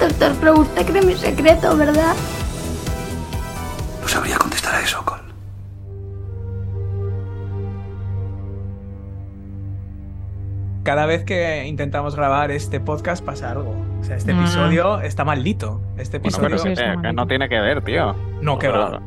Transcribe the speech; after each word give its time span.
Doctor 0.00 0.34
Crow, 0.40 0.60
usted 0.62 0.86
cree 0.86 1.02
mi 1.02 1.14
secreto, 1.14 1.76
¿verdad? 1.76 2.16
Cada 10.86 11.04
vez 11.06 11.24
que 11.24 11.66
intentamos 11.66 12.14
grabar 12.14 12.50
este 12.52 12.78
podcast 12.78 13.24
pasa 13.24 13.50
algo. 13.50 13.74
O 14.00 14.04
sea, 14.04 14.16
este 14.16 14.30
Ah. 14.32 14.38
episodio 14.40 15.00
está 15.00 15.24
maldito. 15.24 15.80
Este 15.98 16.18
Bueno, 16.18 16.28
episodio... 16.28 16.48
pero 16.48 16.58
sí, 16.58 16.64
que, 16.68 16.72
está 16.74 16.84
que 16.84 16.96
maldito. 16.96 17.12
no 17.12 17.26
tiene 17.26 17.48
que 17.48 17.60
ver, 17.60 17.82
tío. 17.82 18.14
No, 18.40 18.58
que 18.58 18.68
va. 18.68 19.00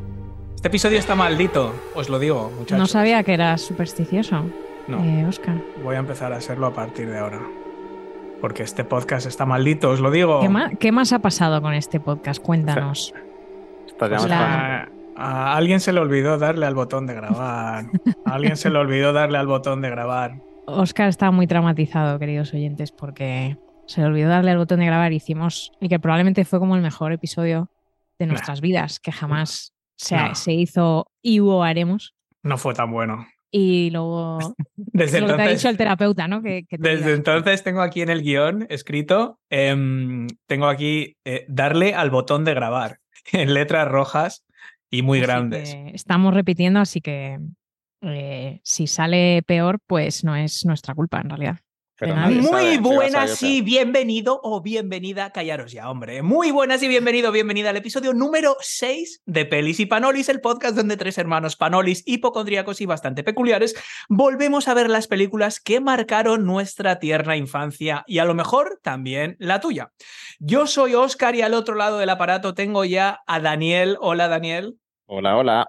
Este 0.56 0.68
episodio 0.68 0.98
está 0.98 1.14
maldito, 1.14 1.72
os 1.94 2.10
lo 2.10 2.18
digo, 2.18 2.50
muchachos. 2.58 2.78
No 2.78 2.86
sabía 2.86 3.22
que 3.22 3.32
eras 3.32 3.62
supersticioso, 3.62 4.44
No, 4.88 5.02
eh, 5.02 5.24
Oscar. 5.26 5.54
voy 5.82 5.96
a 5.96 6.00
empezar 6.00 6.34
a 6.34 6.40
serlo 6.42 6.66
a 6.66 6.74
partir 6.74 7.08
de 7.08 7.18
ahora. 7.18 7.40
Porque 8.42 8.62
este 8.62 8.84
podcast 8.84 9.26
está 9.26 9.46
maldito, 9.46 9.88
os 9.88 10.00
lo 10.00 10.10
digo. 10.10 10.40
¿Qué, 10.78 10.92
más 10.92 11.12
ha 11.14 11.20
pasado 11.20 11.62
con 11.62 11.72
este 11.72 11.98
podcast? 11.98 12.42
Cuéntanos. 12.42 13.14
Pues 13.98 14.26
la- 14.26 14.88
a, 15.16 15.52
a 15.52 15.56
alguien 15.56 15.80
se 15.80 15.94
le 15.94 16.00
olvidó 16.00 16.36
darle 16.36 16.66
al 16.66 16.74
botón 16.74 17.06
de 17.06 17.14
grabar. 17.14 17.86
A 18.26 18.34
alguien 18.34 18.56
se 18.58 18.68
le 18.68 18.78
olvidó 18.78 19.12
darle 19.14 19.38
al 19.38 19.46
botón 19.46 19.80
de 19.80 19.88
grabar. 19.90 20.34
Oscar 20.66 21.08
está 21.08 21.30
muy 21.30 21.46
traumatizado, 21.46 22.18
queridos 22.18 22.52
oyentes, 22.54 22.92
porque 22.92 23.56
se 23.86 24.00
le 24.00 24.06
olvidó 24.06 24.28
darle 24.28 24.52
al 24.52 24.58
botón 24.58 24.80
de 24.80 24.86
grabar. 24.86 25.12
Hicimos 25.12 25.72
el 25.80 25.88
que 25.88 25.98
probablemente 25.98 26.44
fue 26.44 26.58
como 26.58 26.76
el 26.76 26.82
mejor 26.82 27.12
episodio 27.12 27.70
de 28.18 28.26
nuestras 28.26 28.60
vidas, 28.60 29.00
que 29.00 29.12
jamás 29.12 29.74
se, 29.96 30.52
hizo 30.52 31.10
y 31.22 31.40
hubo 31.40 31.64
haremos. 31.64 32.14
No 32.42 32.56
fue 32.58 32.74
tan 32.74 32.90
bueno. 32.90 33.26
Y 33.50 33.90
luego 33.90 34.38
Desde 34.76 35.20
lo 35.20 35.26
que 35.26 35.32
te 35.32 35.40
ha 35.40 35.44
entonces, 35.44 35.58
dicho 35.58 35.68
el 35.70 35.76
terapeuta, 35.76 36.28
¿no? 36.28 36.42
Que, 36.42 36.64
que 36.68 36.78
te 36.78 36.96
desde 36.96 37.14
entonces 37.14 37.64
tengo 37.64 37.80
aquí 37.80 38.02
en 38.02 38.10
el 38.10 38.22
guion 38.22 38.66
escrito, 38.70 39.40
em, 39.50 40.28
tengo 40.46 40.66
aquí 40.66 41.16
eh, 41.24 41.44
darle 41.48 41.94
al 41.94 42.10
botón 42.10 42.44
de 42.44 42.54
grabar 42.54 43.00
en 43.32 43.52
letras 43.54 43.88
rojas 43.88 44.44
y 44.90 45.02
muy 45.02 45.18
Así 45.18 45.26
grandes. 45.26 45.76
estamos 45.92 46.34
repitiendo, 46.34 46.80
así 46.80 47.00
que 47.00 47.38
eh, 48.02 48.60
si 48.64 48.86
sale 48.86 49.42
peor, 49.46 49.78
pues 49.86 50.24
no 50.24 50.36
es 50.36 50.64
nuestra 50.64 50.94
culpa 50.94 51.20
en 51.20 51.28
realidad. 51.28 51.58
pero 51.96 52.14
nadie 52.14 52.40
Muy 52.40 52.78
buenas 52.78 53.42
y 53.42 53.60
bienvenido 53.60 54.40
o 54.42 54.62
bienvenida, 54.62 55.32
callaros 55.32 55.72
ya, 55.72 55.90
hombre. 55.90 56.22
Muy 56.22 56.50
buenas 56.50 56.82
y 56.82 56.88
bienvenido, 56.88 57.30
bienvenida 57.30 57.70
al 57.70 57.76
episodio 57.76 58.14
número 58.14 58.56
6 58.60 59.22
de 59.26 59.44
Pelis 59.44 59.80
y 59.80 59.86
Panolis, 59.86 60.30
el 60.30 60.40
podcast 60.40 60.76
donde 60.76 60.96
tres 60.96 61.18
hermanos 61.18 61.56
panolis, 61.56 62.02
hipocondríacos 62.06 62.80
y 62.80 62.86
bastante 62.86 63.22
peculiares 63.22 63.74
volvemos 64.08 64.66
a 64.68 64.74
ver 64.74 64.88
las 64.88 65.06
películas 65.06 65.60
que 65.60 65.80
marcaron 65.80 66.46
nuestra 66.46 66.98
tierna 67.00 67.36
infancia 67.36 68.02
y 68.06 68.18
a 68.18 68.24
lo 68.24 68.34
mejor 68.34 68.80
también 68.82 69.36
la 69.38 69.60
tuya. 69.60 69.92
Yo 70.38 70.66
soy 70.66 70.94
Oscar 70.94 71.34
y 71.34 71.42
al 71.42 71.52
otro 71.52 71.74
lado 71.74 71.98
del 71.98 72.08
aparato 72.08 72.54
tengo 72.54 72.86
ya 72.86 73.20
a 73.26 73.40
Daniel. 73.40 73.98
Hola, 74.00 74.28
Daniel. 74.28 74.78
Hola, 75.04 75.36
hola. 75.36 75.68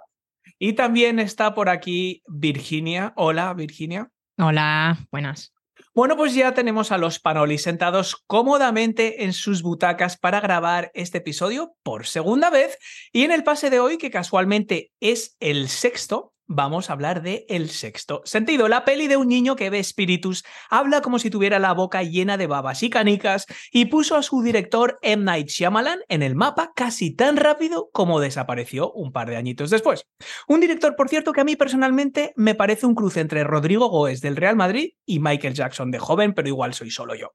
Y 0.63 0.73
también 0.73 1.17
está 1.17 1.55
por 1.55 1.69
aquí 1.69 2.21
Virginia. 2.27 3.13
Hola, 3.15 3.51
Virginia. 3.55 4.11
Hola, 4.37 4.95
buenas. 5.09 5.55
Bueno, 5.95 6.15
pues 6.15 6.35
ya 6.35 6.53
tenemos 6.53 6.91
a 6.91 6.99
los 6.99 7.19
Panolis 7.19 7.63
sentados 7.63 8.15
cómodamente 8.27 9.23
en 9.23 9.33
sus 9.33 9.63
butacas 9.63 10.19
para 10.19 10.39
grabar 10.39 10.91
este 10.93 11.17
episodio 11.17 11.73
por 11.81 12.05
segunda 12.05 12.51
vez. 12.51 12.77
Y 13.11 13.23
en 13.23 13.31
el 13.31 13.43
pase 13.43 13.71
de 13.71 13.79
hoy, 13.79 13.97
que 13.97 14.11
casualmente 14.11 14.91
es 14.99 15.35
el 15.39 15.67
sexto, 15.67 16.30
vamos 16.53 16.89
a 16.89 16.93
hablar 16.93 17.21
de 17.21 17.45
El 17.49 17.69
sexto 17.69 18.21
sentido, 18.25 18.67
la 18.67 18.85
peli 18.85 19.07
de 19.07 19.17
un 19.17 19.27
niño 19.27 19.55
que 19.55 19.69
ve 19.69 19.79
espíritus, 19.79 20.43
habla 20.69 21.01
como 21.01 21.19
si 21.19 21.29
tuviera 21.29 21.59
la 21.59 21.73
boca 21.73 22.03
llena 22.03 22.37
de 22.37 22.47
babas 22.47 22.83
y 22.83 22.89
canicas 22.89 23.45
y 23.71 23.85
puso 23.85 24.15
a 24.15 24.23
su 24.23 24.41
director 24.41 24.99
M. 25.01 25.23
Night 25.23 25.47
Shyamalan 25.47 25.99
en 26.09 26.23
el 26.23 26.35
mapa 26.35 26.73
casi 26.75 27.15
tan 27.15 27.37
rápido 27.37 27.89
como 27.93 28.19
desapareció 28.19 28.91
un 28.91 29.11
par 29.11 29.29
de 29.29 29.37
añitos 29.37 29.69
después. 29.69 30.05
Un 30.47 30.59
director, 30.59 30.95
por 30.95 31.09
cierto, 31.09 31.31
que 31.33 31.41
a 31.41 31.45
mí 31.45 31.55
personalmente 31.55 32.33
me 32.35 32.55
parece 32.55 32.85
un 32.85 32.95
cruce 32.95 33.21
entre 33.21 33.43
Rodrigo 33.43 33.87
Goes 33.87 34.21
del 34.21 34.35
Real 34.35 34.55
Madrid 34.55 34.91
y 35.05 35.19
Michael 35.19 35.53
Jackson 35.53 35.91
de 35.91 35.99
joven, 35.99 36.33
pero 36.33 36.47
igual 36.47 36.73
soy 36.73 36.91
solo 36.91 37.15
yo. 37.15 37.31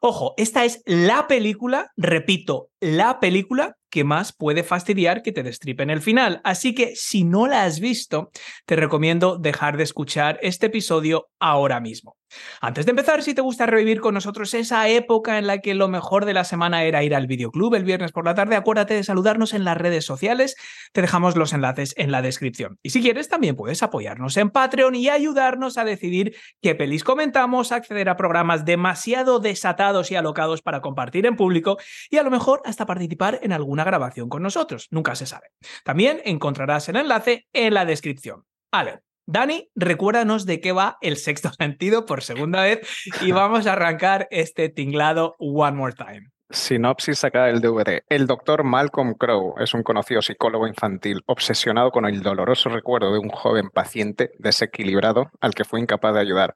Ojo, 0.00 0.34
esta 0.36 0.64
es 0.64 0.82
la 0.86 1.26
película, 1.26 1.92
repito, 1.96 2.70
la 2.80 3.20
película 3.20 3.76
que 3.90 4.04
más 4.04 4.32
puede 4.32 4.62
fastidiar 4.62 5.22
que 5.22 5.32
te 5.32 5.42
destripen 5.42 5.90
el 5.90 6.02
final. 6.02 6.40
Así 6.44 6.74
que 6.74 6.94
si 6.94 7.24
no 7.24 7.46
la 7.46 7.64
has 7.64 7.80
visto, 7.80 8.30
te 8.66 8.76
recomiendo 8.76 9.38
dejar 9.38 9.76
de 9.76 9.84
escuchar 9.84 10.38
este 10.42 10.66
episodio 10.66 11.28
ahora 11.38 11.80
mismo. 11.80 12.17
Antes 12.60 12.86
de 12.86 12.90
empezar, 12.90 13.22
si 13.22 13.34
te 13.34 13.40
gusta 13.40 13.66
revivir 13.66 14.00
con 14.00 14.14
nosotros 14.14 14.52
esa 14.54 14.88
época 14.88 15.38
en 15.38 15.46
la 15.46 15.58
que 15.58 15.74
lo 15.74 15.88
mejor 15.88 16.24
de 16.24 16.34
la 16.34 16.44
semana 16.44 16.84
era 16.84 17.02
ir 17.02 17.14
al 17.14 17.26
videoclub 17.26 17.74
el 17.74 17.84
viernes 17.84 18.12
por 18.12 18.24
la 18.24 18.34
tarde, 18.34 18.56
acuérdate 18.56 18.94
de 18.94 19.04
saludarnos 19.04 19.54
en 19.54 19.64
las 19.64 19.76
redes 19.76 20.04
sociales, 20.04 20.56
te 20.92 21.00
dejamos 21.00 21.36
los 21.36 21.52
enlaces 21.52 21.94
en 21.96 22.12
la 22.12 22.22
descripción. 22.22 22.78
Y 22.82 22.90
si 22.90 23.00
quieres, 23.00 23.28
también 23.28 23.56
puedes 23.56 23.82
apoyarnos 23.82 24.36
en 24.36 24.50
Patreon 24.50 24.94
y 24.94 25.08
ayudarnos 25.08 25.78
a 25.78 25.84
decidir 25.84 26.36
qué 26.60 26.74
pelis 26.74 27.04
comentamos, 27.04 27.72
acceder 27.72 28.08
a 28.08 28.16
programas 28.16 28.64
demasiado 28.64 29.38
desatados 29.38 30.10
y 30.10 30.16
alocados 30.16 30.62
para 30.62 30.80
compartir 30.80 31.26
en 31.26 31.36
público 31.36 31.78
y 32.10 32.18
a 32.18 32.22
lo 32.22 32.30
mejor 32.30 32.62
hasta 32.64 32.86
participar 32.86 33.38
en 33.42 33.52
alguna 33.52 33.84
grabación 33.84 34.28
con 34.28 34.42
nosotros. 34.42 34.88
Nunca 34.90 35.14
se 35.14 35.26
sabe. 35.26 35.48
También 35.84 36.20
encontrarás 36.24 36.88
el 36.88 36.96
enlace 36.96 37.46
en 37.52 37.74
la 37.74 37.84
descripción. 37.84 38.44
Vale. 38.70 39.07
Dani, 39.30 39.68
recuérdanos 39.74 40.46
de 40.46 40.58
qué 40.58 40.72
va 40.72 40.96
el 41.02 41.18
sexto 41.18 41.50
sentido 41.58 42.06
por 42.06 42.22
segunda 42.22 42.62
vez 42.62 42.80
y 43.20 43.32
vamos 43.32 43.66
a 43.66 43.74
arrancar 43.74 44.26
este 44.30 44.70
tinglado 44.70 45.36
one 45.38 45.76
more 45.76 45.92
time. 45.92 46.30
Sinopsis 46.48 47.18
sacada 47.18 47.48
del 47.48 47.60
DVD. 47.60 48.04
El 48.08 48.26
doctor 48.26 48.64
Malcolm 48.64 49.12
Crowe 49.12 49.62
es 49.62 49.74
un 49.74 49.82
conocido 49.82 50.22
psicólogo 50.22 50.66
infantil 50.66 51.20
obsesionado 51.26 51.90
con 51.90 52.06
el 52.06 52.22
doloroso 52.22 52.70
recuerdo 52.70 53.12
de 53.12 53.18
un 53.18 53.28
joven 53.28 53.68
paciente 53.68 54.30
desequilibrado 54.38 55.30
al 55.42 55.54
que 55.54 55.64
fue 55.64 55.78
incapaz 55.78 56.14
de 56.14 56.20
ayudar. 56.20 56.54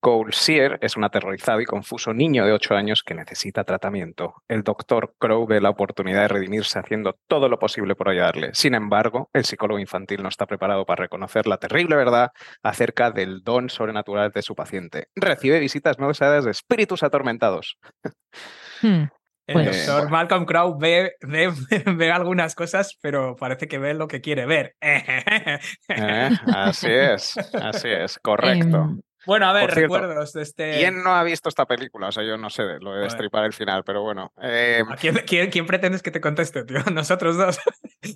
Cole 0.00 0.32
Sear 0.32 0.78
es 0.80 0.96
un 0.96 1.04
aterrorizado 1.04 1.60
y 1.60 1.66
confuso 1.66 2.14
niño 2.14 2.46
de 2.46 2.52
8 2.52 2.74
años 2.74 3.02
que 3.02 3.14
necesita 3.14 3.64
tratamiento. 3.64 4.34
El 4.48 4.62
doctor 4.62 5.14
Crowe 5.18 5.46
ve 5.46 5.60
la 5.60 5.68
oportunidad 5.70 6.22
de 6.22 6.28
redimirse 6.28 6.78
haciendo 6.78 7.18
todo 7.28 7.48
lo 7.50 7.58
posible 7.58 7.94
por 7.94 8.08
ayudarle. 8.08 8.50
Sin 8.54 8.74
embargo, 8.74 9.28
el 9.34 9.44
psicólogo 9.44 9.78
infantil 9.78 10.22
no 10.22 10.30
está 10.30 10.46
preparado 10.46 10.86
para 10.86 11.02
reconocer 11.02 11.46
la 11.46 11.58
terrible 11.58 11.96
verdad 11.96 12.30
acerca 12.62 13.10
del 13.10 13.42
don 13.42 13.68
sobrenatural 13.68 14.30
de 14.30 14.42
su 14.42 14.54
paciente. 14.54 15.08
Recibe 15.14 15.60
visitas 15.60 15.98
no 15.98 16.08
deseadas 16.08 16.44
de 16.46 16.50
espíritus 16.52 17.02
atormentados. 17.02 17.76
Hmm. 18.80 19.04
El 19.46 19.54
Pues- 19.54 19.86
doctor 19.86 20.10
Malcolm 20.10 20.44
Crowe 20.46 20.76
ve, 20.78 21.12
ve, 21.22 21.52
ve 21.96 22.10
algunas 22.12 22.54
cosas, 22.54 22.96
pero 23.02 23.34
parece 23.36 23.66
que 23.68 23.78
ve 23.78 23.94
lo 23.94 24.06
que 24.08 24.20
quiere 24.20 24.46
ver. 24.46 24.76
Eh, 25.88 26.30
Así 26.54 26.86
es, 26.88 27.36
así 27.54 27.88
es, 27.88 28.18
correcto. 28.20 28.76
Em, 28.76 29.00
Bueno, 29.26 29.46
a 29.46 29.52
ver, 29.52 29.72
cierto, 29.72 29.94
recuerdos 29.96 30.32
de 30.32 30.42
este. 30.42 30.78
¿Quién 30.78 31.02
no 31.02 31.10
ha 31.14 31.22
visto 31.22 31.48
esta 31.48 31.66
película? 31.66 32.08
O 32.08 32.12
sea, 32.12 32.24
yo 32.24 32.36
no 32.38 32.48
sé 32.50 32.62
lo 32.80 32.94
de 32.94 33.02
destripar 33.02 33.44
el 33.44 33.52
final, 33.52 33.84
pero 33.84 34.02
bueno. 34.02 34.32
Eh, 34.42 34.82
¿A 34.88 34.96
quién, 34.96 35.14
quién- 35.26 35.50
quién 35.50 35.66
pretendes 35.66 36.02
que 36.02 36.10
te 36.10 36.20
conteste, 36.20 36.64
tío? 36.64 36.78
Nosotros 36.92 37.36
dos. 37.36 37.58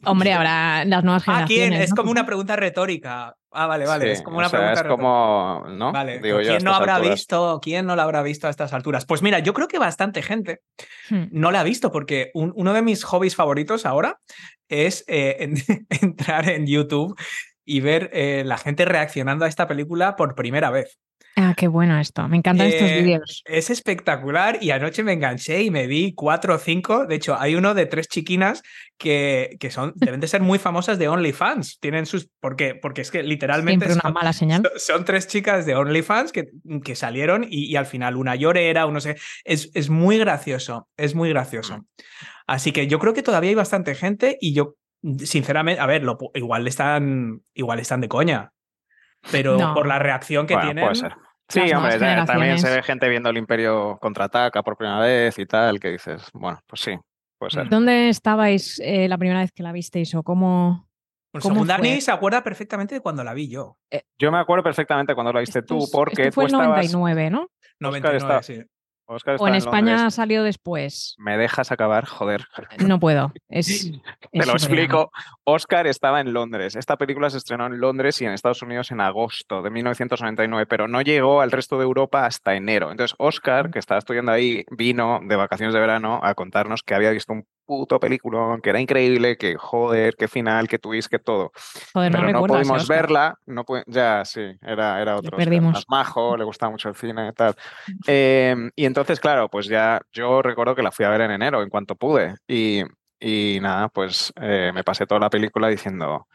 hombre, 0.04 0.32
habrá 0.32 0.84
las 0.84 1.04
nuevas 1.04 1.22
¿A 1.28 1.47
generaciones. 1.47 1.69
quién? 1.70 1.82
Es 1.82 1.91
¿no? 1.91 1.97
como 1.97 2.10
una 2.10 2.25
pregunta 2.26 2.56
retórica. 2.56 3.37
Ah, 3.56 3.66
vale, 3.69 3.87
vale. 3.87 4.06
sí, 4.06 4.10
es 4.10 4.22
como 4.22 4.37
o 4.37 4.41
una 4.41 4.48
sea, 4.48 4.59
pregunta 4.59 4.81
es 4.81 4.82
retórica. 4.87 5.03
como, 5.03 5.64
¿no? 5.76 5.93
Vale, 5.93 6.19
Digo 6.20 6.41
yo, 6.41 6.48
a 6.53 6.56
¿quién 6.56 6.64
no 6.64 6.70
estas 6.70 6.81
habrá 6.81 6.94
alturas. 6.97 7.14
visto? 7.19 7.60
¿Quién 7.62 7.87
no 7.87 7.94
la 7.97 8.03
habrá 8.03 8.23
visto 8.23 8.46
a 8.49 8.50
estas 8.50 8.73
alturas? 8.73 9.05
Pues 9.06 9.23
mira, 9.23 9.38
yo 9.38 9.55
creo 9.55 9.69
que 9.69 9.78
bastante 9.78 10.23
gente 10.23 10.61
Hmm. 11.11 11.25
no 11.31 11.50
la 11.52 11.61
ha 11.61 11.62
visto 11.64 11.93
porque 11.93 12.31
un- 12.34 12.52
uno 12.56 12.73
de 12.73 12.82
mis 12.82 13.05
hobbies 13.05 13.37
favoritos 13.37 13.87
ahora 13.87 14.19
es 14.69 15.05
eh, 15.06 15.37
en- 15.40 15.55
entrar 16.02 16.49
en 16.49 16.67
YouTube 16.67 17.14
y 17.64 17.81
ver 17.81 18.11
eh, 18.12 18.43
la 18.44 18.58
gente 18.58 18.84
reaccionando 18.84 19.44
a 19.44 19.49
esta 19.49 19.66
película 19.69 20.16
por 20.16 20.34
primera 20.34 20.70
vez. 20.70 20.99
Ah, 21.37 21.52
qué 21.56 21.66
bueno 21.66 21.99
esto. 21.99 22.28
Me 22.28 22.37
encantan 22.37 22.69
estos 22.69 22.88
Eh, 22.90 23.02
vídeos. 23.02 23.43
Es 23.46 23.69
espectacular 23.69 24.58
y 24.61 24.70
anoche 24.70 25.02
me 25.02 25.12
enganché 25.14 25.62
y 25.64 25.70
me 25.72 25.88
vi 25.88 26.14
cuatro 26.14 26.55
o 26.55 26.58
cinco. 26.58 27.06
De 27.06 27.16
hecho, 27.16 27.37
hay 27.37 27.56
uno 27.56 27.75
de 27.75 27.87
tres 27.87 28.06
chiquinas 28.06 28.62
que, 28.99 29.56
que 29.58 29.72
son, 29.72 29.94
deben 29.96 30.20
de 30.20 30.28
ser 30.28 30.43
muy 30.43 30.61
famosas 30.61 30.96
de 31.00 31.08
OnlyFans. 31.08 31.81
Tienen 31.81 32.06
sus. 32.06 32.28
¿Por 32.38 32.55
qué? 32.55 32.76
Porque 32.76 33.00
es 33.00 33.11
que 33.11 33.25
literalmente 33.25 33.87
Siempre 33.87 33.94
una 33.94 34.02
son, 34.02 34.12
mala 34.12 34.32
señal. 34.32 34.62
son- 34.62 34.78
son 34.78 35.05
tres 35.05 35.26
chicas 35.26 35.66
de 35.66 35.75
OnlyFans 35.75 36.31
que, 36.31 36.44
que 36.84 36.94
salieron 36.94 37.44
y, 37.50 37.64
y 37.64 37.75
al 37.75 37.87
final 37.87 38.16
una 38.16 38.37
llorera, 38.37 38.87
uno 38.87 39.00
sé. 39.00 39.16
Es, 39.43 39.72
es 39.75 39.90
muy 39.90 40.19
gracioso. 40.19 40.88
Es 40.96 41.16
muy 41.16 41.31
gracioso. 41.31 41.84
Así 42.46 42.70
que 42.70 42.87
yo 42.87 43.00
creo 43.00 43.12
que 43.12 43.22
todavía 43.25 43.49
hay 43.50 43.56
bastante 43.56 43.96
gente 43.96 44.38
y 44.40 44.52
yo, 44.55 44.76
sinceramente, 45.18 45.80
a 45.80 45.86
ver, 45.86 46.02
lo 46.02 46.18
igual 46.34 46.66
están, 46.66 47.42
igual 47.54 47.78
están 47.80 48.00
de 48.00 48.08
coña. 48.08 48.52
Pero 49.30 49.56
No. 49.56 49.74
por 49.74 49.86
la 49.86 49.98
reacción 49.98 50.46
que 50.46 50.54
Bueno, 50.54 50.68
tienen. 50.68 50.84
puede 50.84 50.94
ser. 50.96 51.14
Sí, 51.48 51.60
hombre, 51.74 51.98
también 52.26 52.58
se 52.58 52.70
ve 52.74 52.82
gente 52.82 53.08
viendo 53.08 53.28
el 53.30 53.36
Imperio 53.36 53.98
contraataca 54.00 54.62
por 54.62 54.76
primera 54.76 54.98
vez 55.00 55.38
y 55.38 55.46
tal, 55.46 55.78
que 55.78 55.90
dices, 55.92 56.28
bueno, 56.32 56.58
pues 56.66 56.80
sí, 56.82 56.96
puede 57.38 57.50
ser. 57.50 57.68
¿Dónde 57.68 58.08
estabais 58.08 58.80
eh, 58.82 59.08
la 59.08 59.18
primera 59.18 59.40
vez 59.40 59.52
que 59.52 59.62
la 59.62 59.72
visteis 59.72 60.14
o 60.14 60.22
cómo? 60.22 60.88
Pues 61.30 61.42
¿Cómo 61.42 61.56
según? 61.56 61.68
Dani 61.68 62.00
se 62.00 62.12
acuerda 62.12 62.42
perfectamente 62.42 62.94
de 62.94 63.00
cuando 63.00 63.24
la 63.24 63.34
vi 63.34 63.48
yo. 63.48 63.76
Yo 64.18 64.30
me 64.32 64.38
acuerdo 64.38 64.62
perfectamente 64.62 65.14
cuando 65.14 65.32
lo 65.32 65.40
viste 65.40 65.58
Esto 65.58 65.78
tú, 65.78 65.86
porque 65.92 66.22
esto 66.28 66.32
fue 66.34 66.44
tú 66.44 66.54
el 66.56 66.60
estabas. 66.62 66.92
99, 66.92 67.30
¿no? 67.30 67.48
99, 67.80 68.18
está- 68.18 68.42
sí. 68.42 68.62
Oscar 69.06 69.32
O 69.34 69.36
estaba 69.36 69.48
en 69.50 69.54
España 69.56 69.92
Londres. 69.96 70.14
salió 70.14 70.42
después. 70.42 71.14
¿Me 71.18 71.36
dejas 71.36 71.70
acabar? 71.72 72.06
Joder. 72.06 72.46
No 72.78 72.98
puedo. 72.98 73.32
Es, 73.48 73.90
Te 74.32 74.38
es 74.38 74.46
lo 74.46 74.52
explico. 74.54 75.10
Oscar 75.44 75.86
estaba 75.86 76.20
en 76.20 76.32
Londres. 76.32 76.74
Esta 76.76 76.96
película 76.96 77.28
se 77.30 77.38
estrenó 77.38 77.66
en 77.66 77.78
Londres 77.80 78.20
y 78.22 78.24
en 78.24 78.32
Estados 78.32 78.62
Unidos 78.62 78.90
en 78.90 79.00
agosto 79.00 79.62
de 79.62 79.70
1999, 79.70 80.66
pero 80.66 80.88
no 80.88 81.02
llegó 81.02 81.40
al 81.40 81.50
resto 81.50 81.76
de 81.78 81.84
Europa 81.84 82.24
hasta 82.26 82.54
enero. 82.54 82.90
Entonces, 82.90 83.14
Oscar, 83.18 83.70
que 83.70 83.78
estaba 83.78 83.98
estudiando 83.98 84.32
ahí, 84.32 84.64
vino 84.70 85.20
de 85.22 85.36
vacaciones 85.36 85.74
de 85.74 85.80
verano 85.80 86.20
a 86.22 86.34
contarnos 86.34 86.82
que 86.82 86.94
había 86.94 87.10
visto 87.10 87.32
un 87.32 87.46
puto 87.66 87.98
película, 87.98 88.58
que 88.62 88.68
era 88.70 88.78
increíble, 88.80 89.38
que 89.38 89.56
joder, 89.56 90.16
qué 90.18 90.28
final, 90.28 90.68
qué 90.68 90.78
twist, 90.78 91.08
que 91.10 91.18
todo. 91.18 91.50
Joder, 91.94 92.12
no 92.12 92.18
pero 92.18 92.32
no 92.32 92.32
recuerdas, 92.42 92.58
pudimos 92.68 92.88
verla. 92.88 93.38
No 93.46 93.64
pu- 93.64 93.82
ya, 93.86 94.22
sí, 94.26 94.42
era, 94.60 95.00
era 95.00 95.16
otro. 95.16 95.36
Perdimos. 95.38 95.72
más 95.72 95.84
majo, 95.88 96.36
le 96.36 96.44
gustaba 96.44 96.70
mucho 96.72 96.90
el 96.90 96.94
cine 96.94 97.28
y 97.30 97.32
tal. 97.32 97.54
Eh, 98.06 98.54
y 98.76 98.84
entonces, 98.94 99.19
claro, 99.19 99.49
pues 99.50 99.67
ya 99.67 100.00
yo 100.12 100.41
recuerdo 100.41 100.76
que 100.76 100.82
la 100.85 100.93
fui 100.93 101.05
a 101.05 101.08
ver 101.08 101.23
en 101.23 101.32
enero, 101.32 101.64
en 101.64 101.69
cuanto 101.69 101.96
pude. 101.96 102.37
Y, 102.46 102.85
y 103.19 103.58
nada, 103.61 103.88
pues 103.88 104.32
eh, 104.41 104.70
me 104.73 104.85
pasé 104.85 105.05
toda 105.05 105.19
la 105.20 105.31
película 105.31 105.67
diciendo, 105.67 106.29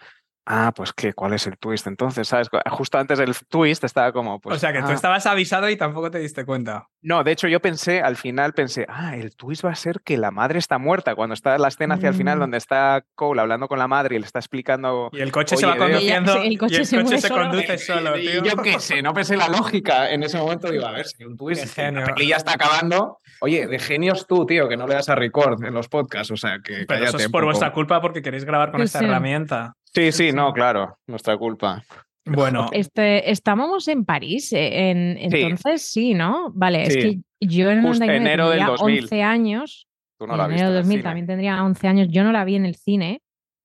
ah, 0.51 0.73
pues 0.75 0.91
qué, 0.93 1.13
¿cuál 1.13 1.33
es 1.33 1.45
el 1.47 1.57
twist? 1.57 1.87
Entonces, 1.87 2.27
¿sabes? 2.27 2.49
Justo 2.71 2.97
antes 2.97 3.19
del 3.19 3.33
twist 3.47 3.83
estaba 3.83 4.11
como, 4.11 4.39
pues. 4.41 4.57
o 4.57 4.59
sea 4.59 4.73
que 4.73 4.79
tú 4.81 4.87
ah. 4.89 4.93
estabas 4.93 5.25
avisado 5.27 5.69
y 5.69 5.77
tampoco 5.77 6.09
te 6.11 6.17
diste 6.19 6.43
cuenta. 6.43 6.87
No, 7.01 7.23
de 7.23 7.31
hecho 7.31 7.47
yo 7.47 7.61
pensé, 7.61 8.01
al 8.01 8.17
final 8.17 8.53
pensé, 8.53 8.85
ah, 8.89 9.15
el 9.15 9.35
twist 9.37 9.63
va 9.63 9.69
a 9.71 9.75
ser 9.75 10.01
que 10.03 10.17
la 10.17 10.31
madre 10.31 10.59
está 10.59 10.77
muerta. 10.79 11.15
Cuando 11.15 11.33
está 11.33 11.57
la 11.57 11.69
escena 11.69 11.95
hacia 11.95 12.09
el 12.09 12.15
final 12.15 12.37
Mm. 12.37 12.41
donde 12.41 12.57
está 12.57 13.05
Cole 13.15 13.39
hablando 13.41 13.67
con 13.69 13.79
la 13.79 13.87
madre 13.87 14.15
y 14.15 14.19
le 14.19 14.25
está 14.25 14.39
explicando 14.39 15.09
Y 15.13 15.19
el 15.21 15.31
coche 15.31 15.55
se 15.55 15.65
va 15.65 15.77
conduciendo 15.77 16.43
Y 16.43 16.47
el 16.47 16.51
y 16.53 16.57
coche 16.57 16.77
el 16.77 16.85
se 16.85 16.95
coche 16.97 17.03
mueve 17.03 17.21
se 17.21 17.27
solo. 17.29 17.41
conduce 17.43 17.77
solo, 17.77 18.17
Y 18.17 18.27
tío. 18.27 18.43
yo 18.43 18.57
qué 18.63 18.79
sé, 18.79 19.01
no 19.01 19.13
pensé 19.13 19.37
la 19.37 19.47
lógica. 19.47 20.09
En 20.11 20.23
ese 20.23 20.37
momento 20.37 20.69
digo, 20.71 20.85
a 20.87 20.91
ver, 20.91 21.05
si 21.07 21.23
un 21.23 21.37
twist, 21.37 21.73
peli 21.75 22.27
ya 22.27 22.35
está 22.37 22.53
acabando. 22.53 23.19
Oye, 23.41 23.67
de 23.67 23.79
genios 23.79 24.27
tú, 24.27 24.45
tío, 24.45 24.67
que 24.67 24.75
no 24.75 24.87
le 24.87 24.95
das 24.95 25.07
a 25.09 25.15
record 25.15 25.63
en 25.63 25.73
los 25.73 25.87
podcasts. 25.87 26.31
O 26.31 26.37
sea, 26.37 26.57
que 26.63 26.85
Pero 26.87 27.05
eso 27.05 27.17
es 27.17 27.23
por 27.29 27.41
poco. 27.41 27.45
vuestra 27.45 27.71
culpa 27.71 28.01
porque 28.01 28.21
queréis 28.21 28.43
grabar 28.43 28.71
con 28.71 28.81
Sí, 28.81 28.85
esta 28.85 28.99
sí. 28.99 29.05
herramienta. 29.05 29.73
Sí, 29.93 30.11
sí, 30.11 30.31
no, 30.31 30.53
claro, 30.53 30.97
nuestra 31.07 31.37
culpa. 31.37 31.83
Bueno, 32.25 32.69
Este, 32.73 33.31
estábamos 33.31 33.87
en 33.87 34.05
París, 34.05 34.53
eh, 34.53 34.89
en, 34.91 35.31
Sí. 35.31 35.41
entonces 35.41 35.81
sí, 35.81 36.13
¿no? 36.13 36.51
Vale, 36.53 36.83
es 36.83 36.93
Sí. 36.93 36.99
que 37.39 37.47
yo 37.47 37.69
en 37.71 37.79
el 37.79 37.83
Justo 37.85 38.05
99 38.05 38.17
enero 38.17 38.49
del 38.49 38.59
tendría 38.59 38.77
2000. 38.77 39.03
11 39.03 39.23
años, 39.23 39.87
Tú 40.19 40.27
no 40.27 40.33
en 40.33 40.37
la 40.37 40.45
enero 40.45 40.53
viste 40.55 40.65
de 40.65 40.69
en 40.71 40.75
el 40.77 40.83
2000 40.83 40.97
cine. 40.99 41.03
también 41.03 41.27
tendría 41.27 41.63
11 41.63 41.87
años. 41.87 42.07
Yo 42.11 42.23
no 42.23 42.31
la 42.31 42.43
vi 42.45 42.55
en 42.55 42.65
el 42.65 42.75
cine, 42.75 43.21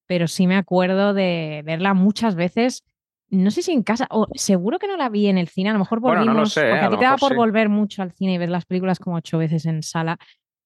pero 0.07 0.29
sí 0.29 0.47
me 0.47 0.57
acuerdo 0.57 1.13
de 1.15 1.63
verla 1.65 1.93
muchas 1.95 2.35
veces. 2.37 2.83
No 3.31 3.51
sé 3.51 3.63
si 3.63 3.73
en 3.73 3.83
casa, 3.83 4.07
o 4.11 4.29
seguro 4.35 4.79
que 4.79 4.87
no 4.87 4.97
la 4.97 5.09
vi 5.09 5.27
en 5.27 5.39
el 5.39 5.49
cine, 5.49 5.71
a 5.71 5.73
lo 5.73 5.79
mejor 5.81 5.99
Bueno, 6.01 6.19
volvimos, 6.21 6.35
no 6.37 6.41
lo 6.43 6.47
sé, 6.47 6.61
porque 6.71 6.85
a 6.85 6.87
a 6.87 6.91
ti 6.91 6.97
te 6.99 7.05
da 7.05 7.17
por 7.17 7.31
sí. 7.33 7.37
volver 7.37 7.69
mucho 7.69 8.03
al 8.03 8.13
cine 8.13 8.35
y 8.35 8.39
ver 8.39 8.51
las 8.51 8.65
películas 8.65 8.99
como 8.99 9.17
ocho 9.17 9.39
veces 9.39 9.67
en 9.67 9.83
sala. 9.83 10.19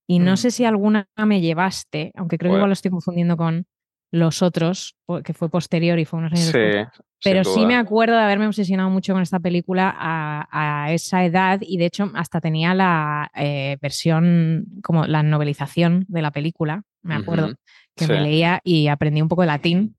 Y 0.06 0.18
no 0.18 0.32
Mm. 0.32 0.36
sé 0.36 0.50
si 0.50 0.64
alguna 0.64 1.08
me 1.16 1.40
llevaste, 1.40 2.12
aunque 2.16 2.36
creo 2.38 2.50
que 2.50 2.52
Pues- 2.52 2.58
igual 2.58 2.68
lo 2.70 2.72
estoy 2.74 2.90
confundiendo 2.90 3.36
con 3.36 3.64
los 4.10 4.42
otros, 4.42 4.96
que 5.24 5.34
fue 5.34 5.48
posterior 5.48 5.98
y 5.98 6.04
fue 6.04 6.18
unos 6.18 6.32
años 6.32 6.46
Sí, 6.46 6.58
después. 6.58 6.88
Pero 7.22 7.44
sí 7.44 7.66
me 7.66 7.76
acuerdo 7.76 8.14
de 8.16 8.22
haberme 8.22 8.46
obsesionado 8.46 8.90
mucho 8.90 9.12
con 9.12 9.22
esta 9.22 9.40
película 9.40 9.92
a, 9.98 10.84
a 10.84 10.92
esa 10.92 11.24
edad 11.24 11.58
y 11.60 11.76
de 11.76 11.86
hecho 11.86 12.10
hasta 12.14 12.40
tenía 12.40 12.74
la 12.74 13.30
eh, 13.34 13.76
versión, 13.82 14.66
como 14.82 15.04
la 15.04 15.24
novelización 15.24 16.04
de 16.08 16.22
la 16.22 16.30
película, 16.30 16.84
me 17.02 17.16
acuerdo, 17.16 17.54
que 17.96 18.04
sí. 18.04 18.12
me 18.12 18.20
leía 18.20 18.60
y 18.62 18.86
aprendí 18.86 19.20
un 19.20 19.28
poco 19.28 19.42
de 19.42 19.48
latín. 19.48 19.96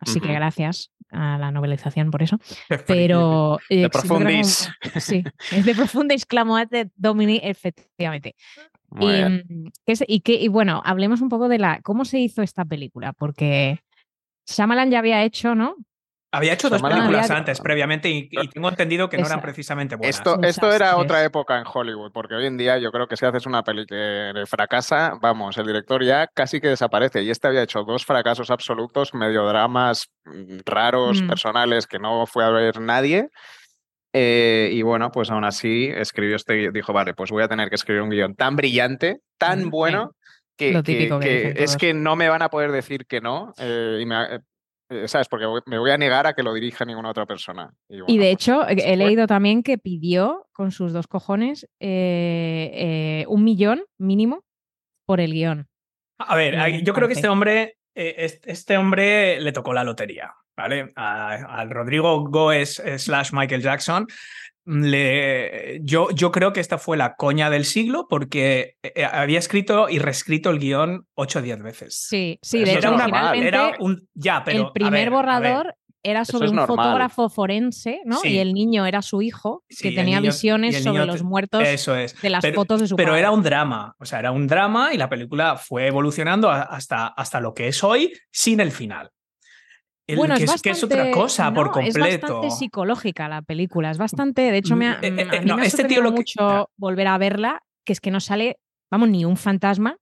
Así 0.00 0.18
que 0.20 0.32
gracias 0.32 0.90
a 1.10 1.36
la 1.38 1.50
novelización 1.50 2.10
por 2.10 2.22
eso. 2.22 2.38
Pero. 2.86 3.58
eh, 3.68 3.82
De 3.82 3.90
que 3.90 3.98
como- 3.98 4.18
profundis. 4.20 4.68
Sí, 4.98 5.22
es 5.52 5.64
de 5.66 5.74
profundis 5.74 6.26
clamoate 6.26 6.90
domini, 6.96 7.40
efectivamente. 7.42 8.34
Y, 8.98 9.06
mm, 9.06 9.70
¿qué 9.86 9.92
es- 9.92 10.04
y, 10.06 10.20
qué- 10.20 10.40
y 10.40 10.48
bueno, 10.48 10.82
hablemos 10.84 11.20
un 11.20 11.28
poco 11.28 11.48
de 11.48 11.58
la 11.58 11.80
cómo 11.82 12.04
se 12.04 12.18
hizo 12.18 12.42
esta 12.42 12.64
película, 12.64 13.12
porque 13.12 13.80
Shyamalan 14.46 14.90
ya 14.90 14.98
había 14.98 15.22
hecho, 15.22 15.54
¿no? 15.54 15.76
Había 16.32 16.52
hecho 16.52 16.70
dos 16.70 16.80
películas 16.80 17.24
había- 17.28 17.38
antes 17.38 17.60
previamente 17.60 18.08
y, 18.08 18.28
y 18.30 18.48
tengo 18.48 18.68
entendido 18.68 19.08
que 19.08 19.18
no 19.18 19.26
eran 19.26 19.40
precisamente 19.40 19.96
buenas. 19.96 20.16
Esto, 20.16 20.40
esto 20.42 20.72
era 20.72 20.96
otra 20.96 21.24
época 21.24 21.58
en 21.58 21.64
Hollywood, 21.66 22.12
porque 22.12 22.34
hoy 22.34 22.46
en 22.46 22.56
día 22.56 22.78
yo 22.78 22.92
creo 22.92 23.08
que 23.08 23.16
si 23.16 23.26
haces 23.26 23.46
una 23.46 23.64
peli 23.64 23.84
que 23.84 24.44
fracasa, 24.46 25.14
vamos, 25.20 25.58
el 25.58 25.66
director 25.66 26.04
ya 26.04 26.28
casi 26.28 26.60
que 26.60 26.68
desaparece. 26.68 27.22
Y 27.22 27.30
este 27.30 27.48
había 27.48 27.62
hecho 27.64 27.82
dos 27.82 28.04
fracasos 28.06 28.50
absolutos, 28.50 29.12
medio 29.12 29.44
dramas 29.46 30.06
mm, 30.24 30.58
raros, 30.66 31.20
Mm. 31.22 31.26
personales, 31.28 31.86
que 31.88 31.98
no 31.98 32.24
fue 32.26 32.44
a 32.44 32.50
ver 32.50 32.80
nadie. 32.80 33.28
Eh, 34.12 34.70
y 34.72 34.82
bueno, 34.82 35.10
pues 35.12 35.30
aún 35.30 35.44
así 35.44 35.88
escribió 35.94 36.36
este, 36.36 36.54
gui- 36.54 36.72
dijo, 36.72 36.92
vale, 36.92 37.14
pues 37.14 37.30
voy 37.30 37.42
a 37.42 37.48
tener 37.48 37.68
que 37.68 37.76
escribir 37.76 38.02
un 38.02 38.10
guion 38.10 38.34
tan 38.34 38.56
brillante, 38.56 39.18
tan 39.38 39.66
Mm, 39.66 39.70
bueno, 39.70 40.12
que, 40.56 40.72
Lo 40.72 40.82
que- 40.82 40.92
típico 40.94 41.18
que 41.20 41.28
que 41.28 41.48
dicen 41.50 41.62
es 41.64 41.76
que 41.76 41.94
no 41.94 42.16
me 42.16 42.28
van 42.28 42.42
a 42.42 42.48
poder 42.50 42.70
decir 42.72 43.06
que 43.06 43.20
no. 43.20 43.52
eh, 43.58 43.98
y 44.00 44.06
me, 44.06 44.22
eh, 44.34 44.40
¿Sabes? 45.06 45.28
Porque 45.28 45.46
me 45.66 45.78
voy 45.78 45.90
a 45.92 45.98
negar 45.98 46.26
a 46.26 46.32
que 46.32 46.42
lo 46.42 46.52
dirija 46.52 46.84
ninguna 46.84 47.10
otra 47.10 47.24
persona. 47.26 47.72
Y, 47.88 47.98
de 47.98 48.04
pues, 48.04 48.18
hecho, 48.32 48.62
así 48.62 48.74
he 48.78 48.82
fue. 48.82 48.96
leído 48.96 49.26
también 49.26 49.62
que 49.62 49.78
pidió 49.78 50.48
con 50.52 50.72
sus 50.72 50.92
dos 50.92 51.06
cojones 51.06 51.64
eh, 51.78 52.70
eh, 52.74 53.24
un 53.28 53.44
millón 53.44 53.82
mínimo 53.98 54.42
por 55.06 55.20
el 55.20 55.32
guion. 55.32 55.68
A 56.18 56.36
ver, 56.36 56.54
Eh, 56.54 56.82
yo 56.84 56.92
creo 56.92 57.06
que 57.08 57.14
este 57.14 57.28
hombre, 57.28 57.76
eh, 57.94 58.38
este, 58.44 58.76
hombre 58.76 59.40
le 59.40 59.52
tocó 59.52 59.72
la 59.72 59.84
lotería, 59.84 60.34
¿vale? 60.56 60.90
Al 60.96 61.70
Rodrigo 61.70 62.28
Goes 62.28 62.78
eh, 62.80 62.98
slash 62.98 63.32
Michael 63.32 63.62
Jackson. 63.62 64.06
Le, 64.66 65.80
yo, 65.82 66.10
yo 66.10 66.30
creo 66.30 66.52
que 66.52 66.60
esta 66.60 66.78
fue 66.78 66.96
la 66.96 67.14
coña 67.16 67.50
del 67.50 67.64
siglo 67.64 68.06
porque 68.08 68.76
eh, 68.82 69.04
había 69.04 69.38
escrito 69.38 69.88
y 69.88 69.98
reescrito 69.98 70.50
el 70.50 70.58
guion 70.58 71.06
8 71.14 71.38
o 71.38 71.42
10 71.42 71.62
veces. 71.62 71.94
Sí, 72.08 72.38
sí, 72.42 72.64
de 72.64 72.74
hecho, 72.74 72.90
originalmente 72.90 73.48
Era 73.48 73.72
un. 73.78 74.08
Ya, 74.14 74.42
pero. 74.44 74.66
el 74.66 74.72
primer 74.72 74.92
ver, 74.92 75.10
borrador 75.10 75.74
era 76.02 76.24
sobre 76.24 76.46
es 76.46 76.50
un 76.52 76.56
normal. 76.56 76.76
fotógrafo 76.76 77.28
forense, 77.28 78.00
¿no? 78.06 78.16
Sí. 78.20 78.28
Y 78.30 78.38
el 78.38 78.54
niño 78.54 78.86
era 78.86 79.02
su 79.02 79.20
hijo, 79.20 79.64
Sí, 79.68 79.90
que 79.90 79.94
tenía 79.94 80.18
niño- 80.20 80.30
visiones 80.32 80.82
sobre 80.82 81.04
los 81.04 81.22
muertos 81.22 81.62
Eso 81.66 81.94
es. 81.94 82.18
de 82.22 82.30
las 82.30 82.40
pero, 82.40 82.54
fotos 82.54 82.80
de 82.80 82.86
su 82.88 82.96
Pero 82.96 83.08
padre. 83.10 83.20
era 83.20 83.30
un 83.32 83.42
drama, 83.42 83.94
o 83.98 84.06
sea, 84.06 84.18
era 84.18 84.30
un 84.32 84.46
drama 84.46 84.94
y 84.94 84.96
la 84.96 85.10
película 85.10 85.56
fue 85.58 85.86
evolucionando 85.88 86.50
hasta, 86.50 87.08
hasta 87.08 87.40
lo 87.40 87.52
que 87.52 87.68
es 87.68 87.84
hoy 87.84 88.14
sin 88.32 88.60
el 88.60 88.70
final. 88.72 89.10
El 90.10 90.16
bueno, 90.16 90.36
que, 90.36 90.44
es, 90.44 90.54
es, 90.54 90.62
que 90.62 90.70
es 90.70 90.84
otra 90.84 90.98
bastante- 90.98 91.18
cosa 91.18 91.52
por 91.54 91.70
completo. 91.70 92.04
Es 92.06 92.20
bastante 92.20 92.50
psicológica 92.50 93.28
la 93.28 93.42
película, 93.42 93.90
es 93.90 93.98
bastante, 93.98 94.42
de 94.50 94.56
hecho, 94.58 94.76
me 94.76 94.88
ha, 94.88 94.98
Mm, 94.98 95.04
eh, 95.04 95.10
mm, 95.10 95.18
a 95.18 95.22
eh, 95.36 95.40
mí 95.40 95.46
no, 95.46 95.56
me 95.56 95.62
ha 95.62 95.66
este 95.66 95.84
tío 95.84 96.02
que- 96.02 96.10
mucho 96.10 96.70
volver 96.76 97.06
a 97.08 97.18
verla, 97.18 97.62
que 97.84 97.92
es 97.92 98.00
que 98.00 98.10
no 98.10 98.20
sale, 98.20 98.58
vamos, 98.90 99.08
ni 99.08 99.24
un 99.24 99.36
fantasma 99.36 99.96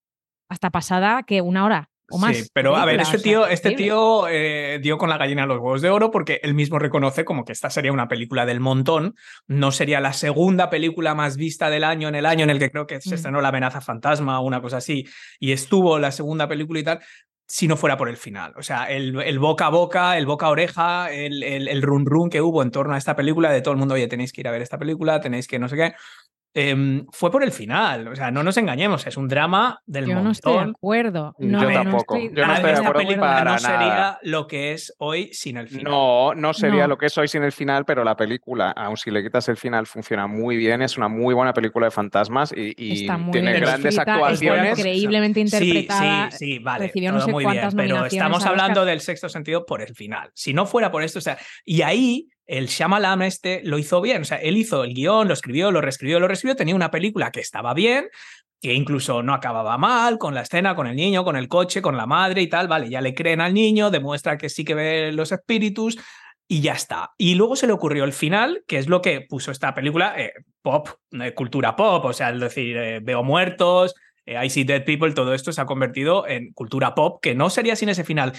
hasta 0.49 0.71
pasada 0.71 1.23
que 1.25 1.41
una 1.43 1.65
hora 1.65 1.91
o 2.11 2.17
más. 2.17 2.35
Sí, 2.38 2.49
pero 2.55 2.75
a 2.75 2.87
ver, 2.87 3.00
este 3.00 3.19
sea, 3.19 3.23
tío, 3.23 3.47
es 3.47 3.53
este 3.53 3.73
tío 3.73 4.27
eh, 4.29 4.79
dio 4.83 4.97
con 4.97 5.11
la 5.11 5.19
gallina 5.19 5.45
los 5.45 5.59
huevos 5.59 5.83
de 5.83 5.91
oro 5.91 6.11
porque 6.11 6.41
él 6.43 6.55
mismo 6.55 6.79
reconoce 6.79 7.27
como 7.27 7.45
que 7.45 7.53
esta 7.53 7.69
sería 7.69 7.93
una 7.93 8.09
película 8.09 8.47
del 8.47 8.61
montón, 8.61 9.15
no 9.47 9.73
sería 9.73 10.00
la 10.00 10.15
segunda 10.15 10.71
película 10.71 11.15
más 11.15 11.37
vista 11.37 11.69
del 11.69 11.85
año 11.85 12.09
en 12.09 12.15
el 12.15 12.25
año 12.25 12.45
en 12.45 12.50
el 12.50 12.59
que 12.59 12.71
creo 12.71 12.87
que 12.87 13.03
se 13.03 13.11
Mm. 13.11 13.15
estrenó 13.15 13.41
La 13.43 13.49
amenaza 13.49 13.83
fantasma 13.83 14.41
o 14.41 14.47
una 14.47 14.62
cosa 14.62 14.79
así, 14.79 15.07
y 15.38 15.53
estuvo 15.53 15.99
la 15.99 16.11
segunda 16.11 16.49
película 16.49 16.81
y 16.81 16.85
tal, 16.85 17.00
si 17.49 17.67
no 17.69 17.76
fuera 17.76 17.97
por 17.97 18.09
el 18.09 18.17
final. 18.17 18.52
O 18.57 18.62
sea, 18.62 18.85
el, 18.85 19.21
el 19.21 19.38
boca 19.38 19.67
a 19.67 19.71
boca, 19.71 20.19
el 20.19 20.26
boca 20.26 20.47
a 20.47 20.50
oreja, 20.50 21.12
el, 21.12 21.43
el, 21.43 21.69
el 21.69 21.83
run 21.83 22.07
run 22.07 22.31
que 22.31 22.43
hubo 22.43 22.62
en 22.62 22.71
torno 22.71 22.95
a 22.95 22.99
esta 22.99 23.17
película, 23.17 23.50
de 23.50 23.62
todo 23.62 23.73
el 23.73 23.78
mundo, 23.78 23.95
oye, 23.95 24.07
tenéis 24.09 24.33
que 24.33 24.43
ir 24.43 24.49
a 24.49 24.50
ver 24.52 24.62
esta 24.62 24.78
película, 24.78 25.21
tenéis 25.21 25.49
que 25.49 25.59
no 25.59 25.69
sé 25.69 25.76
qué. 25.76 25.95
Em, 26.61 27.07
fue 27.12 27.31
por 27.31 27.45
el 27.45 27.53
final, 27.53 28.09
o 28.09 28.17
sea, 28.17 28.31
no 28.31 28.43
nos 28.43 28.57
engañemos, 28.57 29.07
es 29.07 29.17
un 29.17 29.29
drama 29.29 29.81
del 29.87 30.07
Yo 30.07 30.15
montón. 30.15 30.25
no 30.25 30.31
estoy 30.33 30.55
de 30.65 30.71
acuerdo. 30.71 31.37
Yo 31.38 31.47
No, 31.49 31.62
no 31.62 31.73
tampoco. 31.73 32.17
estoy- 32.17 32.35
Yo 32.37 32.47
no 32.47 32.53
A 32.53 32.57
estoy 32.57 32.71
de 32.73 32.77
acuerdo 32.79 32.93
película 33.00 33.21
para 33.27 33.53
no 33.53 33.59
sería 33.59 33.79
nada. 33.79 34.19
lo 34.23 34.47
que 34.47 34.73
es 34.73 34.95
hoy 34.99 35.31
sin 35.33 35.57
el 35.57 35.69
final. 35.69 35.85
No, 35.85 36.35
no 36.35 36.53
sería 36.55 36.83
No. 36.83 36.88
lo 36.88 36.99
que 36.99 37.07
es 37.07 37.17
hoy 37.19 37.29
sin 37.29 37.43
el 37.45 37.53
final, 37.53 37.85
pero 37.85 38.03
la 38.03 38.17
película, 38.17 38.71
aun 38.73 38.97
si 38.97 39.11
le 39.11 39.23
quitas 39.23 39.49
el 39.49 39.57
final, 39.57 39.87
funciona 39.87 40.27
muy 40.27 40.57
bien. 40.57 40.83
Es 40.83 40.97
una 40.97 41.09
muy 41.09 41.35
buena 41.35 41.53
película 41.53 41.87
de 41.87 41.91
fantasmas 41.91 42.53
y, 42.57 42.75
tiene 42.75 43.07
bien 43.33 43.45
grandes 43.61 43.95
escrita, 43.95 44.03
está 44.03 44.12
actuaciones. 44.15 44.79
increíblemente 44.79 45.41
interpretada. 45.41 46.31
Sí, 46.33 46.37
sí, 46.38 46.53
sí, 46.55 46.59
vale. 46.59 46.87
recibió 46.87 47.12
no 47.12 47.21
sé 47.21 47.31
muy 47.31 47.45
bien, 47.47 47.69
pero 47.77 48.05
estamos 48.07 48.45
hablando 48.45 48.85
del 48.85 49.00
sexto 49.00 49.29
sentido 49.29 49.65
por 49.65 49.81
el 49.83 49.95
final. 49.95 50.31
Si 50.35 50.53
no 50.53 50.67
fuera 50.67 50.91
por 50.91 51.03
esto, 51.03 51.19
o 51.19 51.23
sea, 51.23 51.38
y 51.65 51.83
ahí 51.83 52.29
el 52.49 52.67
Shyamalan 52.67 53.23
este 53.23 53.61
lo 53.62 53.78
hizo 53.78 54.00
bien, 54.00 54.23
o 54.23 54.25
sea, 54.25 54.38
él 54.38 54.57
hizo 54.57 54.83
el 54.83 54.95
guion, 54.95 55.28
lo 55.28 55.35
escribió, 55.35 55.71
lo 55.71 55.81
reescribió, 55.81 56.19
lo 56.19 56.26
reescribió, 56.26 56.57
tenía 56.57 56.75
una 56.75 56.90
película 56.90 57.31
que 57.31 57.40
estaba 57.40 57.75
bien, 57.75 58.09
que 58.61 58.75
incluso 58.75 59.23
no 59.23 59.35
acababa 59.35 59.78
mal, 59.78 60.19
con 60.19 60.35
la 60.35 60.40
escena, 60.40 60.75
con 60.75 60.87
el 60.87 60.97
niño, 60.97 61.25
con 61.25 61.37
el 61.37 61.47
coche, 61.47 61.83
con 61.83 61.97
la 61.97 62.07
madre 62.07 62.43
y 62.43 62.49
tal, 62.49 62.67
vale, 62.67 62.88
ya 62.88 63.00
le 63.00 63.14
creen 63.14 63.40
al 63.40 63.55
niño, 63.55 63.90
demuestra 63.90 64.38
que 64.38 64.49
sí 64.49 64.64
que 64.64 64.75
ve 64.75 65.12
los 65.12 65.31
espíritus, 65.31 65.99
y 66.49 66.62
ya 66.62 66.73
está. 66.73 67.12
Y 67.19 67.35
luego 67.35 67.55
se 67.55 67.67
le 67.67 67.75
ocurrió 67.75 68.05
el 68.05 68.14
final, 68.14 68.64
que 68.67 68.78
es 68.78 68.88
lo 68.88 69.02
que 69.02 69.21
puso 69.21 69.50
esta 69.50 69.75
película 69.75 70.14
eh, 70.17 70.33
pop, 70.62 70.88
eh, 71.12 71.35
cultura 71.35 71.76
pop, 71.76 72.07
o 72.07 72.12
sea, 72.14 72.31
es 72.31 72.40
decir, 72.40 72.76
eh, 72.78 73.00
veo 73.02 73.23
muertos, 73.23 73.95
I 74.26 74.50
see 74.50 74.64
dead 74.64 74.85
people, 74.85 75.12
todo 75.12 75.33
esto 75.33 75.52
se 75.52 75.61
ha 75.61 75.67
convertido 75.67 76.26
en 76.26 76.52
cultura 76.52 76.95
pop, 76.95 77.21
que 77.23 77.35
no 77.35 77.49
sería 77.49 77.76
sin 77.76 77.90
ese 77.90 78.05
final. 78.05 78.33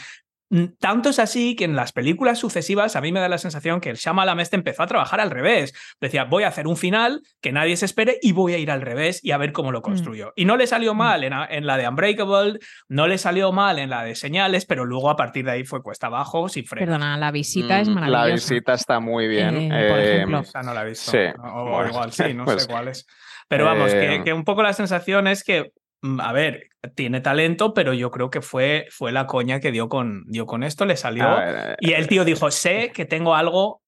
Mm, 0.50 0.65
Tanto 0.79 1.10
es 1.10 1.20
así 1.20 1.56
que 1.56 1.63
en 1.65 1.75
las 1.75 1.91
películas 1.91 2.39
sucesivas 2.39 2.96
a 2.96 3.01
mí 3.01 3.12
me 3.12 3.20
da 3.20 3.29
la 3.29 3.38
sensación 3.38 3.82
que 3.82 3.89
el 3.89 3.98
Shyamalan 3.98 4.39
este 4.39 4.56
empezó 4.56 4.84
a 4.84 4.88
trabajar 4.88 5.20
al 5.20 5.29
revés. 5.29 5.74
Decía, 6.01 6.24
voy 6.24 6.44
a 6.44 6.48
hacer 6.48 6.65
un 6.68 6.75
final 6.77 7.22
que 7.41 7.51
nadie 7.51 7.77
se 7.77 7.86
espere 7.86 8.18
y 8.22 8.32
voy 8.32 8.53
a 8.53 8.58
ir 8.58 8.72
al 8.72 8.82
revés 8.82 9.20
y 9.24 9.32
a 9.32 9.38
ver 9.38 9.51
cómo 9.51 9.72
lo 9.72 9.82
construyo. 9.82 10.34
Y 10.36 10.46
no 10.46 10.58
le 10.58 10.65
salió 10.68 10.94
mal 10.94 11.24
en, 11.24 11.34
en 11.50 11.65
la 11.68 11.77
de 11.77 11.88
Unbreakable, 11.88 12.60
no 12.88 13.08
le 13.08 13.18
salió 13.18 13.51
mal 13.51 13.77
en 13.79 13.89
la 13.89 14.03
de 14.03 14.15
Señales, 14.15 14.65
pero 14.65 14.86
luego 14.86 15.10
a 15.10 15.15
partir 15.15 15.46
de 15.46 15.51
ahí 15.51 15.63
fue 15.63 15.84
cuesta 15.84 16.08
abajo, 16.08 16.50
sin 16.50 16.65
freno. 16.65 16.86
Perdona, 16.88 17.18
la 17.18 17.32
visita 17.32 17.79
es 17.79 17.88
Mm, 17.89 17.94
maravillosa. 17.94 18.27
La 18.27 18.34
visita 18.34 18.74
está 18.74 19.00
muy 19.00 19.27
bien. 19.27 19.72
Eh, 19.72 19.89
por 19.89 20.00
eh, 20.00 20.15
ejemplo. 20.15 20.39
Esa 20.39 20.62
no 20.63 20.74
la 20.74 20.82
he 20.84 20.89
visto. 20.89 21.12
Sí, 21.12 21.18
O, 21.44 21.86
igual 21.86 22.12
sí, 22.12 22.34
no 22.34 22.46
pues, 22.46 22.63
sé 22.63 22.68
cuál 22.70 22.88
es. 22.88 23.06
Pero 23.48 23.65
vamos, 23.65 23.91
eh, 23.94 24.18
que, 24.20 24.24
que 24.25 24.34
un 24.34 24.44
poco 24.44 24.62
la 24.62 24.74
sensación 24.74 25.27
es 25.27 25.44
que, 25.44 25.63
mm, 25.63 25.79
a 26.20 26.32
ver, 26.34 26.70
tiene 26.96 27.22
talento, 27.22 27.74
pero 27.74 27.94
yo 27.94 28.10
creo 28.12 28.29
que 28.29 28.41
fue, 28.41 28.88
fue 28.89 29.12
la 29.12 29.27
coña 29.27 29.60
que 29.60 29.72
dio 29.72 29.89
con, 29.89 30.24
dio 30.27 30.46
con 30.46 30.63
esto, 30.63 30.86
le 30.86 30.96
salió. 30.98 31.24
a 31.27 31.39
ver, 31.46 31.77
Y 31.82 31.91
el 31.94 32.08
tío 32.08 32.24
dijo, 32.25 32.50
sé 32.51 32.91
que 32.94 33.06
tengo 33.06 33.36
algo. 33.36 33.82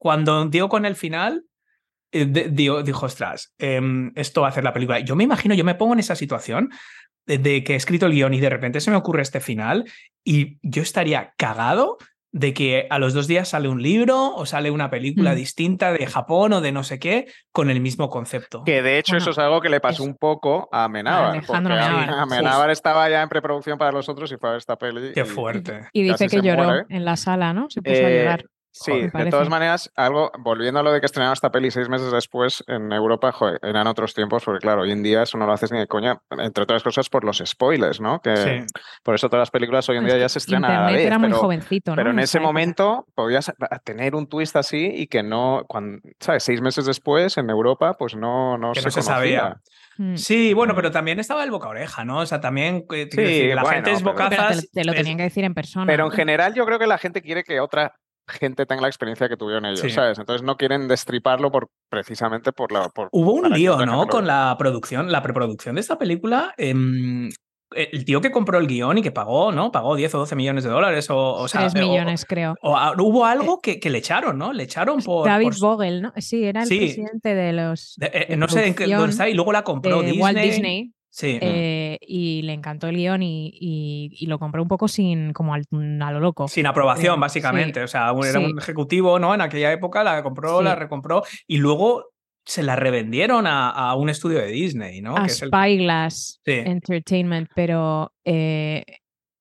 Cuando 0.00 0.44
dio 0.46 0.68
con 0.68 0.86
el 0.86 0.94
final, 0.96 1.44
eh, 2.12 2.24
dio- 2.24 2.82
dijo, 2.82 3.06
ostras, 3.06 3.52
em, 3.58 4.12
esto 4.14 4.40
va 4.42 4.46
a 4.46 4.50
hacer 4.50 4.64
la 4.64 4.72
película. 4.72 5.00
Yo 5.00 5.16
me 5.16 5.24
imagino, 5.24 5.54
yo 5.54 5.64
me 5.64 5.74
pongo 5.74 5.92
en 5.94 5.98
esa 6.00 6.14
situación 6.14 6.70
de, 7.26 7.38
de 7.38 7.62
que 7.64 7.74
he 7.74 7.76
escrito 7.76 8.06
el 8.06 8.12
guion 8.12 8.32
y 8.32 8.40
de 8.40 8.48
repente 8.48 8.80
se 8.80 8.90
me 8.90 8.96
ocurre 8.96 9.22
este 9.22 9.40
final 9.40 9.84
y 10.24 10.58
yo 10.62 10.80
estaría 10.82 11.34
cagado 11.36 11.98
de 12.32 12.52
que 12.52 12.86
a 12.90 12.98
los 12.98 13.14
dos 13.14 13.26
días 13.26 13.48
sale 13.48 13.68
un 13.68 13.82
libro 13.82 14.34
o 14.34 14.44
sale 14.46 14.70
una 14.70 14.90
película 14.90 15.32
Mm. 15.32 15.36
distinta 15.36 15.92
de 15.92 16.06
Japón 16.06 16.52
o 16.52 16.60
de 16.60 16.72
no 16.72 16.84
sé 16.84 16.98
qué 16.98 17.26
con 17.52 17.70
el 17.70 17.80
mismo 17.80 18.10
concepto. 18.10 18.64
Que 18.64 18.82
de 18.82 18.98
hecho 18.98 19.12
Bueno, 19.12 19.22
eso 19.22 19.30
es 19.30 19.38
algo 19.38 19.60
que 19.60 19.70
le 19.70 19.80
pasó 19.80 20.02
es- 20.02 20.08
un 20.08 20.14
poco 20.16 20.68
a 20.70 20.84
Amenábar. 20.84 21.30
Alejandro 21.32 21.74
Amenábar, 21.74 22.08
sí. 22.08 22.14
Amenábar 22.20 22.70
estaba 22.70 23.08
ya 23.08 23.22
en 23.22 23.28
preproducción 23.28 23.78
para 23.78 23.92
los 23.92 24.08
otros 24.08 24.30
y 24.32 24.36
fue 24.36 24.50
a 24.50 24.52
ver 24.52 24.58
esta 24.58 24.76
peli. 24.76 25.12
Qué 25.14 25.20
y- 25.20 25.24
fuerte. 25.24 25.88
Y 25.92 26.02
dice 26.02 26.28
que 26.28 26.42
lloró 26.42 26.64
muere. 26.64 26.84
en 26.90 27.04
la 27.04 27.16
sala, 27.16 27.52
¿no? 27.54 27.70
Se 27.70 27.80
puso 27.80 27.96
a 27.96 28.10
Eh, 28.10 28.18
llorar. 28.18 28.44
Sí, 28.80 28.90
Joder, 28.92 29.04
de 29.06 29.10
parece. 29.10 29.30
todas 29.30 29.48
maneras, 29.48 29.90
algo, 29.96 30.30
volviendo 30.38 30.78
a 30.78 30.82
lo 30.84 30.92
de 30.92 31.00
que 31.00 31.06
estrenaron 31.06 31.32
esta 31.32 31.50
peli 31.50 31.70
seis 31.70 31.88
meses 31.88 32.12
después 32.12 32.62
en 32.68 32.92
Europa, 32.92 33.32
joder, 33.32 33.58
eran 33.62 33.86
otros 33.88 34.14
tiempos, 34.14 34.44
porque 34.44 34.60
claro, 34.60 34.82
hoy 34.82 34.92
en 34.92 35.02
día 35.02 35.22
eso 35.22 35.36
no 35.36 35.46
lo 35.46 35.52
haces 35.52 35.72
ni 35.72 35.78
de 35.78 35.86
coña, 35.88 36.20
entre 36.30 36.62
otras 36.62 36.82
cosas 36.84 37.08
por 37.08 37.24
los 37.24 37.42
spoilers, 37.44 38.00
¿no? 38.00 38.20
Que 38.20 38.36
Sí. 38.36 38.50
por 39.02 39.16
eso 39.16 39.28
todas 39.28 39.42
las 39.42 39.50
películas 39.50 39.88
hoy 39.88 39.96
en 39.96 40.06
Es 40.06 40.12
día 40.12 40.20
ya 40.20 40.28
se 40.28 40.38
estrenan 40.38 40.70
a 40.70 40.80
la 40.82 40.92
vez, 40.92 41.06
era 41.06 41.18
muy 41.18 41.28
pero, 41.28 41.40
jovencito, 41.40 41.90
¿no? 41.92 41.96
pero 41.96 42.10
en 42.10 42.20
ese 42.20 42.38
época. 42.38 42.46
momento 42.48 43.06
podías 43.14 43.52
tener 43.84 44.14
un 44.14 44.28
twist 44.28 44.54
así 44.56 44.86
y 44.94 45.06
que 45.08 45.22
no, 45.24 45.64
cuando, 45.66 46.00
¿sabes? 46.20 46.44
Seis 46.44 46.60
meses 46.60 46.86
después 46.86 47.36
en 47.36 47.50
Europa, 47.50 47.94
pues 47.98 48.14
no, 48.14 48.56
no 48.58 48.72
Que 48.72 48.80
se 48.80 48.86
no 48.86 48.90
se 48.92 49.02
sabía. 49.02 49.56
Mm. 49.96 50.14
Sí, 50.16 50.54
bueno, 50.54 50.76
pero 50.76 50.92
también 50.92 51.18
estaba 51.18 51.42
el 51.42 51.50
boca 51.50 51.66
oreja, 51.68 52.04
¿no? 52.04 52.20
O 52.20 52.26
sea, 52.26 52.40
también 52.40 52.76
eh, 52.76 52.84
quiero 52.86 53.10
Sí, 53.10 53.16
decir, 53.20 53.54
la 53.56 53.62
bueno, 53.62 53.74
gente 53.74 53.90
es 53.90 54.02
pero- 54.04 54.14
Pero 54.14 54.28
te, 54.28 54.36
bocazas. 54.36 54.70
te 54.70 54.84
lo 54.84 54.92
es- 54.92 54.98
tenían 54.98 55.16
que 55.16 55.22
decir 55.24 55.42
en 55.44 55.54
persona. 55.54 55.86
Pero 55.86 56.04
en 56.04 56.12
general 56.12 56.54
yo 56.54 56.64
creo 56.66 56.78
que 56.78 56.86
la 56.86 56.98
gente 56.98 57.20
quiere 57.20 57.42
que 57.42 57.58
otra 57.58 57.94
gente 58.28 58.66
tenga 58.66 58.82
la 58.82 58.88
experiencia 58.88 59.28
que 59.28 59.36
tuvieron 59.36 59.64
ellos, 59.66 59.80
Sí. 59.80 59.90
¿sabes? 59.90 60.18
Entonces 60.18 60.42
no 60.44 60.56
quieren 60.56 60.86
destriparlo 60.88 61.50
por, 61.50 61.68
precisamente 61.88 62.52
por 62.52 62.72
la... 62.72 62.88
Por, 62.90 63.08
Hubo 63.12 63.32
un 63.32 63.50
lío, 63.50 63.84
¿no? 63.86 64.06
Con 64.06 64.26
la 64.26 64.54
producción, 64.58 65.10
la 65.10 65.22
preproducción 65.22 65.74
de 65.74 65.80
esta 65.80 65.98
película. 65.98 66.54
em, 66.56 67.30
el 67.72 68.06
tío 68.06 68.22
que 68.22 68.30
compró 68.30 68.58
el 68.58 68.66
guion 68.66 68.96
y 68.96 69.02
que 69.02 69.10
pagó, 69.10 69.52
¿no? 69.52 69.70
Pagó 69.70 69.94
10 69.94 70.14
o 70.14 70.18
12 70.20 70.34
millones 70.36 70.64
de 70.64 70.70
dólares. 70.70 71.10
O, 71.10 71.34
o 71.34 71.48
sea, 71.48 71.68
3 71.68 71.74
eh, 71.74 71.84
o- 71.84 71.88
millones, 71.90 72.24
creo. 72.24 72.54
o 72.62 72.74
hubo 73.02 73.26
algo 73.26 73.60
que, 73.60 73.78
que 73.78 73.90
le 73.90 73.98
echaron, 73.98 74.38
¿no? 74.38 74.54
Le 74.54 74.62
echaron 74.62 75.02
por. 75.02 75.26
David 75.28 75.48
por 75.48 75.58
Vogel, 75.60 76.00
¿no? 76.00 76.12
Sí, 76.16 76.44
era 76.46 76.62
el 76.62 76.66
Sí. 76.68 76.78
presidente 76.78 77.34
de 77.34 77.52
los. 77.52 77.94
de- 77.98 78.06
eh, 78.06 78.26
de 78.30 78.36
no 78.38 78.48
sé 78.48 78.68
en 78.68 78.74
qué, 78.74 78.86
dónde 78.86 79.10
está. 79.10 79.28
Y 79.28 79.34
luego 79.34 79.52
la 79.52 79.64
compró 79.64 79.98
de 80.00 80.06
Disney. 80.06 80.22
Walt 80.22 80.38
Disney. 80.38 80.92
Sí. 81.18 81.36
eh, 81.42 81.98
y 82.00 82.42
le 82.42 82.52
encantó 82.52 82.86
el 82.86 82.94
guion 82.96 83.24
y, 83.24 83.48
y- 83.52 84.10
y 84.12 84.26
lo 84.26 84.38
compró 84.38 84.62
un 84.62 84.68
poco 84.68 84.86
sin, 84.86 85.32
como 85.32 85.52
al- 85.52 85.64
a 86.00 86.12
lo 86.12 86.20
loco. 86.20 86.46
Sin 86.46 86.64
aprobación, 86.66 87.16
Sí. 87.16 87.20
básicamente. 87.20 87.82
O 87.82 87.88
sea, 87.88 88.12
era 88.22 88.38
Sí. 88.38 88.44
un 88.52 88.56
ejecutivo, 88.58 89.18
¿no? 89.18 89.34
En 89.34 89.40
aquella 89.40 89.72
época 89.72 90.04
la 90.04 90.22
compró, 90.22 90.62
la 90.62 90.76
recompró 90.76 91.24
y 91.48 91.56
luego 91.56 92.04
se 92.44 92.62
la 92.62 92.76
revendieron 92.76 93.48
a, 93.48 93.68
a 93.70 93.96
un 93.96 94.08
estudio 94.10 94.38
de 94.38 94.46
Disney, 94.46 95.00
¿no? 95.00 95.16
a 95.16 95.22
Que 95.22 95.26
es 95.32 95.42
el- 95.42 95.48
Spyglass. 95.48 96.40
Entertainment, 96.46 97.48
pero, 97.54 98.12
eh, 98.24 98.84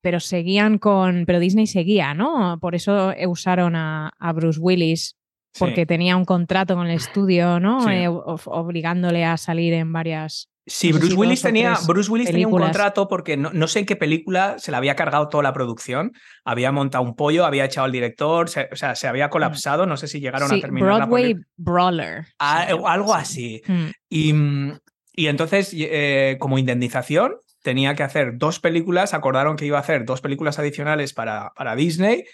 pero 0.01 0.19
seguían 0.19 0.79
con. 0.79 1.25
Pero 1.27 1.39
Disney 1.39 1.67
seguía, 1.67 2.13
¿no? 2.15 2.57
Por 2.60 2.74
eso 2.74 3.13
usaron 3.27 3.75
a, 3.75 4.12
a 4.17 4.34
Bruce 4.34 4.60
Willis, 4.60 5.15
sí. 5.53 5.60
porque 5.60 5.86
tenía 5.86 6.17
un 6.17 6.25
contrato 6.25 6.75
con 6.75 6.88
el 6.88 6.96
estudio, 6.96 7.60
¿no? 7.60 7.81
Sí. 7.81 7.91
Eh, 7.91 8.07
obligándole 8.10 9.24
a 9.25 9.38
salir 9.38 9.74
en 9.74 9.93
varias. 9.93 10.50
Sí, 10.69 10.91
no 10.91 10.97
Bruce 11.00 11.13
si 11.13 11.17
Willis 11.17 11.41
tenía, 11.41 11.77
Bruce 11.88 12.12
Willis 12.12 12.27
tenía 12.29 12.45
un 12.47 12.51
contrato 12.53 13.07
porque 13.07 13.38
no, 13.38 13.51
no 13.53 13.67
sé 13.69 13.79
en 13.79 13.86
qué 13.86 13.95
película 13.95 14.55
se 14.59 14.71
le 14.71 14.77
había 14.77 14.95
cargado 14.97 15.29
toda 15.29 15.41
la 15.41 15.53
producción, 15.53 16.12
había 16.43 16.71
montado 16.74 17.03
un 17.05 17.15
pollo, 17.15 17.45
había 17.45 17.63
echado 17.65 17.86
al 17.86 17.91
director, 17.93 18.50
se- 18.50 18.67
o 18.71 18.75
sea, 18.75 18.93
se 18.95 19.07
había 19.07 19.29
colapsado, 19.29 19.86
no 19.86 19.95
sé 19.95 20.07
si 20.07 20.19
llegaron 20.19 20.51
a 20.51 20.59
terminar 20.59 20.89
la 20.89 21.05
Broadway 21.05 21.36
Brawler. 21.55 22.25
Ah, 22.38 22.67
algo 22.86 23.13
sí. 23.24 23.62
así. 23.62 23.62
Mm. 23.65 23.86
Y, 24.09 24.33
mm, 24.33 24.79
y 25.13 25.27
entonces, 25.27 25.71
eh, 25.74 26.36
como 26.39 26.57
indemnización, 26.59 27.36
tenía 27.63 27.95
que 27.95 28.03
hacer 28.03 28.33
dos 28.38 28.59
películas, 28.59 29.13
acordaron 29.13 29.55
que 29.55 29.65
iba 29.65 29.77
a 29.77 29.81
hacer 29.81 30.05
dos 30.05 30.21
películas 30.21 30.59
adicionales 30.59 31.13
para, 31.13 31.51
para 31.55 31.75
Disney, 31.75 32.25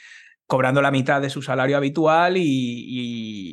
cobrando 0.54 0.84
la 0.84 0.92
mitad 0.92 1.20
de 1.20 1.32
su 1.32 1.42
salario 1.42 1.76
habitual 1.78 2.38
y, 2.38 2.44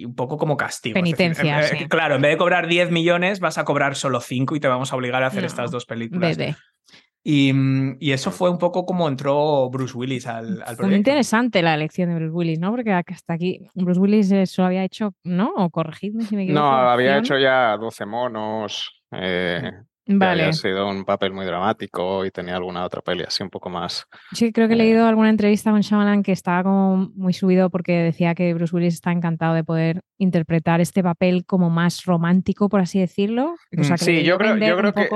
y 0.01 0.05
un 0.05 0.15
poco 0.15 0.37
como 0.37 0.55
castigo. 0.55 0.93
Decir, 1.01 1.17
Penitencia, 1.17 1.61
eh, 1.61 1.79
sí. 1.79 1.89
Claro, 1.89 2.17
en 2.17 2.21
vez 2.21 2.33
de 2.33 2.37
cobrar 2.37 2.67
10 2.67 2.91
millones, 2.91 3.41
vas 3.41 3.57
a 3.57 3.65
cobrar 3.65 3.95
solo 3.97 4.21
5 4.21 4.55
y 4.55 4.61
te 4.61 4.69
vamos 4.69 4.93
a 4.93 4.97
obligar 4.97 5.23
a 5.23 5.29
hacer 5.29 5.41
No, 5.41 5.47
estas 5.47 5.71
dos 5.71 5.87
películas. 5.87 6.37
Bebé. 6.37 6.57
Y, 7.25 7.53
y 8.01 8.13
eso 8.13 8.31
fue 8.31 8.51
un 8.51 8.59
poco 8.59 8.85
como 8.85 9.09
entró 9.09 9.71
Bruce 9.71 9.97
Willis 9.97 10.27
al, 10.27 10.37
al 10.37 10.45
Fue 10.47 10.59
muy 10.67 10.77
proyecto. 10.77 10.97
interesante 10.97 11.63
la 11.63 11.73
elección 11.75 12.11
de 12.11 12.17
Bruce 12.17 12.33
Willis, 12.35 12.59
¿no? 12.59 12.71
Porque 12.71 12.93
hasta 12.93 13.33
aquí 13.33 13.67
Bruce 13.75 13.99
Willis 13.99 14.31
eh, 14.33 14.45
solo 14.45 14.67
había 14.67 14.85
hecho, 14.85 15.15
¿no? 15.25 15.53
O 15.57 15.71
corregidme 15.71 16.25
si 16.25 16.37
me 16.37 16.43
equivoco. 16.45 16.63
No, 16.67 16.71
había 16.71 17.17
hecho 17.17 17.39
ya 17.39 17.77
12 17.79 18.05
monos, 18.05 19.03
eh, 19.13 19.71
Vale. 20.19 20.43
había 20.43 20.53
sido 20.53 20.89
un 20.89 21.05
papel 21.05 21.33
muy 21.33 21.45
dramático 21.47 22.25
y 22.25 22.31
tenía 22.31 22.57
alguna 22.57 22.85
otra 22.85 23.01
peli 23.03 23.23
así 23.25 23.43
un 23.43 23.51
poco 23.51 23.71
más. 23.71 24.07
Sí, 24.33 24.53
creo 24.53 24.67
que 24.69 24.75
he 24.75 24.77
Eh. 24.77 24.81
leído 24.81 25.07
alguna 25.07 25.31
entrevista 25.31 25.71
con 25.71 25.81
Shyamalan 25.81 26.23
que 26.23 26.33
estaba 26.33 26.63
como 26.63 27.11
muy 27.15 27.33
subido 27.33 27.71
porque 27.71 27.93
decía 27.99 28.35
que 28.35 28.53
Bruce 28.55 28.75
Willis 28.75 28.95
está 28.95 29.13
encantado 29.13 29.55
de 29.55 29.65
poder 29.65 30.01
interpretar 30.19 30.81
este 30.81 31.03
papel 31.03 31.45
como 31.47 31.71
más 31.71 32.05
romántico, 32.05 32.69
por 32.69 32.81
así 32.81 32.99
decirlo. 33.01 33.55
O 33.79 33.85
sea, 33.85 33.97
que 33.97 34.05
le 34.05 34.13
Mm, 34.13 34.17
Sí, 34.21 34.23
yo 34.25 34.37
creo, 34.39 34.57
yo 34.57 34.77
creo 34.77 34.93
que 34.93 35.03
eh, 35.03 35.09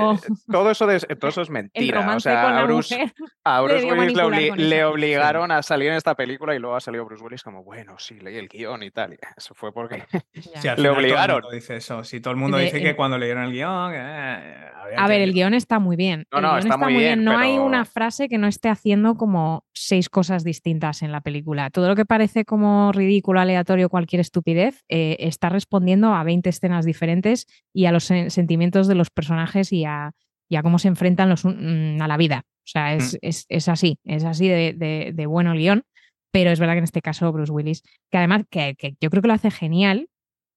todo 0.51 0.71
eso, 0.71 0.87
de- 0.87 0.99
todo 1.15 1.29
eso 1.29 1.41
es 1.41 1.47
el 1.49 1.53
mentira. 1.53 2.15
O 2.15 2.19
sea, 2.19 2.43
con 2.43 2.53
a 2.53 2.55
la 2.55 2.63
Bruce, 2.63 2.95
mujer. 2.95 3.13
a 3.43 3.61
Bruce 3.61 3.85
Willis 3.85 4.15
le, 4.17 4.23
obli- 4.23 4.55
le 4.55 4.85
obligaron 4.85 5.51
a 5.51 5.61
salir 5.61 5.89
en 5.89 5.95
esta 5.97 6.15
película 6.15 6.55
y 6.55 6.59
luego 6.59 6.75
ha 6.75 6.79
salido 6.81 7.05
Bruce 7.05 7.23
Willis 7.23 7.43
como, 7.43 7.63
bueno, 7.63 7.95
sí, 7.99 8.19
leí 8.19 8.37
el 8.37 8.47
guion 8.47 8.81
y 8.83 8.91
tal. 8.91 9.13
y 9.13 9.17
Eso 9.37 9.53
fue 9.53 9.71
porque... 9.71 10.03
Sí, 10.11 10.19
Le 10.55 10.61
final 10.61 10.75
todo 10.77 10.85
el 10.85 10.91
obligaron. 10.97 11.41
mundo 11.41 11.51
dice 11.55 11.75
eso. 11.75 12.03
Si 12.03 12.19
todo 12.19 12.31
el 12.31 12.37
mundo 12.39 12.57
De- 12.57 12.63
dice 12.65 12.81
que 12.81 12.95
cuando 12.95 13.17
leyeron 13.17 13.43
el 13.43 13.51
guion. 13.51 13.91
eh, 13.95 14.55
A 14.97 15.07
ver, 15.07 15.21
el 15.21 15.33
guion 15.33 15.53
está 15.53 15.79
muy 15.79 15.95
bien. 15.95 16.25
No, 16.31 16.37
el 16.37 16.43
no, 16.43 16.57
está 16.57 16.77
muy 16.77 16.93
bien, 16.95 17.23
No 17.23 17.37
hay 17.37 17.57
una 17.57 17.85
frase 17.85 18.29
que 18.29 18.37
no 18.37 18.47
esté 18.47 18.69
haciendo 18.69 19.15
como 19.15 19.63
seis 19.73 20.09
cosas 20.09 20.43
distintas 20.43 21.01
en 21.01 21.11
la 21.11 21.21
película. 21.21 21.69
Todo 21.69 21.87
lo 21.87 21.95
que 21.95 22.05
parece 22.05 22.45
como 22.45 22.91
ridículo, 22.91 23.39
aleatorio, 23.39 23.89
cualquier 23.89 24.19
estupidez, 24.21 24.83
eh, 24.89 25.17
está 25.19 25.49
respondiendo 25.49 26.13
a 26.13 26.23
20 26.23 26.49
escenas 26.49 26.85
diferentes 26.85 27.47
y 27.73 27.85
a 27.85 27.91
los 27.91 28.09
sen- 28.09 28.29
sentimientos 28.29 28.87
de 28.87 28.95
los 28.95 29.09
personajes 29.09 29.71
y 29.73 29.85
a, 29.85 30.11
y 30.49 30.55
a 30.57 30.63
cómo 30.63 30.79
se 30.79 30.87
enfrentan 30.87 31.29
los, 31.29 31.45
un- 31.45 31.97
mm, 31.97 32.01
a 32.01 32.07
la 32.07 32.17
vida. 32.17 32.43
O 32.47 32.67
sea, 32.67 32.93
Mm. 32.95 32.97
es, 32.97 33.17
es- 33.21 33.45
es 33.49 33.69
así, 33.69 33.97
es 34.03 34.23
así 34.23 34.47
de, 34.47 34.73
de- 34.73 35.11
de 35.13 35.25
bueno 35.25 35.51
el 35.51 35.59
guion. 35.59 35.83
Pero 36.31 36.49
es 36.51 36.59
verdad 36.59 36.73
que 36.73 36.79
en 36.79 36.83
este 36.83 37.01
caso 37.01 37.31
Bruce 37.31 37.51
Willis, 37.51 37.81
que 38.11 38.17
además 38.17 38.43
que, 38.49 38.75
que 38.77 38.95
yo 38.99 39.09
creo 39.09 39.21
que 39.21 39.27
lo 39.29 39.33
hace 39.33 39.51
genial, 39.51 40.01
Mm. 40.01 40.14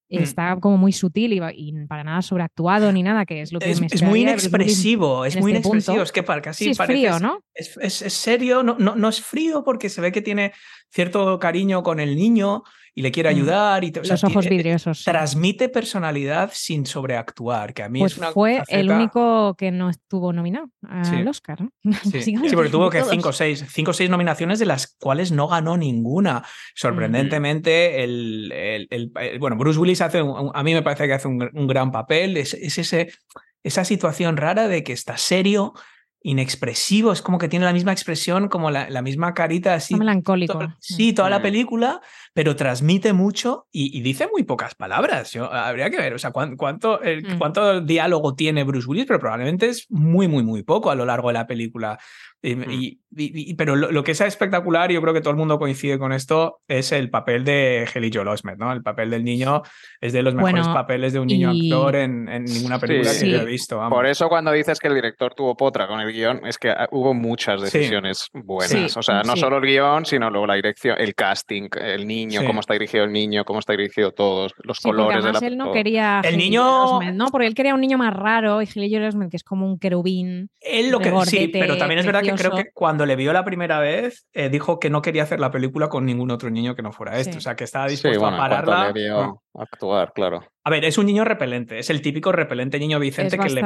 Está 0.09 0.57
como 0.61 0.77
muy 0.79 0.93
sutil 0.93 1.33
y, 1.55 1.73
para 1.87 2.03
nada 2.05 2.23
sobreactuado 2.23 2.91
ni 2.93 3.03
nada, 3.03 3.27
que 3.27 3.43
es 3.43 3.53
lo 3.53 3.59
que 3.59 3.71
Es, 3.71 3.81
me 3.81 3.87
es 3.89 4.03
muy 4.03 4.23
inexpresivo, 4.23 5.25
es 5.25 5.37
muy 5.37 5.53
este 5.53 5.63
punto. 5.63 5.77
inexpresivo. 5.77 6.03
Es 6.03 6.13
que 6.13 6.23
para 6.23 6.41
casi 6.43 6.65
Sí, 6.65 6.71
es 6.71 6.79
parece- 6.79 6.93
frío, 7.01 7.19
¿no? 7.21 7.41
Es, 7.55 7.77
es- 7.81 8.03
es 8.03 8.13
serio, 8.15 8.63
no, 8.63 8.77
no, 8.79 8.95
no 8.97 9.09
es 9.09 9.21
frío 9.21 9.63
porque 9.65 9.89
se 9.89 10.01
ve 10.01 10.11
que 10.13 10.23
tiene 10.23 10.53
cierto 10.91 11.39
cariño 11.39 11.83
con 11.83 12.01
el 12.01 12.17
niño 12.17 12.63
y 12.99 13.03
le 13.03 13.13
quiere 13.13 13.29
Mm. 13.31 13.37
ayudar. 13.37 13.85
Y, 13.85 13.93
te- 13.93 14.01
o 14.01 14.05
sea, 14.05 14.15
Los 14.15 14.25
ojos 14.25 14.45
ti- 14.45 14.53
eh, 14.53 14.57
vidriosos. 14.57 15.05
Transmite 15.05 15.69
personalidad 15.69 16.51
sin 16.53 16.85
sobreactuar, 16.85 17.73
que 17.73 17.85
a 17.85 17.89
mí 17.89 18.01
Pues 18.01 18.13
es 18.13 18.19
una 18.19 18.33
fue 18.33 18.57
el 18.69 18.89
faceta- 18.89 18.95
único 18.97 19.55
que 19.57 19.71
no 19.71 19.89
estuvo 19.89 20.33
nominado 20.33 20.69
al 20.89 21.05
Sí. 21.05 21.15
Oscar, 21.29 21.61
¿no? 21.61 21.71
Sí, 22.03 22.23
sí, 22.53 22.55
porque 22.55 22.71
tuvo 22.71 22.91
que 22.91 23.05
cinco 23.05 23.29
o 23.29 23.33
seis, 23.33 23.65
cinco 23.71 23.93
o 23.93 23.95
seis 23.95 24.11
nominaciones 24.11 24.59
de 24.59 24.67
las 24.67 24.97
cuales 24.99 25.31
no 25.31 25.47
ganó 25.47 25.77
ninguna. 25.77 26.43
Sorprendentemente, 26.75 28.03
el, 28.03 28.51
el- 28.53 28.89
el- 28.91 29.13
el- 29.15 29.39
bueno, 29.39 29.57
Bruce 29.57 29.79
Willis 29.79 30.01
hace, 30.01 30.21
un- 30.23 30.51
a 30.53 30.63
mí 30.65 30.75
me 30.75 30.83
parece 30.83 31.07
que 31.07 31.13
hace 31.15 31.29
un, 31.29 31.49
un 31.55 31.67
gran 31.69 31.93
papel. 31.93 32.37
Es, 32.37 32.55
es 32.55 32.79
ese, 32.79 33.13
esa 33.63 33.85
situación 33.85 34.37
rara 34.37 34.67
de 34.69 34.83
que 34.83 34.93
está 34.93 35.17
serio, 35.17 35.75
inexpresivo, 36.21 37.13
es 37.13 37.23
como 37.23 37.39
que 37.39 37.49
tiene 37.49 37.65
la 37.65 37.73
misma 37.73 37.93
expresión, 37.93 38.49
como 38.49 38.71
la, 38.73 38.91
la 38.91 39.03
misma 39.03 39.35
carita 39.35 39.75
así. 39.75 39.95
Melancólico. 39.95 40.59
to- 40.59 40.75
sí, 40.81 41.13
toda 41.13 41.31
la 41.31 41.39
Mm. 41.39 41.43
película, 41.43 42.01
pero 42.35 42.57
transmite 42.57 43.13
mucho 43.13 43.67
y, 43.73 43.97
y 43.97 44.03
dice 44.03 44.29
muy 44.33 44.45
pocas 44.45 44.75
palabras. 44.75 45.33
Yo, 45.33 45.53
habría 45.53 45.91
que 45.91 45.99
ver, 45.99 46.15
o 46.15 46.19
sea, 46.19 46.31
cuán- 46.31 46.57
cuánto, 46.57 47.01
el- 47.03 47.23
Mm. 47.35 47.39
cuánto 47.39 47.81
diálogo 47.81 48.35
tiene 48.35 48.65
Bruce 48.65 48.89
Willis, 48.89 49.07
pero 49.07 49.19
probablemente 49.19 49.67
es 49.69 49.87
muy, 49.91 50.29
muy, 50.29 50.43
muy 50.43 50.63
poco 50.63 50.91
a 50.91 50.95
lo 50.95 51.05
largo 51.05 51.29
de 51.29 51.35
la 51.35 51.47
película. 51.47 51.99
Y, 52.41 52.55
Mm. 52.55 52.71
y- 52.71 53.01
y- 53.17 53.55
pero 53.55 53.75
lo, 53.75 53.91
lo 53.91 54.05
que 54.05 54.13
es 54.13 54.21
espectacular, 54.21 54.91
y 54.91 54.95
yo 54.95 55.03
creo 55.03 55.13
que 55.13 55.21
todo 55.21 55.33
el 55.33 55.37
mundo 55.37 55.59
coincide 55.59 55.99
con 55.99 56.13
esto, 56.13 56.61
es 56.69 56.93
el 56.93 57.11
papel 57.11 57.45
de 57.45 57.89
Heli 57.93 58.11
Joel 58.15 58.29
Osment, 58.29 58.59
¿no? 58.61 58.73
El 58.73 58.83
papel 58.83 59.11
del 59.11 59.25
niño 59.25 59.63
es 60.01 60.13
de 60.13 60.23
los 60.23 60.35
mejores 60.35 60.61
Bueno, 60.67 60.75
papeles 60.75 61.13
de 61.13 61.19
un 61.19 61.27
niño 61.27 61.51
y- 61.53 61.69
actor 61.73 61.97
en, 61.97 62.29
en 62.29 62.45
ninguna 62.45 62.79
película 62.79 63.11
Sí. 63.11 63.27
que 63.27 63.31
yo 63.33 63.37
he 63.39 63.41
Sí. 63.41 63.47
visto. 63.47 63.79
vamos. 63.79 63.97
Por 63.97 64.07
eso 64.07 64.29
cuando 64.29 64.53
dices 64.53 64.79
que 64.79 64.87
el 64.87 64.95
director 64.95 65.35
tuvo 65.35 65.57
potra 65.57 65.89
con 65.89 66.01
el 66.01 66.13
guion, 66.13 66.47
es 66.47 66.59
que 66.59 66.71
ah, 66.71 66.87
hubo 66.93 67.13
muchas 67.13 67.61
Sí. 67.61 67.79
decisiones 67.79 68.29
buenas. 68.33 68.71
Sí, 68.71 68.87
o 68.99 69.03
sea, 69.03 69.23
no 69.25 69.35
sí. 69.35 69.41
solo 69.41 69.57
el 69.57 69.65
guion, 69.65 70.05
sino 70.07 70.31
luego 70.31 70.47
la 70.47 70.55
dirección, 70.55 70.95
el 70.99 71.15
casting, 71.17 71.69
el 71.81 72.07
niño, 72.07 72.18
Sí. 72.27 72.47
cómo 72.47 72.61
está 72.61 72.73
dirigido 72.75 73.05
el 73.05 73.13
niño, 73.13 73.45
cómo 73.45 73.59
está 73.61 73.73
dirigido 73.73 74.13
todos, 74.13 74.53
los 74.63 74.79
Sí, 74.79 74.89
colores 74.89 75.25
de 75.25 75.33
la 75.33 75.39
él 75.39 75.57
no 75.57 75.65
todo. 75.67 75.75
quería 75.75 76.21
El 76.25 76.37
niño- 76.37 76.97
Osment, 76.97 77.17
¿no? 77.17 77.27
Porque 77.29 77.47
él 77.47 77.55
quería 77.55 77.75
un 77.75 77.81
niño 77.81 77.99
más 77.99 78.13
raro 78.15 78.61
y 78.63 78.67
Joel 78.67 79.05
Osment, 79.05 79.31
que 79.31 79.37
es 79.37 79.45
como 79.45 79.67
un 79.67 79.79
querubín. 79.79 80.51
Él 80.61 80.91
lo 80.91 80.99
que 80.99 81.05
sí, 81.07 81.11
regordete, 81.11 81.59
pero 81.61 81.77
también 81.77 82.01
es 82.01 82.07
verdad 82.07 82.21
que 82.21 82.27
creo 82.29 82.37
precioso. 82.51 82.57
que 82.65 82.71
cuando 82.73 83.07
le 83.07 83.17
vio 83.17 83.33
la 83.33 83.45
primera 83.45 83.79
vez, 83.81 84.27
eh, 84.33 84.49
dijo 84.49 84.79
que 84.81 84.91
no 84.91 85.03
quería 85.03 85.23
hacer 85.23 85.41
la 85.41 85.51
película 85.51 85.89
con 85.89 86.05
ningún 86.05 86.31
otro 86.31 86.51
niño 86.51 86.75
que 86.75 86.83
no 86.83 86.93
fuera 86.93 87.19
este. 87.19 87.33
Sí. 87.33 87.39
O 87.39 87.41
sea, 87.41 87.55
que 87.57 87.65
estaba 87.65 87.87
Sí, 87.89 87.93
dispuesto 87.93 88.21
bueno, 88.21 88.37
a 88.37 88.41
pararla. 88.41 88.87
le 88.93 88.93
vio 88.93 89.43
actuar, 89.55 90.13
claro. 90.13 90.43
A 90.69 90.71
ver, 90.71 90.85
es 90.85 90.99
un 90.99 91.07
niño 91.07 91.25
repelente, 91.25 91.79
es 91.79 91.89
el 91.89 92.03
típico 92.03 92.31
repelente 92.31 92.79
niño 92.79 92.99
Vicente 92.99 93.39
que 93.39 93.49
le, 93.49 93.63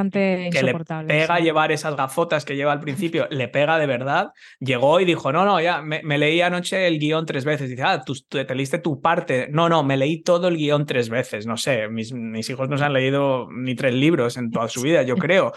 que 0.52 0.62
pega 1.08 1.36
sí. 1.38 1.42
llevar 1.42 1.72
esas 1.72 1.96
gafotas 1.96 2.44
que 2.44 2.54
lleva 2.54 2.70
al 2.70 2.78
principio, 2.78 3.26
le 3.28 3.48
pega 3.48 3.76
de 3.76 3.86
verdad. 3.88 4.28
Llegó 4.60 5.00
y 5.00 5.04
dijo, 5.04 5.32
no, 5.32 5.44
no, 5.44 5.60
ya, 5.60 5.82
me, 5.82 6.00
me 6.04 6.16
leí 6.16 6.42
anoche 6.42 6.86
el 6.86 7.00
guion 7.00 7.26
tres 7.26 7.44
veces. 7.44 7.70
Dice, 7.70 7.82
ah, 7.82 8.02
tú, 8.06 8.14
tú 8.28 8.44
te 8.44 8.54
leíste 8.54 8.78
tu 8.78 9.00
parte. 9.00 9.48
No, 9.50 9.68
no, 9.68 9.82
me 9.82 9.96
leí 9.96 10.22
todo 10.22 10.46
el 10.46 10.56
guion 10.56 10.86
tres 10.86 11.08
veces. 11.08 11.44
No 11.44 11.56
sé, 11.56 11.88
mis, 11.88 12.12
mis 12.12 12.48
hijos 12.48 12.68
no 12.68 12.78
se 12.78 12.84
han 12.84 12.92
leído 12.92 13.48
ni 13.50 13.74
tres 13.74 13.94
libros 13.94 14.36
en 14.36 14.52
toda 14.52 14.68
su 14.68 14.82
vida, 14.82 15.02
yo 15.02 15.16
creo. 15.16 15.52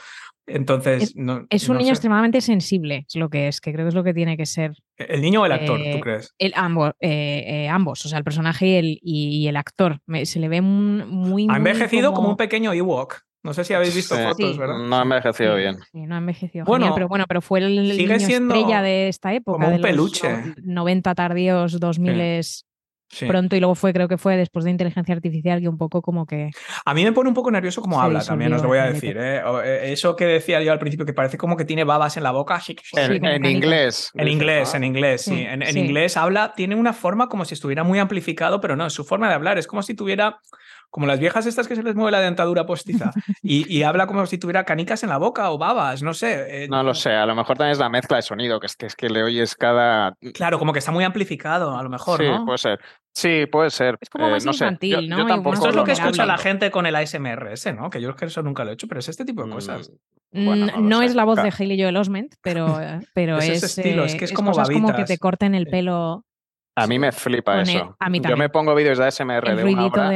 Entonces, 0.48 1.04
Es- 1.04 1.16
no, 1.16 1.46
Es 1.50 1.68
un 1.70 1.74
no 1.76 1.80
niño 1.80 1.90
sé. 1.90 1.94
extremadamente 1.94 2.40
sensible, 2.42 3.06
es 3.08 3.16
lo 3.16 3.30
que 3.30 3.48
es, 3.48 3.62
que 3.62 3.74
creo 3.74 3.86
que 3.86 3.90
es 3.90 3.96
lo 3.96 4.04
que 4.04 4.14
tiene 4.14 4.38
que 4.38 4.46
ser. 4.46 4.74
¿El 4.98 5.22
niño 5.22 5.42
o 5.42 5.46
el 5.46 5.52
actor, 5.52 5.80
Eh, 5.82 5.92
tú 5.94 6.00
crees? 6.02 6.34
El, 6.38 6.54
ambos, 6.56 6.92
eh, 7.00 7.44
eh, 7.48 7.68
ambos, 7.70 8.06
o 8.06 8.10
sea, 8.10 8.18
el 8.20 8.24
personaje 8.24 8.68
y 8.68 8.74
el, 8.76 8.86
y, 9.02 9.28
y 9.44 9.48
el 9.48 9.58
actor. 9.58 10.00
Me- 10.06 10.26
se 10.26 10.40
le 10.40 10.48
ve 10.48 10.60
un- 10.62 11.08
muy. 11.10 11.44
Ha 11.46 11.48
muy 11.48 11.56
envejecido 11.58 12.10
como... 12.12 12.16
como 12.18 12.30
un 12.30 12.38
pequeño 12.38 12.74
Ewok. 12.74 13.22
No 13.44 13.54
sé 13.54 13.64
si 13.64 13.74
habéis 13.76 13.94
visto 13.96 14.16
Sí. 14.16 14.24
fotos, 14.24 14.54
Sí. 14.54 14.58
¿verdad? 14.58 14.80
No 14.80 14.98
ha 14.98 15.04
envejecido 15.04 15.54
Sí, 15.56 15.60
bien. 15.62 15.78
sí, 15.92 16.02
no 16.08 16.16
ha 16.16 16.18
envejecido. 16.18 16.66
Bueno, 16.66 16.86
genial, 16.86 16.96
pero 16.96 17.08
bueno, 17.08 17.26
pero 17.28 17.42
fue 17.42 17.60
el 17.60 17.92
sigue 17.92 18.08
niño 18.16 18.20
siendo 18.26 18.56
estrella 18.56 18.82
de 18.82 19.08
esta 19.08 19.34
época. 19.36 19.58
como 19.58 19.68
un 19.68 19.74
de 19.74 19.80
los 19.80 19.88
peluche. 19.90 20.28
no- 20.30 20.54
90 20.64 21.14
tardíos, 21.14 21.80
2000 21.80 22.20
es 22.22 22.66
Sí. 23.16 23.26
pronto 23.28 23.56
y 23.56 23.60
luego 23.60 23.76
fue, 23.76 23.94
creo 23.94 24.08
que 24.08 24.18
fue 24.18 24.36
después 24.36 24.66
de 24.66 24.72
inteligencia 24.72 25.16
artificial 25.16 25.62
que 25.62 25.70
un 25.70 25.78
poco 25.78 26.02
como 26.02 26.26
que. 26.26 26.52
A 26.84 26.94
mí 26.94 27.04
me 27.04 27.14
pone 27.14 27.30
un 27.30 27.34
poco 27.34 27.50
nervioso 27.50 27.82
cómo 27.82 28.02
habla, 28.02 28.24
también 28.24 28.52
os 28.54 28.62
lo 28.62 28.68
voy 28.68 28.80
a 28.80 28.92
decir. 28.92 29.18
¿eh? 29.18 29.42
Eh, 29.64 29.92
Eso 29.94 30.16
que 30.16 30.26
decía 30.26 30.62
yo 30.62 30.72
al 30.72 30.80
principio, 30.80 31.06
que 31.06 31.14
parece 31.14 31.38
como 31.38 31.56
que 31.56 31.66
tiene 31.66 31.84
babas 31.84 32.18
en 32.18 32.24
la 32.24 32.32
boca. 32.32 32.62
En, 32.94 33.46
inglés. 33.46 34.12
En 34.16 34.28
inglés, 34.28 34.74
en 34.74 34.84
inglés, 34.84 35.22
sí. 35.22 35.36
Sí, 35.36 35.42
En, 35.42 35.62
en 35.62 35.74
sí. 35.74 35.80
inglés 35.80 36.18
habla, 36.18 36.54
tiene 36.56 36.76
una 36.76 36.94
forma 36.94 37.28
como 37.30 37.46
si 37.46 37.54
estuviera 37.54 37.84
muy 37.84 38.00
amplificado, 38.00 38.60
pero 38.60 38.76
no, 38.76 38.86
es 38.86 38.94
su 38.94 39.04
forma 39.04 39.28
de 39.30 39.36
hablar. 39.36 39.58
Es 39.58 39.68
como 39.68 39.82
si 39.82 39.94
tuviera, 39.94 40.40
como 40.96 41.08
las 41.08 41.20
viejas 41.20 41.46
estas 41.46 41.68
que 41.68 41.76
se 41.76 41.84
les 41.84 41.94
mueve 41.94 42.12
la 42.12 42.22
dentadura 42.22 42.66
postiza, 42.66 43.12
y, 43.44 43.68
y 43.70 43.84
habla 43.84 44.08
como 44.08 44.26
si 44.26 44.38
tuviera 44.38 44.64
canicas 44.64 45.04
en 45.04 45.10
la 45.10 45.18
boca 45.18 45.52
o 45.52 45.58
babas, 45.58 46.02
no 46.02 46.14
sé. 46.14 46.64
eh, 46.64 46.68
No 46.70 46.84
lo 46.84 46.94
sé, 46.94 47.12
a 47.12 47.26
lo 47.26 47.36
mejor 47.36 47.58
también 47.58 47.74
es 47.74 47.80
la 47.80 47.90
mezcla 47.90 48.16
de 48.16 48.22
sonido, 48.24 48.62
que 48.62 48.68
es 48.68 48.78
que, 48.78 48.86
es 48.86 48.96
que 48.96 49.10
le 49.10 49.22
oyes 49.24 49.56
cada... 49.56 50.16
Claro, 50.34 50.58
como 50.58 50.72
que 50.72 50.80
está 50.80 50.94
muy 50.94 51.04
amplificado, 51.04 51.78
a 51.78 51.84
lo 51.84 51.90
mejor, 51.90 52.18
sí, 52.18 52.24
¿no? 52.26 52.46
puede 52.46 52.58
ser. 52.60 52.80
Sí, 53.14 53.46
puede 53.46 53.72
ser. 53.72 53.98
Es 54.00 54.10
como 54.10 54.28
Eh, 54.28 54.32
más 54.32 54.46
no 54.46 54.54
sé, 54.54 54.64
infantil, 54.66 54.92
yo- 54.92 55.02
¿no? 55.02 55.18
yo 55.18 55.28
tampoco 55.28 55.56
Esto 55.56 55.70
es 55.70 55.76
lo 55.76 55.84
que 55.84 55.92
escucha 55.92 56.26
la 56.26 56.38
gente 56.38 56.72
con 56.72 56.86
el 56.86 56.96
ASMR 56.96 57.52
ese, 57.52 57.74
¿no? 57.74 57.90
Que 57.90 58.00
yo 58.02 58.12
es 58.12 58.16
que 58.16 58.26
eso 58.26 58.42
nunca 58.42 58.64
lo 58.64 58.72
he 58.72 58.74
hecho, 58.76 58.88
pero 58.88 59.00
es 59.02 59.10
este 59.10 59.26
tipo 59.26 59.42
de 59.44 59.50
Mm, 59.50 59.54
cosas. 59.54 59.92
bueno, 60.32 60.66
Mm, 60.78 60.88
no 60.90 61.02
es 61.02 61.12
sé. 61.12 61.18
la 61.18 61.24
voz 61.26 61.42
de 61.42 61.50
Ca- 61.50 61.58
Haley 61.60 61.82
Joel 61.82 61.98
Osment, 61.98 62.36
pero, 62.42 62.78
pero 63.14 63.38
Es 63.38 63.50
es, 63.50 63.58
ese 63.64 63.66
estilo, 63.82 64.06
es 64.06 64.16
eh, 64.16 64.18
que 64.18 64.26
es 64.26 64.32
como 64.34 64.52
cosas 64.52 64.70
como 64.70 64.94
que 64.94 65.04
te 65.06 65.18
corten 65.18 65.56
el 65.56 65.68
pelo. 65.68 66.24
A 66.78 66.88
mí 66.88 67.00
me 67.00 67.12
flipa 67.14 67.62
eso. 67.62 67.72
el- 67.72 67.90
a 68.00 68.10
mí 68.10 68.18
Yo 68.20 68.24
también. 68.24 68.40
me 68.40 68.50
pongo 68.50 68.76
vídeos 68.76 68.98
de 68.98 69.06
ASMR 69.06 69.50
El 69.52 69.56
de 69.58 69.64
una 69.64 69.86
hora 69.86 70.10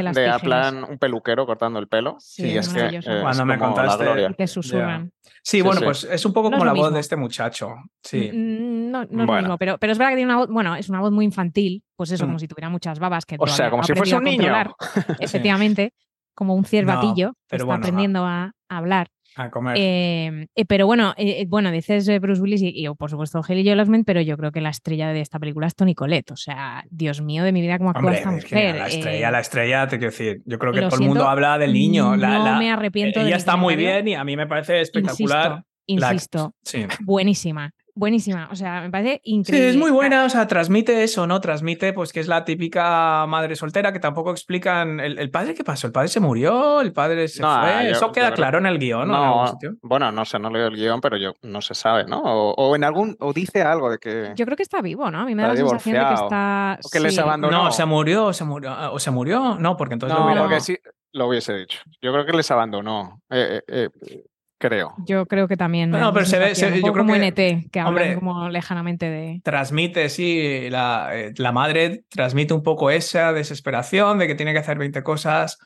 de 0.70 0.82
un 0.90 0.98
peluquero 0.98 1.46
cortando 1.46 1.78
el 1.78 1.88
pelo. 1.88 2.16
Sí, 2.20 2.48
y 2.48 2.58
es 2.58 2.68
que 2.68 2.80
eh, 2.86 3.00
Cuando 3.22 3.42
es 3.42 3.46
me 3.46 3.58
contaste- 3.58 4.34
te 4.36 4.46
susurran. 4.46 5.10
Sí, 5.22 5.30
Sí, 5.42 5.62
bueno, 5.62 5.78
sí. 5.80 5.84
pues 5.86 6.04
es 6.04 6.24
un 6.26 6.32
poco 6.34 6.50
No 6.50 6.58
como 6.58 6.66
la 6.66 6.74
voz 6.74 6.92
de 6.92 7.00
este 7.00 7.16
muchacho. 7.16 7.74
Sí. 8.02 8.30
No, 8.34 9.04
no 9.10 9.22
es 9.22 9.26
lo 9.28 9.32
mismo, 9.36 9.56
pero, 9.58 9.78
pero 9.78 9.92
es 9.92 9.98
verdad 9.98 10.10
que 10.10 10.16
tiene 10.16 10.30
una 10.32 10.38
voz, 10.40 10.48
bueno, 10.50 10.76
es 10.76 10.88
una 10.90 11.00
voz 11.00 11.12
muy 11.12 11.24
infantil, 11.24 11.82
pues 11.96 12.10
eso, 12.10 12.24
Mm. 12.24 12.28
como 12.28 12.38
si 12.38 12.46
tuviera 12.48 12.68
muchas 12.68 12.98
babas 12.98 13.24
que 13.24 13.36
O 13.38 13.46
sea, 13.46 13.70
como 13.70 13.80
no 13.82 13.86
si 13.86 13.94
fuese 13.94 14.16
un 14.16 14.24
niño. 14.24 14.36
controlar, 14.52 14.74
efectivamente, 15.20 15.94
como 16.34 16.54
un 16.54 16.64
ciervatillo 16.66 17.32
que 17.32 17.38
pero 17.48 17.62
está 17.62 17.66
bueno, 17.66 17.80
aprendiendo 17.84 18.24
a, 18.26 18.52
a 18.68 18.76
hablar. 18.76 19.08
A 19.36 19.48
comer. 19.50 19.76
Eh, 19.78 20.46
eh, 20.54 20.64
pero 20.64 20.86
bueno, 20.86 21.14
eh, 21.16 21.40
eh, 21.42 21.46
bueno, 21.48 21.70
dices 21.70 22.06
eh, 22.08 22.18
Bruce 22.18 22.42
Willis 22.42 22.62
y, 22.62 22.70
y, 22.70 22.86
oh, 22.88 22.94
por 22.96 23.10
supuesto 23.10 23.40
Haley 23.46 23.64
Joel 23.64 23.80
Osment, 23.80 24.04
pero 24.04 24.20
yo 24.20 24.36
creo 24.36 24.50
que 24.52 24.60
la 24.60 24.70
estrella 24.70 25.08
de 25.12 25.20
esta 25.20 25.38
película 25.38 25.66
es 25.68 25.74
Toni 25.76 25.94
Collette. 25.94 26.32
O 26.32 26.36
sea, 26.36 26.84
Dios 26.90 27.20
mío 27.22 27.44
de 27.44 27.52
mi 27.52 27.60
vida, 27.60 27.78
cómo 27.78 27.90
actúa 27.90 28.12
esta 28.12 28.30
mujer. 28.30 28.76
la 28.76 28.86
eh, 28.88 28.90
estrella, 28.98 29.30
la 29.30 29.40
estrella, 29.40 29.86
te 29.86 29.98
quiero 29.98 30.10
decir. 30.10 30.42
Yo 30.46 30.58
creo 30.58 30.72
que 30.72 30.80
todo 30.82 30.96
el 30.96 31.00
mundo 31.02 31.14
siento, 31.20 31.28
habla 31.30 31.58
del 31.58 31.72
niño. 31.72 32.16
La, 32.16 32.38
no 32.38 32.44
la- 32.44 32.58
me 32.58 32.70
arrepiento 32.70 33.20
de 33.20 33.26
Ella 33.26 33.36
mi 33.36 33.38
está 33.38 33.56
muy 33.56 33.76
bien 33.76 34.08
y 34.08 34.14
a 34.14 34.24
mí 34.24 34.36
me 34.36 34.46
parece 34.46 34.80
espectacular. 34.80 35.62
Insisto, 35.86 36.06
La- 36.06 36.12
insisto, 36.12 36.54
sí. 36.62 36.86
buenísima, 37.04 37.72
buenísima. 37.94 38.48
O 38.50 38.56
sea, 38.56 38.80
me 38.82 38.90
parece 38.90 39.20
Sí, 39.24 39.32
increíble. 39.34 39.70
es 39.70 39.76
muy 39.76 39.90
buena, 39.90 40.24
o 40.24 40.28
sea, 40.28 40.46
transmite 40.46 41.02
eso, 41.02 41.26
¿no? 41.26 41.40
Transmite, 41.40 41.92
pues, 41.92 42.12
que 42.12 42.20
es 42.20 42.28
la 42.28 42.44
típica 42.44 43.26
madre 43.26 43.56
soltera 43.56 43.92
que 43.92 44.00
tampoco 44.00 44.30
explican. 44.30 45.00
¿El, 45.00 45.18
el 45.18 45.30
padre 45.30 45.54
qué 45.54 45.64
pasó? 45.64 45.86
¿El 45.86 45.92
padre 45.92 46.08
se 46.08 46.20
murió? 46.20 46.80
¿El 46.80 46.92
padre 46.92 47.28
se 47.28 47.42
No, 47.42 47.60
fue? 47.60 47.84
yo- 47.86 47.90
eso 47.92 48.12
queda 48.12 48.26
creo- 48.26 48.36
claro 48.36 48.58
en 48.58 48.66
el 48.66 48.78
guion, 48.78 49.08
¿no? 49.08 49.44
Bueno, 49.82 50.12
no 50.12 50.24
sé, 50.24 50.38
no 50.38 50.50
leo 50.50 50.66
el 50.68 50.76
guion, 50.76 51.00
pero 51.00 51.16
yo 51.16 51.32
no 51.42 51.60
se 51.60 51.74
sabe, 51.74 52.04
¿no? 52.04 52.20
O, 52.22 52.54
o 52.54 52.76
en 52.76 52.84
algún, 52.84 53.16
o 53.20 53.32
dice 53.32 53.62
algo 53.62 53.90
de 53.90 53.98
que, 53.98 54.32
Yo 54.36 54.44
creo 54.44 54.56
que 54.56 54.62
está 54.62 54.80
vivo, 54.82 55.10
¿no? 55.10 55.20
A 55.20 55.24
mí 55.24 55.34
me 55.34 55.42
da 55.42 55.48
la 55.48 55.56
sensación 55.56 55.96
de 55.96 56.06
que 56.06 56.14
está. 56.14 56.78
o 56.82 56.88
que 56.90 57.00
les 57.00 57.14
sí. 57.14 57.20
abandonó. 57.20 57.64
No, 57.64 57.70
se 57.72 57.84
murió, 57.84 58.26
o 58.26 58.32
se 58.32 58.44
murió, 58.44 58.92
o 58.92 58.98
se 58.98 59.10
murió. 59.10 59.56
No, 59.58 59.76
porque 59.76 59.94
entonces 59.94 60.14
lo 60.14 60.20
No, 60.20 60.26
hubiera- 60.26 60.42
porque 60.42 60.60
sí, 60.60 60.76
lo 61.12 61.26
hubiese 61.26 61.54
dicho. 61.54 61.80
Yo 62.00 62.12
creo 62.12 62.24
que 62.24 62.32
les 62.32 62.50
abandonó. 62.50 63.20
eh, 63.30 63.60
eh, 63.68 63.88
eh, 64.06 64.22
creo. 64.60 64.94
Yo 65.06 65.26
creo 65.26 65.48
que 65.48 65.56
también. 65.56 65.90
No, 65.90 65.98
da 65.98 66.12
pero 66.12 66.24
se 66.26 66.38
ve- 66.38 66.54
sensación, 66.54 66.70
se- 66.70 66.74
un 66.76 66.80
yo 66.80 66.82
poco 66.82 66.92
creo 66.92 67.04
como 67.06 67.14
que- 67.14 67.26
en 67.26 67.56
ET, 67.64 67.70
que 67.72 67.80
hablan 67.80 68.02
hombre, 68.02 68.14
como 68.14 68.48
lejanamente 68.50 69.10
de. 69.10 69.40
transmite, 69.42 70.08
sí, 70.08 70.68
la, 70.70 71.08
eh, 71.12 71.32
la 71.36 71.50
madre 71.50 72.04
transmite 72.10 72.54
un 72.54 72.62
poco 72.62 72.90
esa 72.90 73.32
desesperación 73.32 74.18
de 74.18 74.26
que 74.28 74.34
tiene 74.36 74.52
que 74.52 74.58
hacer 74.60 74.78
20 74.78 75.02
cosas 75.02 75.58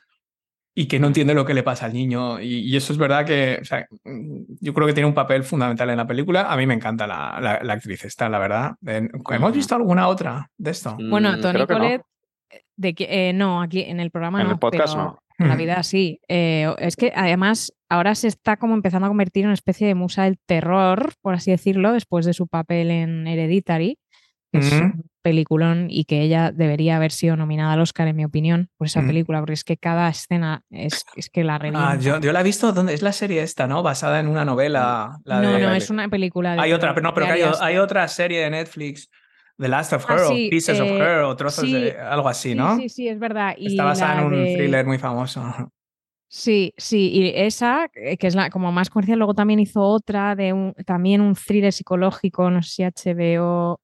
y 0.77 0.87
que 0.87 0.99
no 0.99 1.07
entiende 1.09 1.35
lo 1.35 1.45
que 1.45 1.55
le 1.55 1.63
pasa 1.63 1.87
al 1.87 1.93
niño. 1.93 2.41
Y, 2.41 2.61
y 2.61 2.77
eso 2.77 2.93
es 2.93 2.99
verdad 2.99 3.25
que 3.27 3.59
o 3.61 3.65
sea, 3.65 3.87
yo 4.61 4.75
creo 4.75 4.87
que 4.87 4.93
tiene 4.95 5.09
un 5.09 5.15
papel 5.15 5.45
fundamental 5.45 5.91
en 5.91 5.97
la 5.99 6.07
película. 6.07 6.51
A 6.53 6.57
mí 6.57 6.67
me 6.67 6.75
encanta 6.75 7.07
la, 7.07 7.39
la- 7.41 7.61
la 7.63 7.73
actriz 7.75 8.05
esta, 8.05 8.29
la 8.29 8.39
verdad. 8.39 8.73
Eh, 8.87 9.09
¿Hemos 9.31 9.53
visto 9.53 9.75
alguna 9.75 10.09
otra 10.09 10.51
de 10.57 10.71
esto? 10.71 10.97
Bueno, 11.11 11.37
Mm, 11.37 11.41
Tony 11.41 11.67
que 11.67 11.75
no. 11.75 12.01
De 12.77 12.93
que, 12.95 13.07
eh, 13.29 13.33
no, 13.33 13.63
aquí 13.63 13.83
en 13.83 14.01
el 14.01 14.11
programa 14.11 14.41
En 14.41 14.49
no. 14.49 14.53
el 14.55 14.59
podcast 14.59 14.95
pero 14.95 15.05
no. 15.05 15.19
En 15.39 15.49
la 15.49 15.57
vida 15.57 15.83
sí. 15.83 16.21
Eh, 16.29 16.73
es 16.79 16.97
que 16.97 17.13
además 17.15 17.73
ahora 17.89 18.15
se 18.15 18.29
está 18.29 18.57
como 18.57 18.75
empezando 18.75 19.07
a 19.07 19.09
convertir 19.11 19.43
en 19.43 19.49
una 19.49 19.55
especie 19.55 19.87
de 19.87 19.95
musa 19.95 20.25
del 20.25 20.39
terror, 20.47 21.13
por 21.23 21.35
así 21.35 21.51
decirlo, 21.51 21.93
después 21.93 22.25
de 22.27 22.33
su 22.35 22.47
papel 22.47 22.91
en 22.91 23.27
Hereditary, 23.27 23.99
que 24.53 24.59
es 24.61 24.73
un 24.73 25.03
peliculón 25.23 25.89
y 25.91 26.05
que 26.05 26.21
ella 26.21 26.53
debería 26.53 26.95
haber 26.97 27.11
sido 27.11 27.35
nominada 27.35 27.73
al 27.73 27.81
Oscar, 27.81 28.07
en 28.07 28.15
mi 28.15 28.25
opinión, 28.25 28.69
por 28.77 28.87
esa 28.87 29.03
Mm. 29.03 29.07
película, 29.09 29.39
porque 29.41 29.55
es 29.55 29.65
que 29.65 29.77
cada 29.77 30.09
escena 30.09 30.63
es, 30.71 31.05
es 31.17 31.29
que 31.31 31.43
la 31.43 31.59
revienta. 31.59 31.91
Ah, 31.91 31.97
yo, 31.99 32.21
yo 32.21 32.31
la 32.33 32.41
he 32.41 32.45
visto, 32.45 32.73
¿dónde? 32.73 32.95
Es 32.95 33.03
la 33.03 33.11
serie 33.13 33.43
esta, 33.43 33.67
¿no? 33.67 33.83
Basada 33.83 34.21
en 34.21 34.29
una 34.29 34.45
novela. 34.45 35.19
La 35.25 35.41
no, 35.41 35.53
de- 35.55 35.61
no, 35.61 35.75
es 35.75 35.91
una 35.91 36.09
película 36.09 36.55
de 36.55 36.61
Hay 36.61 36.73
otra, 36.73 36.95
pero 36.95 37.03
no, 37.09 37.15
pero 37.15 37.27
que 37.27 37.33
hay, 37.33 37.43
hay 37.61 37.79
otra 37.79 38.07
serie 38.07 38.41
de 38.43 38.51
Netflix, 38.51 39.11
The 39.59 39.69
Last 39.69 39.93
of 39.93 40.05
Ah, 40.09 40.15
Her, 40.15 40.21
sí, 40.21 40.47
o 40.47 40.51
Pieces 40.51 40.81
of 40.81 40.89
eh, 40.89 40.97
Her, 40.99 41.19
o 41.23 41.37
trozos 41.37 41.65
sí, 41.65 41.73
de 41.73 41.99
algo 41.99 42.29
así, 42.29 42.51
Sí, 42.51 42.55
¿no? 42.55 42.77
sí, 42.77 42.89
sí, 42.89 43.09
es 43.09 43.19
verdad. 43.19 43.55
Y 43.57 43.69
Está 43.69 43.85
basada 43.85 44.21
en 44.21 44.27
un 44.27 44.33
de- 44.45 44.55
thriller 44.57 44.87
muy 44.87 44.99
famoso. 44.99 45.43
Sí, 46.27 46.75
sí, 46.77 47.11
y 47.13 47.29
esa, 47.37 47.89
eh, 47.95 48.17
que 48.17 48.27
es 48.27 48.35
la 48.35 48.51
como 48.51 48.73
más 48.73 48.91
comercial, 48.91 49.19
luego 49.21 49.35
también 49.35 49.61
hizo 49.61 49.83
otra 49.83 50.35
de 50.35 50.53
un, 50.53 50.75
también 50.85 51.21
un 51.21 51.37
thriller 51.37 51.73
psicológico, 51.73 52.51
no 52.51 52.61
sé 52.61 52.71
si 52.71 52.83
HBO. 52.83 53.81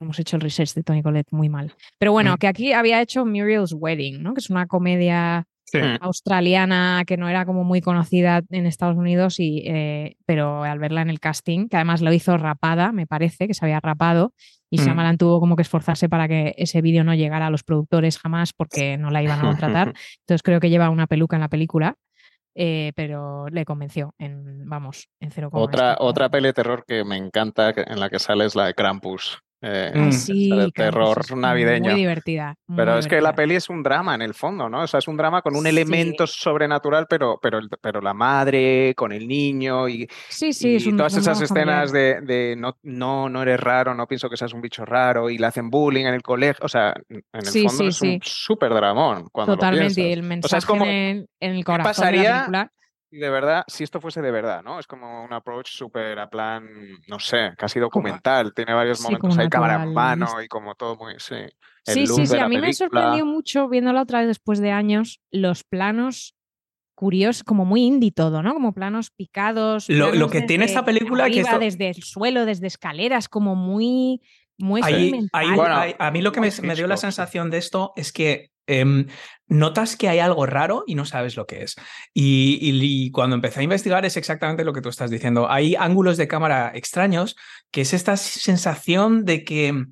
Hemos 0.00 0.18
hecho 0.18 0.36
el 0.36 0.40
research 0.42 0.72
de 0.72 0.82
Tony 0.82 1.02
Collette 1.02 1.30
muy 1.32 1.50
mal. 1.50 1.74
Pero 1.98 2.12
bueno, 2.12 2.34
Mm. 2.34 2.36
que 2.38 2.46
aquí 2.46 2.72
había 2.72 3.02
hecho 3.02 3.26
Muriel's 3.26 3.74
Wedding, 3.74 4.22
¿no? 4.22 4.32
Que 4.32 4.38
es 4.40 4.48
una 4.48 4.66
comedia 4.66 5.44
Sí. 5.66 5.78
Australiana 6.00 7.02
que 7.06 7.18
no 7.18 7.28
era 7.28 7.44
como 7.44 7.64
muy 7.64 7.82
conocida 7.82 8.40
en 8.48 8.64
Estados 8.64 8.96
Unidos, 8.96 9.38
y, 9.38 9.62
eh, 9.66 10.16
pero 10.24 10.62
al 10.64 10.78
verla 10.78 11.02
en 11.02 11.10
el 11.10 11.20
casting, 11.20 11.68
que 11.68 11.76
además 11.76 12.00
lo 12.00 12.10
hizo 12.14 12.38
rapada, 12.38 12.92
me 12.92 13.06
parece, 13.06 13.46
que 13.46 13.52
se 13.52 13.64
había 13.66 13.80
rapado, 13.80 14.32
y 14.70 14.78
Mm. 14.78 14.84
Shyamalan 14.84 15.18
tuvo 15.18 15.40
como 15.40 15.56
que 15.56 15.62
esforzarse 15.62 16.08
para 16.08 16.28
que 16.28 16.54
ese 16.58 16.82
vídeo 16.82 17.04
no 17.04 17.14
llegara 17.14 17.46
a 17.46 17.50
los 17.50 17.62
productores 17.62 18.18
jamás 18.18 18.52
porque 18.52 18.96
no 18.98 19.10
la 19.10 19.22
iban 19.22 19.38
a 19.40 19.42
contratar. 19.86 19.94
Entonces 20.20 20.42
creo 20.42 20.60
que 20.60 20.70
lleva 20.70 20.90
una 20.90 21.06
peluca 21.06 21.36
en 21.36 21.40
la 21.42 21.48
película. 21.48 21.94
eh, 22.60 22.92
pero 22.96 23.46
le 23.50 23.64
convenció 23.64 24.14
en, 24.18 24.68
vamos, 24.68 25.08
en 25.20 25.30
cero 25.30 25.48
Otra, 25.52 25.96
otra 26.00 26.28
peli 26.28 26.46
de 26.48 26.52
terror 26.54 26.84
que 26.86 27.04
me 27.04 27.16
encanta, 27.16 27.72
en 27.76 28.00
la 28.00 28.10
que 28.10 28.18
sale 28.18 28.46
es 28.46 28.56
la 28.56 28.66
de 28.66 28.74
Krampus. 28.74 29.38
Eh, 29.60 29.92
Mm. 29.94 30.08
Ah, 30.08 30.12
sí, 30.12 30.50
de 30.50 30.70
terror 30.70 31.18
es 31.20 31.34
navideño. 31.34 31.90
Muy 31.90 32.00
divertida. 32.00 32.54
muy 32.68 32.76
Pero 32.76 32.98
es 32.98 33.06
que 33.08 33.20
la 33.20 33.34
peli 33.34 33.56
es 33.56 33.68
un 33.68 33.82
drama 33.82 34.14
en 34.14 34.22
el 34.22 34.34
fondo, 34.34 34.68
¿no? 34.68 34.82
O 34.82 34.86
sea, 34.86 34.98
es 34.98 35.08
un 35.08 35.16
drama 35.16 35.42
con 35.42 35.56
un 35.56 35.62
Sí. 35.64 35.68
elemento 35.70 36.26
sobrenatural, 36.26 37.06
pero, 37.08 37.38
pero, 37.42 37.60
pero 37.80 38.00
la 38.00 38.14
madre 38.14 38.94
con 38.96 39.10
el 39.12 39.26
niño 39.26 39.88
y, 39.88 40.06
Sí, 40.28 40.52
sí, 40.52 40.76
es 40.76 40.86
y 40.86 40.90
un 40.90 40.96
todas 40.96 41.14
un 41.14 41.20
esas 41.20 41.38
familiar. 41.48 41.84
escenas 41.86 41.92
de, 41.92 42.20
de 42.20 42.54
no, 42.56 42.76
no, 42.82 43.28
no 43.28 43.42
eres 43.42 43.58
raro, 43.60 43.94
no 43.94 44.06
pienso 44.06 44.30
que 44.30 44.36
seas 44.36 44.52
un 44.52 44.60
bicho 44.60 44.84
raro 44.84 45.28
y 45.30 45.38
le 45.38 45.46
hacen 45.46 45.70
bullying 45.70 46.06
en 46.06 46.14
el 46.14 46.22
colegio. 46.22 46.64
O 46.64 46.68
sea, 46.68 46.94
en 47.08 47.22
el 47.32 47.46
Sí, 47.46 47.64
fondo 47.66 47.78
sí, 47.82 47.86
es 47.88 47.96
sí. 47.96 48.08
un 48.14 48.20
súper 48.22 48.72
dramón 48.72 49.26
cuando 49.32 49.52
lo 49.54 49.58
Totalmente, 49.58 49.92
y 50.00 50.04
piensas. 50.04 50.12
el 50.18 50.20
O 50.20 50.28
mensaje 50.28 50.50
sea, 50.50 50.58
es 50.58 50.66
como, 50.66 50.84
en, 50.84 51.26
en 51.40 51.50
el 51.52 51.56
¿qué 51.58 51.64
corazón 51.64 51.84
de 51.84 51.88
pasaría 51.90 52.22
la 52.30 52.36
película. 52.38 52.72
De 53.10 53.30
verdad, 53.30 53.64
si 53.66 53.84
esto 53.84 54.00
fuese 54.00 54.20
de 54.22 54.30
verdad, 54.30 54.62
¿no? 54.62 54.78
Es 54.78 54.86
como 54.86 55.24
un 55.24 55.32
approach 55.32 55.68
súper 55.70 56.18
a 56.18 56.28
plan, 56.28 56.68
no 57.06 57.18
sé, 57.18 57.52
casi 57.56 57.80
documental. 57.80 58.52
Tiene 58.54 58.74
varios 58.74 58.98
sí, 58.98 59.04
momentos 59.04 59.38
ahí 59.38 59.48
cámara 59.48 59.82
en 59.82 59.94
mano 59.94 60.42
y 60.42 60.48
como 60.48 60.74
todo 60.74 60.96
muy, 60.96 61.14
sí. 61.18 61.34
El 61.34 61.50
Sí, 61.94 62.06
sí, 62.06 62.26
sí. 62.26 62.38
A 62.38 62.48
mí 62.48 62.56
me 62.56 62.62
película. 62.62 62.72
sorprendió 62.74 63.24
mucho 63.24 63.68
viéndola 63.68 64.02
otra 64.02 64.18
vez 64.20 64.28
después 64.28 64.58
de 64.60 64.72
años 64.72 65.20
los 65.30 65.64
planos 65.64 66.34
curiosos, 66.94 67.44
como 67.44 67.64
muy 67.64 67.82
indie 67.84 68.10
todo, 68.10 68.42
¿no? 68.42 68.52
Como 68.52 68.72
planos 68.72 69.10
picados. 69.10 69.88
Lo- 69.88 70.28
que 70.28 70.42
tiene 70.42 70.64
esta 70.64 70.84
película 70.84 71.24
que 71.26 71.40
arriba, 71.40 71.50
esto- 71.50 71.58
desde 71.60 71.88
el 71.90 72.02
suelo, 72.02 72.44
desde 72.44 72.66
escaleras, 72.66 73.28
como 73.28 73.54
muy, 73.54 74.20
muy 74.58 74.82
Ahí- 74.82 75.12
Bueno, 75.54 75.76
ahí- 75.76 75.94
a 75.98 76.10
mí 76.10 76.20
lo 76.20 76.32
que 76.32 76.40
me, 76.40 76.50
me 76.62 76.74
dio 76.74 76.86
la 76.88 76.96
sensación 76.96 77.50
de 77.50 77.58
esto 77.58 77.92
es 77.96 78.12
que 78.12 78.50
em, 78.68 79.06
notas 79.48 79.96
que 79.96 80.08
hay 80.08 80.18
algo 80.18 80.46
raro 80.46 80.84
y 80.86 80.94
no 80.94 81.04
sabes 81.04 81.36
lo 81.36 81.46
que 81.46 81.62
es. 81.62 81.76
Y, 82.14 83.10
cuando 83.10 83.34
empecé 83.34 83.60
a 83.60 83.64
investigar 83.64 84.04
es 84.04 84.16
exactamente 84.16 84.64
lo 84.64 84.72
que 84.72 84.82
tú 84.82 84.88
estás 84.88 85.10
diciendo. 85.10 85.50
Hay 85.50 85.74
ángulos 85.74 86.16
de 86.16 86.28
cámara 86.28 86.70
extraños, 86.74 87.36
que 87.70 87.80
es 87.80 87.92
esta 87.94 88.16
sensación 88.16 89.24
de 89.24 89.44
que... 89.44 89.86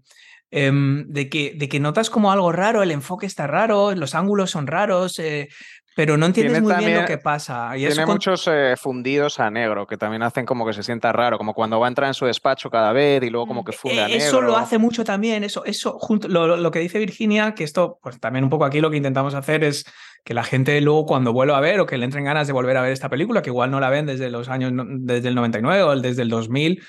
em, 0.51 1.07
de, 1.09 1.29
que, 1.29 1.55
de 1.57 1.69
que 1.69 1.81
notas 1.81 2.11
como 2.11 2.31
algo 2.31 2.53
raro, 2.53 2.83
el 2.83 2.93
enfoque 2.93 3.27
está 3.27 3.47
raro, 3.47 3.95
los 3.95 4.15
ángulos 4.15 4.51
son 4.51 4.67
raros, 4.67 5.19
eh, 5.19 5.49
pero 5.97 6.19
no 6.19 6.27
entiendes 6.27 6.61
muy 6.63 6.75
bien 6.77 7.01
lo 7.01 7.07
que 7.07 7.17
pasa. 7.17 7.75
Y 7.75 7.87
eso 7.87 7.95
Tiene 7.95 8.05
con- 8.05 8.15
muchos 8.17 8.47
eh, 8.53 8.75
fundidos 8.77 9.41
a 9.41 9.51
negro 9.51 9.87
que 9.87 9.97
también 9.97 10.23
hacen 10.23 10.45
como 10.45 10.67
que 10.67 10.75
se 10.75 10.83
sienta 10.83 11.11
raro, 11.11 11.39
como 11.39 11.55
cuando 11.55 11.81
va 11.81 11.87
a 11.87 11.89
entrar 11.89 12.07
en 12.09 12.13
su 12.13 12.27
despacho 12.27 12.69
cada 12.69 12.93
vez 12.93 13.23
y 13.23 13.31
luego 13.31 13.47
como 13.47 13.65
que 13.65 13.73
funde 13.73 14.01
a 14.03 14.07
Eh, 14.07 14.17
Eso 14.17 14.43
lo 14.43 14.49
negro. 14.49 14.57
hace 14.59 14.77
mucho 14.77 15.05
también, 15.05 15.43
eso, 15.43 15.65
eso 15.65 15.99
junto, 15.99 16.29
lo, 16.29 16.71
que 16.71 16.81
dice 16.81 16.99
Virginia, 16.99 17.55
que 17.55 17.65
esto, 17.65 17.99
pues 18.03 18.21
también 18.21 18.45
un 18.45 18.51
poco 18.51 18.67
aquí 18.67 18.81
lo 18.83 18.91
que 18.91 18.99
intentamos 18.99 19.33
hacer 19.35 19.65
es 19.65 19.87
que 20.23 20.35
la 20.35 20.45
gente 20.45 20.79
luego 20.83 21.07
cuando 21.07 21.33
vuelva 21.33 21.57
a 21.57 21.61
ver 21.63 21.81
o 21.81 21.87
que 21.87 21.97
le 21.97 22.05
entren 22.05 22.25
ganas 22.25 22.47
de 22.47 22.53
volver 22.53 22.77
a 22.77 22.83
ver 22.83 22.93
esta 22.93 23.09
película, 23.09 23.41
que 23.41 23.49
igual 23.49 23.71
no 23.71 23.81
la 23.81 23.89
ven 23.89 24.05
desde 24.05 24.29
los 24.29 24.51
años, 24.51 24.73
desde 25.01 25.29
el 25.29 25.35
99 25.35 25.83
o 25.83 25.97
desde 25.99 26.21
el 26.21 26.29
2000, 26.29 26.83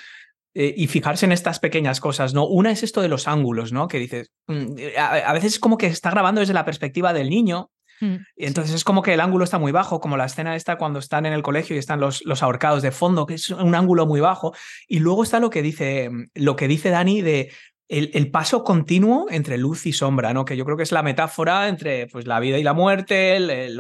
eh, 0.54 0.74
y 0.76 0.88
fijarse 0.88 1.26
en 1.26 1.32
estas 1.32 1.60
pequeñas 1.60 2.02
cosas, 2.02 2.34
¿no? 2.34 2.46
Una 2.46 2.72
es 2.72 2.84
esto 2.84 3.02
de 3.02 3.08
los 3.08 3.28
ángulos, 3.30 3.72
¿no? 3.72 3.88
Que 3.88 4.00
dices, 4.00 4.32
mm, 4.48 4.74
a, 5.00 5.06
a 5.30 5.34
veces 5.34 5.54
es 5.54 5.60
como 5.60 5.78
que 5.78 5.86
está 5.88 6.10
grabando 6.12 6.42
desde 6.42 6.54
la 6.54 6.66
perspectiva 6.66 7.14
del 7.14 7.30
niño, 7.30 7.70
Mm, 8.02 8.16
y 8.36 8.46
entonces 8.46 8.76
es 8.76 8.84
como 8.84 9.02
que 9.02 9.14
el 9.14 9.20
ángulo 9.20 9.44
está 9.44 9.58
muy 9.58 9.72
bajo, 9.72 10.00
como 10.00 10.18
la 10.18 10.26
escena 10.26 10.56
esta 10.56 10.78
cuando 10.78 11.00
están 11.00 11.26
en 11.26 11.34
el 11.34 11.42
colegio 11.42 11.76
y 11.76 11.80
están 11.80 12.00
los, 12.00 12.24
los 12.26 12.44
ahorcados 12.44 12.82
de 12.82 12.92
fondo, 12.92 13.26
que 13.26 13.36
es 13.36 13.50
un 13.50 13.76
ángulo 13.76 14.06
muy 14.06 14.20
bajo. 14.20 14.54
Y 14.88 15.00
luego 15.00 15.24
está 15.24 15.40
lo 15.40 15.50
que 15.50 15.62
dice, 15.62 16.10
lo 16.36 16.56
que 16.56 16.68
dice 16.68 16.90
Dani 16.90 17.22
de 17.22 17.52
el, 17.90 18.12
el 18.14 18.32
paso 18.32 18.64
continuo 18.64 19.28
entre 19.30 19.58
luz 19.58 19.86
y 19.86 19.94
sombra, 19.94 20.34
¿no? 20.34 20.46
Que 20.46 20.58
yo 20.58 20.66
creo 20.66 20.78
que 20.78 20.84
es 20.84 20.92
la 20.92 21.04
metáfora 21.04 21.68
entre 21.68 22.08
pues, 22.08 22.28
la 22.28 22.40
vida 22.40 22.58
y 22.58 22.64
la 22.64 22.74
muerte, 22.74 23.36
el, 23.36 23.50
el, 23.50 23.78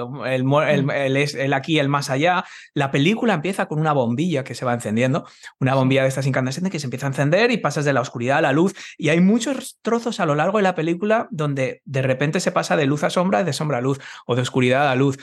Mm. 0.47 0.89
el 0.91 1.53
aquí 1.53 1.73
y 1.75 1.79
el 1.79 1.89
más 1.89 2.09
allá. 2.09 2.45
La 2.73 2.91
película 2.91 3.33
empieza 3.33 3.67
con 3.67 3.79
una 3.79 3.93
bombilla 3.93 4.43
que 4.43 4.55
se 4.55 4.65
va 4.65 4.73
encendiendo, 4.73 5.25
una 5.59 5.75
bombilla 5.75 6.03
de 6.03 6.09
estas 6.09 6.27
incandescentes 6.27 6.71
que 6.71 6.79
se 6.79 6.87
empieza 6.87 7.07
a 7.07 7.09
encender 7.09 7.51
y 7.51 7.57
pasas 7.57 7.85
de 7.85 7.93
la 7.93 8.01
oscuridad 8.01 8.37
a 8.37 8.41
la 8.41 8.51
luz. 8.51 8.73
Y 8.97 9.09
hay 9.09 9.19
muchos 9.19 9.77
trozos 9.81 10.19
a 10.19 10.25
lo 10.25 10.35
largo 10.35 10.57
de 10.57 10.63
la 10.63 10.75
película 10.75 11.27
donde 11.31 11.81
de 11.85 12.01
repente 12.01 12.39
se 12.39 12.51
pasa 12.51 12.75
de 12.77 12.85
luz 12.85 13.03
a 13.03 13.09
sombra, 13.09 13.43
de 13.43 13.53
sombra 13.53 13.79
a 13.79 13.81
luz 13.81 13.99
o 14.25 14.35
de 14.35 14.41
oscuridad 14.41 14.89
a 14.89 14.95
luz. 14.95 15.17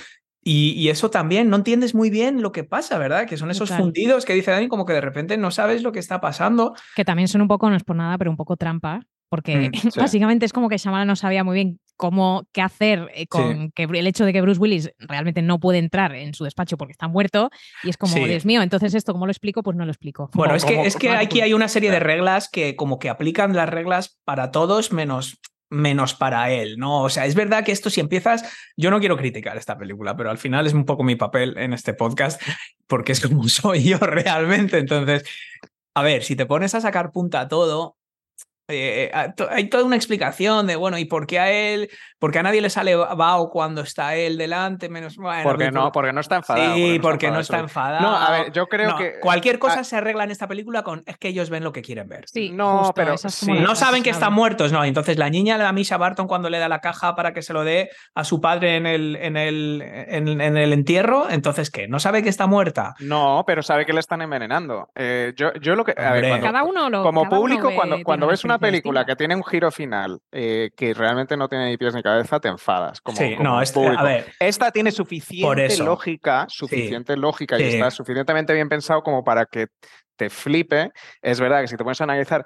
Y, 0.45 0.73
y 0.73 0.91
eso 0.91 1.11
también 1.11 1.49
no 1.49 1.57
entiendes 1.57 1.95
muy 1.95 2.11
bien 2.11 2.43
lo 2.43 2.53
que 2.53 2.65
pasa, 2.65 2.99
¿verdad? 2.99 3.27
Que 3.27 3.37
son 3.39 3.51
esos 3.51 3.71
Total. 3.71 3.83
fundidos 3.83 4.25
que 4.27 4.35
dice 4.35 4.51
Dani, 4.51 4.69
como 4.69 4.85
que 4.85 4.93
de 4.93 5.01
repente 5.01 5.37
no 5.39 5.51
sabes 5.51 5.83
lo 5.83 5.91
que 5.91 5.99
está 5.99 6.21
pasando. 6.21 6.75
Que 6.95 7.05
también 7.05 7.29
son 7.29 7.41
un 7.41 7.49
poco, 7.49 7.71
no 7.71 7.77
es 7.77 7.85
por 7.85 7.97
nada, 7.97 8.19
pero 8.19 8.31
un 8.31 8.37
poco 8.37 8.57
trampa, 8.57 9.01
porque 9.31 9.71
Mm, 9.71 9.73
sí. 9.93 9.99
básicamente 10.01 10.45
es 10.47 10.53
como 10.53 10.69
que 10.69 10.77
Shyamalan 10.77 11.09
no 11.09 11.17
sabía 11.17 11.45
muy 11.45 11.55
bien 11.55 11.81
cómo, 11.97 12.43
qué 12.53 12.61
hacer 12.61 13.09
eh, 13.15 13.27
con 13.29 13.71
que 13.71 13.85
el 13.85 14.07
hecho 14.07 14.25
de 14.25 14.33
que 14.33 14.41
Bruce 14.43 14.61
Willis 14.61 14.91
realmente 14.99 15.43
no 15.43 15.61
puede 15.61 15.79
entrar 15.79 16.13
en 16.17 16.35
su 16.35 16.43
despacho 16.45 16.77
porque 16.77 16.91
está 16.91 17.07
muerto 17.09 17.51
y 17.85 17.89
es 17.89 17.97
como, 17.97 18.13
Sí. 18.15 18.25
Dios 18.25 18.45
mío, 18.45 18.63
entonces 18.63 18.95
esto, 18.95 19.13
¿cómo 19.13 19.27
lo 19.27 19.33
explico? 19.33 19.63
Pues 19.63 19.77
no 19.77 19.85
lo 19.87 19.93
explico. 19.93 20.29
Bueno, 20.35 20.57
es 20.57 20.65
que, 20.65 20.83
es 20.83 20.97
que 20.97 21.11
aquí 21.11 21.41
hay 21.41 21.55
una 21.55 21.69
serie 21.69 21.91
de 21.93 22.01
reglas 22.01 22.49
que 22.51 22.75
como 22.77 22.99
que 22.99 23.09
aplican 23.09 23.55
las 23.55 23.69
reglas 23.69 24.19
para 24.25 24.51
todos 24.51 24.93
menos 24.93 25.39
menos 25.71 26.15
para 26.15 26.51
él, 26.51 26.77
¿no? 26.79 27.03
O 27.03 27.09
sea, 27.09 27.27
es 27.27 27.35
verdad 27.35 27.65
que 27.65 27.73
esto 27.73 27.91
si 27.91 28.01
empiezas, 28.01 28.45
yo 28.77 28.91
no 28.91 29.01
quiero 29.01 29.17
criticar 29.17 29.57
esta 29.57 29.79
película, 29.79 30.17
pero 30.17 30.31
al 30.31 30.39
final 30.39 30.67
es 30.67 30.73
un 30.73 30.85
poco 30.85 31.03
mi 31.03 31.17
papel 31.17 31.57
en 31.59 31.73
este 31.73 31.95
podcast, 31.95 32.41
porque 32.87 33.13
es 33.13 33.21
como 33.21 33.49
soy 33.49 33.85
yo 33.85 33.99
realmente. 34.01 34.79
Entonces, 34.79 35.25
a 35.95 36.03
ver, 36.03 36.23
si 36.23 36.37
te 36.37 36.47
pones 36.47 36.75
a 36.75 36.81
sacar 36.81 37.13
punta 37.13 37.41
a 37.41 37.49
todo, 37.49 37.97
eh, 38.69 39.11
hay 39.51 39.69
toda 39.69 39.85
una 39.85 39.97
explicación 39.97 40.67
de, 40.67 40.77
bueno, 40.77 40.97
¿y 40.99 41.05
por 41.05 41.27
qué 41.27 41.39
a 41.39 41.53
él, 41.53 41.91
por 42.25 42.33
qué 42.33 42.39
a 42.39 42.43
nadie 42.43 42.63
le 42.63 42.71
sale 42.71 42.97
Bao 42.97 43.51
cuando 43.51 43.83
está 43.83 44.15
él 44.15 44.39
delante? 44.39 44.89
Menos, 44.89 45.17
bueno, 45.19 45.43
Porque 45.43 45.71
no, 45.71 45.93
porque 45.93 46.11
no 46.11 46.23
está 46.23 46.37
enfadado. 46.37 46.75
Sí, 46.75 46.99
porque 47.03 47.27
no 47.31 47.39
enfadado, 47.39 47.41
está 47.41 47.59
enfadado. 47.59 48.01
No, 48.01 48.17
a 48.17 48.31
ver, 48.31 48.51
yo 48.53 48.67
creo 48.67 48.93
No, 48.93 48.97
que. 48.97 49.21
Cualquier 49.21 49.59
cosa 49.59 49.81
ah, 49.81 49.85
se 49.85 49.97
arregla 49.97 50.25
en 50.25 50.31
esta 50.31 50.49
película 50.49 50.83
con 50.83 51.03
es 51.05 51.19
que 51.19 51.29
ellos 51.29 51.51
ven 51.51 51.63
lo 51.65 51.71
que 51.73 51.83
quieren 51.83 52.09
ver. 52.09 52.25
Sí, 52.27 52.49
No, 52.49 52.79
justo, 52.79 52.95
pero 52.95 53.13
es 53.13 53.21
sí. 53.21 53.53
No 53.53 53.75
saben 53.75 54.03
que 54.03 54.09
están 54.09 54.33
muertos, 54.33 54.73
no. 54.73 54.83
Entonces 54.85 55.19
la 55.19 55.29
niña 55.29 55.59
le 55.59 55.65
da 55.65 55.69
a 55.69 55.73
Misha 55.75 55.99
Barton 55.99 56.27
cuando 56.27 56.49
le 56.49 56.59
da 56.59 56.71
la 56.71 56.79
caja 56.79 57.15
para 57.15 57.35
que 57.35 57.43
se 57.43 57.53
lo 57.53 57.63
dé 57.63 57.91
a 58.15 58.25
su 58.25 58.41
padre 58.41 58.77
en 58.77 58.87
el, 58.87 59.17
en 59.17 59.37
el, 59.37 59.83
en, 59.83 60.41
en 60.41 60.57
el 60.57 60.73
entierro. 60.73 61.29
Entonces, 61.29 61.71
¿qué? 61.71 61.89
¿No 61.89 61.99
sabe 61.99 62.23
que 62.23 62.31
está 62.31 62.47
muerta? 62.47 62.95
No, 63.01 63.45
pero 63.47 63.63
sabe 63.63 63.85
que 63.85 63.93
le 63.93 64.01
están 64.01 64.23
envenenando. 64.23 64.89
Eh, 64.95 65.35
yo, 65.37 65.53
yo 65.61 65.77
lo 65.77 65.85
que. 65.85 65.93
a 66.01 66.13
ver, 66.13 66.29
cuando- 66.29 66.47
Cada 66.47 66.63
uno 66.65 66.89
lo 66.89 67.03
como 67.03 67.25
cada 67.25 67.37
uno 67.37 67.41
público, 67.43 67.69
ve- 67.69 67.75
cuando, 67.75 67.97
cuando 68.03 68.27
ves 68.29 68.45
una 68.45 68.59
película 68.59 69.01
distinta. 69.01 69.13
que 69.13 69.17
tiene 69.19 69.37
un 69.37 69.45
giro 69.45 69.71
final 69.71 70.21
eh, 70.33 70.71
que 70.75 70.95
realmente 70.95 71.37
no 71.37 71.49
tiene 71.49 71.67
ni 71.71 71.77
pies 71.77 71.95
ni 71.95 72.03
cabeza, 72.03 72.14
te 72.23 72.49
enfadas. 72.49 73.01
Como, 73.01 73.17
sí, 73.19 73.37
como 73.37 73.49
no, 73.51 73.63
este- 73.63 73.87
a 73.87 74.03
ver. 74.03 74.33
Esta 74.39 74.71
tiene 74.71 74.91
suficiente 74.93 75.77
lógica, 75.79 76.47
suficiente 76.49 77.17
lógica 77.17 77.59
y 77.59 77.71
Sí. 77.71 77.77
está 77.77 77.91
suficientemente 77.91 78.53
bien 78.55 78.69
pensado 78.69 79.03
como 79.03 79.25
para 79.25 79.47
que 79.47 79.67
te 80.17 80.31
flipe. 80.31 80.93
Es 81.23 81.41
verdad 81.41 81.61
que 81.63 81.69
si 81.69 81.77
te 81.77 81.83
pones 81.85 82.01
a 82.01 82.05
analizar 82.05 82.45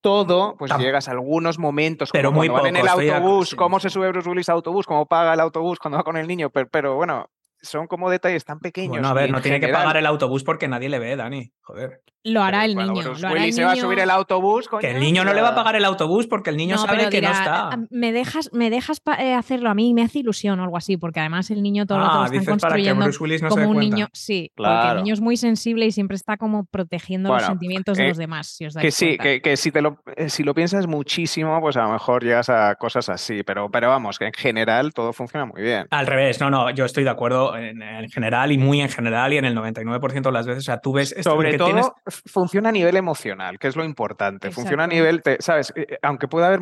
todo, 0.00 0.56
pues 0.56 0.70
llegas 0.78 1.08
a 1.08 1.12
algunos 1.12 1.58
momentos, 1.58 2.10
Pero 2.12 2.28
como 2.28 2.38
muy 2.40 2.48
cuando 2.48 2.64
van 2.64 2.76
en 2.76 2.82
el 2.82 2.88
poco, 2.92 3.00
autobús, 3.14 3.54
cómo 3.56 3.80
se 3.80 3.90
sube 3.90 4.08
Bruce 4.10 4.28
Willis 4.28 4.48
al 4.48 4.56
autobús, 4.56 4.86
cómo 4.86 5.06
paga 5.06 5.34
el 5.34 5.40
autobús 5.40 5.78
cuando 5.80 5.98
va 5.98 6.04
con 6.04 6.16
el 6.16 6.28
niño, 6.28 6.50
pero, 6.50 6.68
pero 6.70 6.94
bueno, 6.94 7.28
son 7.60 7.88
como 7.88 8.08
detalles 8.08 8.44
tan 8.44 8.60
pequeños. 8.60 8.90
Bueno, 8.90 9.08
a 9.08 9.14
ver, 9.14 9.30
no 9.30 9.40
tiene 9.40 9.58
que 9.58 9.68
pagar 9.68 9.96
el 9.96 10.06
autobús 10.06 10.44
porque 10.44 10.68
nadie 10.68 10.88
le 10.88 11.00
ve, 11.00 11.16
Dani. 11.16 11.50
Joder. 11.62 12.02
Lo 12.26 12.42
hará 12.42 12.60
pero 12.60 12.70
el 12.72 12.76
niño. 12.76 13.02
Bruce 13.02 13.22
Lo 13.22 13.28
hará 13.28 13.36
el 13.36 13.42
Willis 13.42 13.54
se 13.56 13.64
va 13.64 13.72
a 13.72 13.76
subir 13.76 13.98
el 14.00 14.10
autobús, 14.10 14.68
Que 14.80 14.90
el 14.90 15.00
niño 15.00 15.24
no 15.24 15.32
le 15.32 15.40
va 15.42 15.48
a 15.50 15.54
pagar 15.54 15.76
el 15.76 15.84
autobús 15.84 16.26
porque 16.26 16.50
el 16.50 16.56
niño 16.56 16.76
sabe 16.78 17.08
que 17.08 17.20
no 17.22 17.30
está. 17.30 17.68
"Ah, 17.70 17.78
Me 17.90 18.12
dejas, 18.12 18.50
me 18.52 18.70
dejas 18.70 19.00
eh, 19.18 19.34
hacerlo 19.34 19.70
a 19.70 19.74
mí, 19.74 19.94
me 19.94 20.02
hace 20.02 20.18
ilusión 20.20 20.58
o 20.60 20.64
algo 20.64 20.76
así, 20.76 20.96
porque 20.96 21.20
además 21.20 21.50
el 21.50 21.62
niño 21.62 21.86
todo 21.86 21.98
rato 21.98 22.14
lo 22.14 22.20
Ah, 22.22 22.24
están 22.26 22.44
para 22.44 22.44
que 22.44 22.50
construyendo 22.50 23.04
Bruce 23.04 23.22
Willis 23.22 23.42
no 23.42 23.48
se 23.50 23.54
como 23.54 23.68
un 23.68 23.74
cuenta. 23.76 23.94
niño. 23.96 24.08
Sí, 24.12 24.50
porque 24.56 24.70
Claro. 24.70 24.98
el 24.98 25.04
niño 25.04 25.14
es 25.14 25.20
muy 25.20 25.36
sensible 25.36 25.86
y 25.86 25.92
siempre 25.92 26.16
está 26.16 26.36
como 26.36 26.64
protegiendo 26.64 27.32
los 27.32 27.42
sentimientos 27.44 27.96
de 27.98 28.04
eh, 28.04 28.08
los 28.08 28.16
demás, 28.18 28.48
si 28.48 28.66
os 28.66 28.74
dais 28.74 28.84
Que 28.84 28.90
sí, 28.90 29.16
que, 29.18 29.40
que 29.40 29.56
si, 29.56 29.70
te 29.70 29.80
lo, 29.82 29.98
eh, 30.16 30.28
si 30.28 30.42
lo 30.42 30.54
piensas 30.54 30.86
muchísimo, 30.86 31.60
pues 31.60 31.76
a 31.76 31.82
lo 31.84 31.92
mejor 31.92 32.22
llegas 32.24 32.48
a 32.50 32.74
cosas 32.74 33.08
así, 33.08 33.42
pero, 33.42 33.70
pero 33.70 33.88
vamos, 33.88 34.18
que 34.18 34.26
en 34.26 34.32
general 34.32 34.92
todo 34.92 35.12
funciona 35.12 35.46
muy 35.46 35.62
bien. 35.62 35.86
Al 35.90 36.06
revés, 36.06 36.40
no, 36.40 36.50
no, 36.50 36.70
yo 36.70 36.84
estoy 36.84 37.04
de 37.04 37.10
acuerdo 37.10 37.56
en, 37.56 37.82
en 37.82 38.08
general 38.10 38.52
y 38.52 38.58
muy 38.58 38.80
en 38.80 38.88
general 38.88 39.32
y 39.32 39.38
en 39.38 39.44
el 39.44 39.54
99% 39.54 40.22
de 40.22 40.32
las 40.32 40.46
veces, 40.46 40.64
o 40.64 40.66
sea, 40.66 40.78
tú 40.80 40.92
ves 40.92 41.14
Sobre 41.20 41.52
que 41.52 41.58
todo, 41.58 41.66
tienes- 41.68 41.86
funciona 42.24 42.68
a 42.70 42.72
nivel 42.72 42.96
emocional, 42.96 43.58
que 43.58 43.68
es 43.68 43.76
lo 43.76 43.84
importante. 43.84 44.50
Funciona 44.50 44.84
a 44.84 44.86
nivel, 44.86 45.22
te- 45.22 45.36
¿sabes? 45.40 45.72
Eh, 45.76 45.86
eh, 45.90 45.98
Aunque 46.02 46.28
pueda 46.28 46.46
haber 46.48 46.60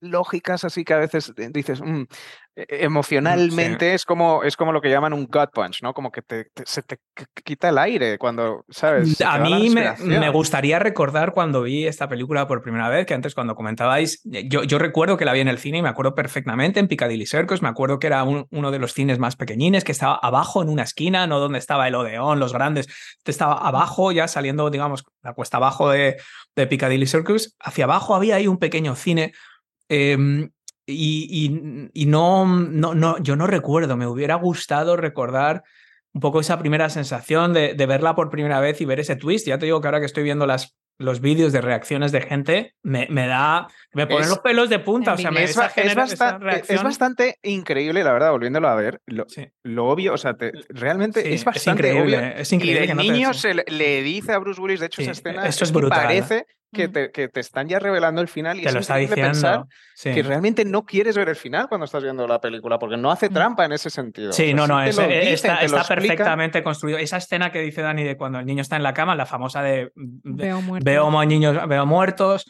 lógicas 0.00 0.64
así 0.64 0.84
que 0.84 0.94
a 0.94 0.98
veces 0.98 1.32
eh, 1.36 1.48
dices, 1.52 1.80
mm, 1.80 2.02
eh, 2.56 2.66
emocionalmente 2.80 3.94
es, 3.94 4.04
como, 4.04 4.42
es 4.42 4.56
como 4.56 4.72
lo 4.72 4.80
que 4.80 4.90
llaman 4.90 5.12
un 5.12 5.26
gut 5.26 5.50
punch, 5.52 5.82
¿no? 5.82 5.94
Como 5.94 6.10
que 6.10 6.22
te, 6.22 6.44
te- 6.52 6.64
se 6.66 6.82
te 6.82 6.96
qu- 7.16 7.26
quita 7.44 7.68
el 7.68 7.78
aire 7.78 8.18
cuando, 8.18 8.64
¿sabes? 8.68 9.10
Se 9.16 9.24
te 9.24 9.24
A 9.30 9.38
mí 9.38 9.70
me, 9.74 9.80
me 10.20 10.26
gustaría 10.30 10.78
recordar 10.78 11.32
cuando 11.32 11.62
vi 11.62 11.86
esta 11.86 12.08
película 12.08 12.46
por 12.48 12.62
primera 12.62 12.88
vez, 12.88 13.06
que 13.06 13.14
antes 13.14 13.34
cuando 13.34 13.54
comentabais, 13.54 14.20
yo, 14.24 14.62
yo 14.64 14.78
recuerdo 14.78 15.16
que 15.16 15.24
la 15.24 15.32
vi 15.32 15.40
en 15.40 15.48
el 15.48 15.58
cine 15.58 15.78
y 15.78 15.82
me 15.82 15.88
acuerdo 15.88 16.14
perfectamente 16.14 16.80
en 16.80 16.88
Piccadilly 16.88 17.26
Circus, 17.26 17.62
me 17.62 17.68
acuerdo 17.68 17.98
que 17.98 18.06
era 18.08 18.22
un- 18.24 18.46
uno 18.50 18.70
de 18.70 18.78
los 18.78 18.92
cines 18.92 19.18
más 19.18 19.36
pequeñines, 19.36 19.84
que 19.84 19.92
estaba 19.92 20.14
abajo 20.20 20.62
en 20.62 20.68
una 20.68 20.82
esquina, 20.82 21.26
no 21.26 21.38
donde 21.40 21.58
estaba 21.58 21.86
el 21.88 21.94
Odeón, 21.94 22.40
los 22.40 22.52
grandes, 22.52 22.88
estaba 23.24 23.54
abajo, 23.54 24.10
ya 24.12 24.26
saliendo, 24.28 24.70
digamos, 24.70 25.04
la 25.22 25.32
cuesta 25.34 25.58
abajo 25.58 25.90
de, 25.90 26.16
de 26.56 26.66
Piccadilly 26.66 27.06
Circus, 27.06 27.54
hacia 27.60 27.84
abajo 27.84 28.14
había 28.14 28.36
ahí 28.36 28.46
un 28.46 28.58
pequeño 28.58 28.94
cine. 28.94 29.32
Em, 29.88 30.50
y, 30.86 31.26
y- 31.94 32.02
y 32.02 32.06
no, 32.06 32.46
no, 32.46 32.94
no, 32.94 33.18
yo 33.18 33.36
no 33.36 33.46
recuerdo, 33.46 33.96
me 33.96 34.06
hubiera 34.06 34.36
gustado 34.36 34.96
recordar 34.96 35.62
un 36.14 36.20
poco 36.22 36.40
esa 36.40 36.58
primera 36.58 36.88
sensación 36.88 37.52
de, 37.52 37.74
de 37.74 37.86
verla 37.86 38.14
por 38.14 38.30
primera 38.30 38.60
vez 38.60 38.80
y 38.80 38.84
ver 38.86 38.98
ese 39.00 39.14
twist. 39.16 39.46
Ya 39.46 39.58
te 39.58 39.66
digo 39.66 39.80
que 39.80 39.88
ahora 39.88 40.00
que 40.00 40.06
estoy 40.06 40.22
viendo 40.24 40.46
las 40.46 40.74
los 41.00 41.20
vídeos 41.20 41.52
de 41.52 41.60
reacciones 41.60 42.10
de 42.10 42.22
gente, 42.22 42.74
me, 42.82 43.06
me 43.08 43.28
da. 43.28 43.68
Me 43.92 44.08
ponen 44.08 44.24
Es- 44.24 44.30
los 44.30 44.40
pelos 44.40 44.68
de 44.68 44.80
punta. 44.80 45.12
O 45.12 45.16
sea, 45.16 45.30
me, 45.30 45.44
Es, 45.44 45.50
esa 45.50 45.66
es 45.76 45.94
bastante, 45.94 46.48
es 46.48 46.52
reacción- 46.54 46.82
bastante 46.82 47.38
increíble, 47.44 48.02
la 48.02 48.12
verdad, 48.12 48.32
volviéndolo 48.32 48.66
a 48.68 48.74
ver. 48.74 49.00
Lo, 49.06 49.24
Sí. 49.28 49.46
lo 49.62 49.86
obvio, 49.86 50.14
o 50.14 50.16
sea, 50.16 50.34
te- 50.34 50.50
realmente 50.70 51.22
Sí, 51.22 51.28
es 51.28 51.34
es 51.34 51.44
bastante 51.44 51.86
increíble, 51.90 52.16
obvio. 52.18 52.28
es 52.38 52.52
increíble 52.52 52.82
Y 52.82 52.86
que 52.86 52.90
el 52.90 52.96
no 52.96 53.02
niño 53.04 53.32
sí. 53.32 53.40
se 53.42 53.54
le, 53.54 53.64
le 53.68 54.02
dice 54.02 54.32
a 54.32 54.38
Bruce 54.38 54.60
Willis, 54.60 54.80
de 54.80 54.86
hecho, 54.86 54.96
Sí, 54.96 55.02
esa 55.02 55.12
escena 55.12 55.46
esto 55.46 55.62
es 55.62 55.70
brutal. 55.72 56.02
parece 56.02 56.46
que, 56.72 56.88
Mm. 56.88 56.92
te, 56.92 57.10
que 57.12 57.28
te 57.28 57.40
están 57.40 57.66
ya 57.68 57.78
revelando 57.78 58.20
el 58.20 58.28
final 58.28 58.58
y 58.58 58.62
Te 58.62 58.68
es 58.68 58.74
lo 58.74 58.80
está 58.80 58.94
pensar. 59.14 59.64
Sí. 59.94 60.12
que 60.12 60.22
realmente 60.22 60.64
no 60.64 60.84
quieres 60.84 61.16
ver 61.16 61.28
el 61.28 61.36
final 61.36 61.68
cuando 61.68 61.84
estás 61.86 62.02
viendo 62.02 62.26
la 62.26 62.40
película, 62.40 62.78
porque 62.78 62.96
no 62.96 63.10
hace 63.10 63.30
Mm. 63.30 63.32
trampa 63.34 63.64
en 63.64 63.72
ese 63.72 63.90
sentido. 63.90 64.32
Sí, 64.32 64.42
O 64.42 64.46
sea, 64.46 64.54
no, 64.56 64.66
no, 64.66 64.82
es- 64.82 64.96
dicen, 64.96 65.10
está, 65.10 65.84
perfectamente 65.84 66.62
construido. 66.62 66.98
Esa 66.98 67.16
escena 67.16 67.50
que 67.50 67.60
dice 67.60 67.82
Dani 67.82 68.04
de 68.04 68.16
cuando 68.16 68.38
el 68.38 68.46
niño 68.46 68.62
está 68.62 68.76
en 68.76 68.82
la 68.82 68.94
cama, 68.94 69.14
la 69.16 69.26
famosa 69.26 69.62
de 69.62 69.90
ve- 69.94 70.44
Veo 70.46 70.60
muerto. 70.62 70.84
veo 70.84 71.10
mo- 71.10 71.24
niños, 71.24 71.56
veo 71.68 71.86
muertos. 71.86 72.44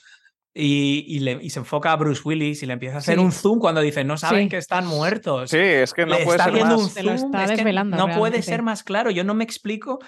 Y, 0.54 1.04
y 1.06 1.20
le- 1.20 1.38
y 1.40 1.50
se 1.50 1.60
enfoca 1.60 1.92
a 1.92 1.96
Bruce 1.96 2.22
Willis 2.24 2.62
y 2.64 2.66
le 2.66 2.72
empieza 2.72 2.96
a 2.96 2.98
hacer 2.98 3.14
Sí. 3.16 3.20
un 3.24 3.30
zoom 3.30 3.60
cuando 3.60 3.80
dice 3.80 4.02
no 4.02 4.16
saben 4.16 4.44
Sí. 4.44 4.48
que 4.48 4.56
están 4.56 4.86
muertos. 4.86 5.50
Sí, 5.50 5.56
es 5.58 5.94
que 5.94 6.04
no 6.04 6.18
Le 6.18 6.24
puede 6.24 6.38
está 6.38 6.50
ser 6.52 6.64
más. 6.64 6.72
un 6.98 7.04
lo 7.06 7.12
está 7.12 7.44
es 7.44 7.50
que 7.50 7.56
desvelando 7.58 7.96
no 7.96 8.16
puede 8.16 8.42
ser 8.42 8.62
más 8.62 8.82
claro. 8.82 9.10
Yo 9.12 9.22
no 9.22 9.34
me 9.34 9.44
explico 9.44 10.00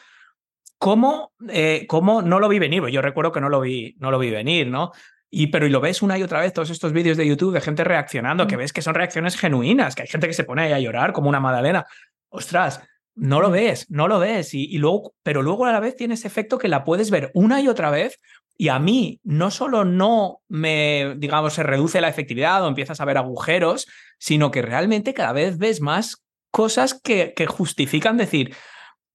cómo, 0.80 1.32
eh, 1.50 1.84
cómo 1.88 2.22
no 2.22 2.40
lo 2.40 2.48
vi 2.48 2.58
venir. 2.58 2.84
Yo 2.88 3.02
recuerdo 3.02 3.30
que 3.32 3.40
no 3.40 3.50
lo 3.50 3.60
vi, 3.60 3.94
no 4.00 4.10
lo 4.10 4.18
vi 4.18 4.30
venir, 4.30 4.66
¿no? 4.66 4.92
Y, 5.30 5.48
pero 5.48 5.66
y 5.66 5.70
lo 5.70 5.80
ves 5.80 6.00
una 6.02 6.18
y 6.18 6.22
otra 6.22 6.40
vez, 6.40 6.52
todos 6.54 6.70
estos 6.70 6.92
vídeos 6.92 7.16
de 7.18 7.26
YouTube 7.26 7.52
de 7.52 7.60
gente 7.60 7.84
reaccionando, 7.84 8.46
que 8.46 8.56
Mm. 8.56 8.60
ves 8.60 8.72
que 8.72 8.82
son 8.82 8.94
reacciones 8.94 9.36
genuinas, 9.36 9.94
que 9.94 10.02
hay 10.02 10.08
gente 10.08 10.26
que 10.26 10.32
se 10.32 10.42
pone 10.44 10.62
ahí 10.62 10.72
a 10.72 10.80
llorar 10.80 11.12
como 11.12 11.28
una 11.28 11.38
Madalena. 11.38 11.86
Ostras, 12.30 12.80
no 13.14 13.40
lo 13.40 13.50
Mm. 13.50 13.52
ves, 13.52 13.86
no 13.90 14.08
lo 14.08 14.18
ves. 14.18 14.54
Y, 14.54 14.64
y 14.74 14.78
luego, 14.78 15.12
pero 15.22 15.42
luego 15.42 15.66
a 15.66 15.72
la 15.72 15.80
vez 15.80 15.94
tiene 15.96 16.14
ese 16.14 16.26
efecto 16.28 16.56
que 16.58 16.68
la 16.68 16.82
puedes 16.82 17.10
ver 17.10 17.30
una 17.34 17.60
y 17.60 17.68
otra 17.68 17.90
vez. 17.90 18.18
Y 18.56 18.68
a 18.68 18.78
mí 18.78 19.20
no 19.22 19.50
solo 19.50 19.84
no 19.84 20.40
me, 20.48 21.14
digamos, 21.18 21.52
se 21.54 21.62
reduce 21.62 22.00
la 22.00 22.08
efectividad 22.08 22.64
o 22.64 22.68
empiezas 22.68 23.00
a 23.00 23.04
ver 23.04 23.18
agujeros, 23.18 23.86
sino 24.18 24.50
que 24.50 24.62
realmente 24.62 25.14
cada 25.14 25.32
vez 25.32 25.58
ves 25.58 25.80
más 25.80 26.24
cosas 26.50 26.98
que, 27.00 27.32
que 27.36 27.46
justifican 27.46 28.16
decir, 28.16 28.54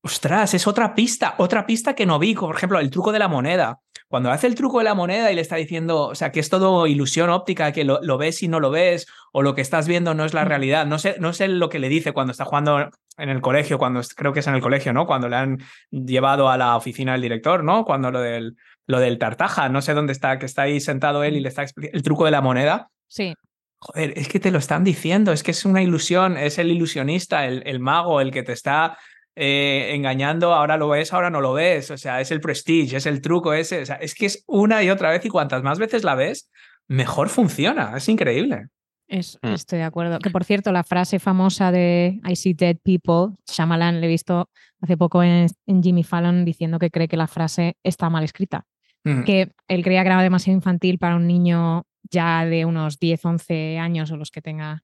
ostras, 0.06 0.54
es 0.54 0.68
otra 0.68 0.94
pista, 0.94 1.34
otra 1.39 1.65
pista 1.65 1.96
que 1.96 2.06
no 2.06 2.20
vi, 2.20 2.36
como 2.36 2.50
por 2.50 2.58
ejemplo 2.58 2.80
el 2.80 2.91
truco 2.91 3.12
de 3.12 3.18
la 3.18 3.28
moneda. 3.28 3.80
Cuando 4.08 4.30
hace 4.32 4.46
el 4.46 4.54
truco 4.54 4.78
de 4.78 4.84
la 4.84 4.94
moneda 4.94 5.32
y 5.32 5.36
le 5.36 5.41
está 5.41 5.56
diciendo, 5.56 6.10
o 6.10 6.15
sea, 6.15 6.32
que 6.32 6.39
es 6.39 6.50
todo 6.52 6.86
ilusión 6.86 7.32
óptica, 7.32 7.72
que 7.72 7.84
lo, 7.84 8.00
lo 8.04 8.20
ves 8.20 8.44
y 8.44 8.48
no 8.48 8.60
lo 8.60 8.70
ves, 8.70 9.08
o 9.34 9.41
lo 9.41 9.56
que 9.56 9.62
estás 9.62 9.88
viendo 9.88 10.13
no 10.13 10.24
es 10.24 10.36
la 10.36 10.46
Mm. 10.46 10.48
realidad. 10.48 10.86
No 10.86 11.00
sé, 11.00 11.15
no 11.20 11.34
sé 11.34 11.48
lo 11.48 11.70
que 11.70 11.80
le 11.80 11.89
dice 11.89 12.13
cuando 12.13 12.32
está 12.32 12.46
jugando 12.46 12.91
en 13.18 13.30
el 13.30 13.41
colegio, 13.41 13.80
cuando 13.80 14.02
creo 14.15 14.32
que 14.32 14.41
es 14.41 14.48
en 14.48 14.54
el 14.54 14.62
colegio, 14.62 14.94
¿no? 14.94 15.08
Cuando 15.08 15.28
le 15.28 15.38
han 15.38 15.58
llevado 15.89 16.50
a 16.50 16.58
la 16.58 16.76
oficina 16.78 17.13
del 17.13 17.22
director, 17.24 17.63
¿no? 17.63 17.84
Cuando 17.84 18.12
lo 18.12 18.22
del, 18.22 18.58
lo 18.86 19.00
del 19.00 19.18
tartaja, 19.18 19.70
no 19.70 19.82
sé 19.82 19.96
dónde 19.96 20.13
está, 20.13 20.38
que 20.38 20.46
está 20.46 20.62
ahí 20.63 20.80
sentado 20.80 21.24
él 21.24 21.36
y 21.36 21.39
le 21.39 21.50
está 21.50 21.63
explicando 21.63 21.98
el 21.98 22.04
truco 22.04 22.26
de 22.26 22.32
la 22.32 22.41
moneda. 22.41 22.91
Sí, 23.08 23.34
Joder, 23.80 24.13
es 24.18 24.28
que 24.30 24.39
te 24.39 24.52
lo 24.52 24.60
están 24.60 24.84
diciendo, 24.84 25.32
es 25.32 25.44
que 25.44 25.52
es 25.52 25.65
una 25.65 25.82
ilusión, 25.82 26.38
es 26.38 26.60
el 26.60 26.72
ilusionista, 26.72 27.46
el, 27.46 27.63
el 27.65 27.80
mago, 27.80 28.22
el 28.22 28.32
que 28.32 28.41
te 28.44 28.54
está 28.54 28.98
eh, 29.36 29.91
engañando, 29.93 30.54
ahora 30.54 30.78
lo 30.78 30.89
ves, 30.89 31.12
ahora 31.13 31.30
no 31.30 31.41
lo 31.41 31.54
ves, 31.54 31.91
o 31.91 31.98
sea, 31.98 32.21
es 32.21 32.32
el 32.32 32.39
prestige, 32.41 32.98
es 32.98 33.06
el 33.06 33.21
truco 33.21 33.54
ese, 33.54 33.82
o 33.82 33.86
sea, 33.86 33.95
es 33.98 34.15
que 34.15 34.26
es 34.28 34.43
una 34.48 34.82
y 34.84 34.89
otra 34.89 35.10
vez 35.12 35.26
y 35.26 35.30
cuantas 35.30 35.62
más 35.63 35.78
veces 35.80 36.04
la 36.04 36.15
ves, 36.15 36.50
mejor 36.88 37.30
funciona, 37.30 37.93
es 37.98 38.08
increíble. 38.10 38.67
es- 39.08 39.38
Mm. 39.43 39.48
estoy 39.54 39.78
de 39.80 39.86
acuerdo. 39.86 40.17
Que 40.17 40.32
por 40.32 40.43
cierto, 40.45 40.71
la 40.71 40.84
frase 40.84 41.19
famosa 41.19 41.71
de 41.71 42.19
I 42.28 42.36
see 42.36 42.54
dead 42.56 42.78
people, 42.84 43.36
Shyamalan, 43.48 44.02
le 44.02 44.08
he 44.08 44.10
visto 44.10 44.50
hace 44.82 44.98
poco 44.98 45.21
en, 45.21 45.45
en 45.67 45.84
Jimmy 45.84 46.04
Fallon 46.04 46.43
diciendo 46.43 46.80
que 46.80 46.89
cree 46.89 47.08
que 47.08 47.15
la 47.17 47.28
frase 47.28 47.76
está 47.84 48.10
mal 48.10 48.24
escrita. 48.24 48.65
Mm. 49.04 49.24
que 49.24 49.52
él 49.67 49.84
creía 49.84 50.02
que 50.02 50.08
era 50.08 50.19
demasiado 50.24 50.56
infantil 50.58 50.98
para 50.98 51.15
un 51.17 51.28
niño 51.28 51.84
ya 52.10 52.43
de 52.45 52.65
unos 52.65 52.98
10, 52.98 53.24
11 53.24 53.78
años 53.78 54.10
o 54.10 54.17
los 54.17 54.32
que 54.32 54.41
tenga 54.41 54.82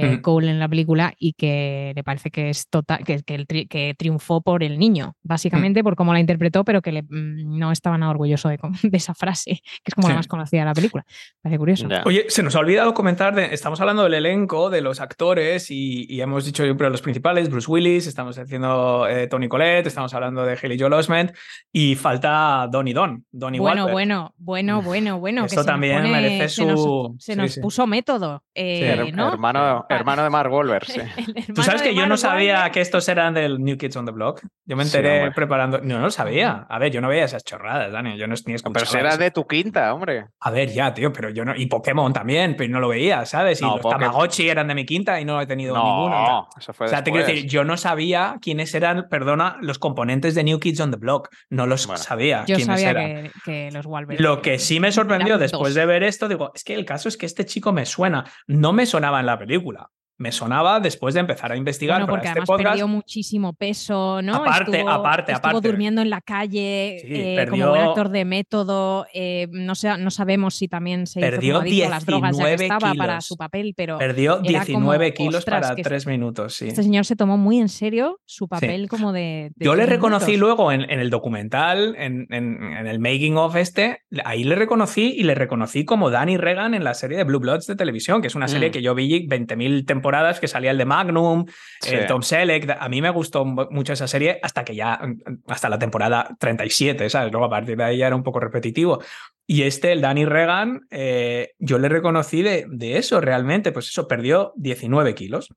eh, 0.00 0.16
Mm. 0.16 0.20
Cole 0.22 0.50
en 0.50 0.58
la 0.58 0.68
película 0.68 1.14
y 1.18 1.32
que 1.34 1.92
le 1.94 2.02
parece 2.04 2.30
que 2.30 2.50
es 2.50 2.68
total, 2.68 3.04
que, 3.04 3.22
que, 3.22 3.34
el 3.34 3.46
tri- 3.46 3.68
que 3.68 3.94
triunfó 3.96 4.40
por 4.42 4.62
el 4.62 4.78
niño, 4.78 5.14
básicamente 5.22 5.80
Mm. 5.80 5.84
por 5.84 5.96
cómo 5.96 6.12
la 6.12 6.20
interpretó, 6.20 6.64
pero 6.64 6.82
que 6.82 6.92
le- 6.92 7.02
mm, 7.02 7.58
no 7.58 7.70
estaba 7.72 7.96
nada 7.98 8.10
orgulloso 8.10 8.48
de, 8.48 8.58
de 8.82 8.96
esa 8.96 9.14
frase, 9.14 9.60
que 9.62 9.88
es 9.88 9.94
como 9.94 10.08
Sí. 10.08 10.12
la 10.12 10.16
más 10.18 10.26
conocida 10.28 10.60
de 10.62 10.66
la 10.66 10.74
película. 10.74 11.04
Parece 11.42 11.58
curioso. 11.58 11.88
Oye, 12.04 12.26
se 12.28 12.42
nos 12.42 12.56
ha 12.56 12.58
olvidado 12.60 12.92
comentar, 12.94 13.34
de, 13.34 13.54
estamos 13.54 13.80
hablando 13.80 14.02
del 14.04 14.14
elenco, 14.14 14.70
de 14.70 14.80
los 14.80 15.00
actores 15.00 15.70
y, 15.70 16.06
y 16.08 16.20
hemos 16.20 16.44
dicho 16.44 16.64
siempre 16.64 16.90
los 16.90 17.02
principales, 17.02 17.48
Bruce 17.50 17.70
Willis, 17.70 18.06
estamos 18.06 18.36
haciendo 18.38 19.06
eh, 19.08 19.26
Tony 19.28 19.48
Collette, 19.48 19.86
estamos 19.86 20.12
hablando 20.14 20.44
de 20.44 20.58
Haley 20.60 20.78
Joel 20.78 20.92
Osment 20.94 21.32
y 21.72 21.94
falta 21.94 22.68
Donnie 22.70 22.94
Don, 22.94 23.24
Donnie 23.30 23.60
Bueno, 23.60 23.88
bueno, 23.88 24.34
bueno, 24.38 24.82
bueno, 24.82 25.18
bueno. 25.20 25.42
que 25.42 25.46
Eso 25.46 25.54
se 25.54 25.56
nos 25.60 25.66
también 25.66 25.98
pone- 25.98 26.10
merece 26.10 26.48
se 26.48 26.64
nos- 26.66 26.82
su- 26.82 27.16
Se 27.18 27.36
nos 27.36 27.52
sí. 27.52 27.60
puso 27.60 27.86
método. 27.86 28.42
eh, 28.54 28.96
Her- 28.96 29.12
¿no? 29.14 29.32
hermano, 29.32 29.83
Hermano 29.88 30.22
de 30.24 30.30
Mark 30.30 30.52
Wahlberg, 30.52 30.84
sí. 30.86 31.00
Tú 31.54 31.62
sabes 31.62 31.82
que 31.82 31.94
yo 31.94 32.06
no 32.06 32.16
sabía 32.16 32.54
Wahlberg. 32.54 32.72
que 32.72 32.80
estos 32.80 33.08
eran 33.08 33.34
del 33.34 33.58
New 33.62 33.76
Kids 33.76 33.96
on 33.96 34.06
the 34.06 34.12
Block. 34.12 34.40
Yo 34.66 34.76
me 34.76 34.84
Sí, 34.84 34.96
enteré 34.96 35.30
preparando. 35.32 35.80
No, 35.82 35.96
no 35.98 36.04
lo 36.04 36.10
sabía. 36.10 36.66
A 36.68 36.78
ver, 36.78 36.90
yo 36.92 37.00
no 37.00 37.08
veía 37.08 37.24
esas 37.24 37.44
chorradas, 37.44 37.92
Dani. 37.92 38.16
Yo 38.16 38.26
no 38.26 38.34
ni 38.46 38.54
escuchaba. 38.54 38.86
Pero 38.92 39.08
eso. 39.08 39.18
de 39.18 39.30
tu 39.30 39.46
quinta, 39.46 39.92
hombre. 39.92 40.26
A 40.40 40.50
ver, 40.50 40.70
ya, 40.70 40.92
tío, 40.94 41.12
pero 41.12 41.30
yo 41.30 41.44
no. 41.44 41.54
Y 41.56 41.66
Pokémon 41.66 42.12
también, 42.12 42.54
pero 42.56 42.70
no 42.72 42.80
lo 42.80 42.88
veía, 42.88 43.24
¿sabes? 43.26 43.60
Y 43.60 43.64
No, 43.64 43.76
los 43.76 43.82
Tamagotchi 43.82 44.48
eran 44.48 44.68
de 44.68 44.74
mi 44.74 44.84
quinta 44.86 45.20
y 45.20 45.24
no 45.24 45.40
he 45.40 45.46
tenido 45.46 45.74
No, 45.74 45.84
ninguno. 45.84 46.48
eso 46.58 46.72
fue 46.72 46.86
O 46.86 46.88
sea, 46.90 47.04
te 47.04 47.10
quiero 47.10 47.26
decir, 47.26 47.46
yo 47.48 47.64
no 47.64 47.76
sabía 47.76 48.36
quiénes 48.40 48.74
eran, 48.74 49.06
perdona, 49.10 49.56
los 49.60 49.78
componentes 49.78 50.34
de 50.34 50.44
New 50.44 50.58
Kids 50.60 50.80
on 50.80 50.90
the 50.90 50.96
Block. 50.96 51.28
No 51.50 51.66
los 51.66 51.86
Bueno, 51.86 52.02
sabía 52.02 52.44
Yo 52.46 52.56
quiénes 52.56 52.66
sabía 52.80 52.90
eran. 52.90 53.22
que, 53.24 53.30
que 53.44 53.70
los 53.72 53.86
Wahlberg. 53.86 54.20
Lo 54.20 54.40
que 54.42 54.58
sí 54.58 54.80
me 54.80 54.92
sorprendió 54.92 55.38
después 55.38 55.74
dos. 55.74 55.74
de 55.74 55.86
ver 55.86 56.02
esto, 56.02 56.28
digo, 56.28 56.50
es 56.54 56.64
que 56.64 56.74
el 56.74 56.84
caso 56.84 57.08
es 57.08 57.16
que 57.16 57.26
este 57.26 57.44
chico 57.44 57.72
me 57.72 57.84
suena. 57.86 58.24
No 58.46 58.72
me 58.72 58.86
sonaba 58.86 59.20
en 59.20 59.26
la 59.26 59.38
película. 59.38 59.63
regola 59.64 59.88
Me 60.16 60.30
sonaba 60.30 60.78
después 60.80 61.14
de 61.14 61.20
empezar 61.20 61.50
a 61.50 61.56
investigar 61.56 61.96
Bueno, 61.98 62.06
para 62.06 62.16
porque 62.18 62.28
este 62.28 62.38
además 62.38 62.46
podcast. 62.46 62.68
perdió 62.70 62.88
muchísimo 62.88 63.52
peso, 63.52 64.22
¿no? 64.22 64.36
Aparte, 64.36 64.76
estuvo, 64.78 64.90
aparte, 64.90 65.32
estuvo 65.32 65.48
aparte. 65.50 65.68
durmiendo 65.68 66.02
en 66.02 66.10
la 66.10 66.20
calle 66.20 66.98
Sí, 67.02 67.08
eh, 67.10 67.34
perdió- 67.36 67.64
como 67.66 67.68
buen 67.76 67.82
actor 67.88 68.08
de 68.10 68.24
método. 68.24 69.06
eh, 69.12 69.48
no, 69.50 69.74
sé, 69.74 69.96
no 69.98 70.10
sabemos 70.10 70.54
si 70.54 70.68
también 70.68 71.06
se 71.06 71.20
hizo 71.20 71.30
Perdió 71.30 71.54
como 71.54 71.62
adicto 71.66 71.86
a 71.86 71.90
las 71.90 72.06
drogas 72.06 72.36
ya 72.36 72.44
que 72.44 72.50
19 72.50 72.64
estaba 72.64 72.94
para 72.94 73.12
kilos. 73.14 73.24
su 73.26 73.36
papel, 73.36 73.74
pero 73.76 73.98
Perdió 73.98 74.34
era 74.34 74.42
19 74.64 75.14
como, 75.14 75.28
kilos 75.30 75.44
para 75.44 75.74
tres 75.74 76.06
minutos, 76.06 76.54
sí. 76.54 76.68
este 76.68 76.82
señor 76.84 77.04
se 77.06 77.16
tomó 77.16 77.36
muy 77.36 77.58
en 77.58 77.68
serio 77.68 78.20
su 78.24 78.46
papel 78.48 78.88
como 78.88 79.12
de, 79.12 79.50
de 79.56 79.64
Yo 79.64 79.74
le 79.74 79.84
reconocí 79.86 80.32
minutos. 80.32 80.40
luego 80.40 80.72
en, 80.72 80.82
en 80.90 81.00
el 81.00 81.10
documental, 81.10 81.96
en, 81.98 82.26
en- 82.30 82.62
en 82.62 82.86
el 82.86 82.98
making 83.00 83.36
of 83.36 83.56
este, 83.56 83.98
ahí 84.24 84.44
le 84.44 84.54
reconocí 84.54 85.12
y 85.16 85.24
le 85.24 85.34
reconocí 85.34 85.84
como 85.84 86.10
Danny 86.10 86.36
Regan 86.36 86.74
en 86.74 86.84
la 86.84 86.94
serie 86.94 87.16
de 87.18 87.24
Blue 87.24 87.40
Bloods 87.40 87.66
de 87.66 87.74
televisión, 87.76 88.20
que 88.22 88.28
es 88.28 88.34
una 88.36 88.46
serie 88.48 88.68
Mm. 88.68 88.72
que 88.72 88.82
yo 88.82 88.94
vi 88.94 89.26
20.000 89.26 89.84
temporadas, 89.84 90.03
que 90.40 90.48
salía 90.48 90.70
el 90.70 90.78
de 90.78 90.84
Magnum, 90.84 91.46
Sí. 91.80 91.94
el 91.94 92.06
Tom 92.06 92.22
Selleck. 92.22 92.76
A 92.78 92.88
mí 92.88 93.00
me 93.02 93.10
gustó 93.10 93.44
mucho 93.44 93.92
esa 93.92 94.06
serie 94.06 94.38
hasta 94.42 94.64
que 94.64 94.74
ya, 94.74 95.00
hasta 95.48 95.68
la 95.68 95.78
temporada 95.78 96.28
37, 96.38 97.08
¿sabes? 97.10 97.32
Luego 97.32 97.46
a 97.46 97.50
partir 97.50 97.76
de 97.76 97.84
ahí 97.84 97.98
ya 97.98 98.06
era 98.06 98.16
un 98.16 98.22
poco 98.22 98.40
repetitivo. 98.40 99.02
Y 99.46 99.62
este, 99.62 99.92
el 99.92 100.00
Danny 100.00 100.24
Regan, 100.24 100.86
eh, 100.90 101.52
yo 101.58 101.78
le 101.78 101.88
reconocí 101.88 102.42
de, 102.42 102.66
de 102.68 102.96
eso 102.98 103.20
realmente, 103.20 103.72
pues 103.72 103.88
eso, 103.88 104.08
perdió 104.08 104.52
19 104.56 105.14
kilos 105.14 105.48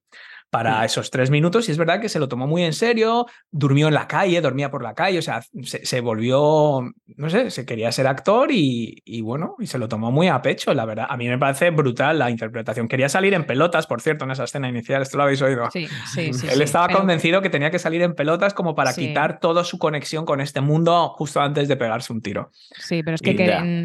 para 0.50 0.86
esos 0.86 1.12
tres 1.12 1.30
minutos 1.30 1.68
y 1.68 1.72
es 1.74 1.78
verdad 1.78 2.00
que 2.00 2.08
se 2.10 2.20
lo 2.20 2.28
tomó 2.30 2.48
muy 2.48 2.64
en 2.64 2.72
serio, 2.74 3.26
durmió 3.52 3.90
en 3.90 3.94
la 3.94 4.08
calle, 4.08 4.40
dormía 4.40 4.72
por 4.72 4.82
la 4.82 4.94
calle, 4.94 5.20
o 5.20 5.22
sea, 5.22 5.42
se, 5.64 5.86
se 5.86 6.00
volvió, 6.02 6.82
no 7.18 7.30
sé, 7.30 7.52
se 7.52 7.66
quería 7.66 7.92
ser 7.92 8.08
actor 8.08 8.50
y, 8.52 9.02
y 9.06 9.22
bueno, 9.22 9.56
y 9.60 9.68
se 9.68 9.78
lo 9.78 9.88
tomó 9.90 10.12
muy 10.12 10.28
a 10.30 10.42
pecho, 10.42 10.74
la 10.74 10.86
verdad. 10.86 11.08
A 11.10 11.18
mí 11.18 11.28
me 11.28 11.38
parece 11.38 11.70
brutal 11.72 12.18
la 12.20 12.30
interpretación. 12.30 12.88
Quería 12.88 13.10
salir 13.10 13.34
en 13.34 13.46
pelotas, 13.46 13.88
por 13.88 14.02
cierto, 14.02 14.24
en 14.26 14.32
esa 14.32 14.46
escena 14.46 14.70
inicial, 14.70 15.02
esto 15.02 15.18
lo 15.18 15.24
habéis 15.24 15.42
oído. 15.42 15.70
Sí, 15.72 15.88
sí, 16.14 16.32
sí, 16.34 16.48
Él 16.48 16.58
sí, 16.58 16.64
estaba 16.64 16.88
pero- 16.88 17.00
convencido 17.00 17.42
que 17.42 17.50
tenía 17.50 17.70
que 17.70 17.80
salir 17.80 18.02
en 18.02 18.14
pelotas 18.16 18.54
como 18.54 18.74
para 18.74 18.94
Sí. 18.94 19.08
quitar 19.08 19.40
toda 19.40 19.64
su 19.66 19.78
conexión 19.78 20.26
con 20.26 20.40
este 20.40 20.62
mundo 20.62 21.10
justo 21.18 21.42
antes 21.42 21.68
de 21.68 21.76
pegarse 21.76 22.14
un 22.14 22.22
tiro. 22.22 22.52
Sí, 22.80 23.04
pero 23.04 23.16
es 23.16 23.22
que, 23.22 23.34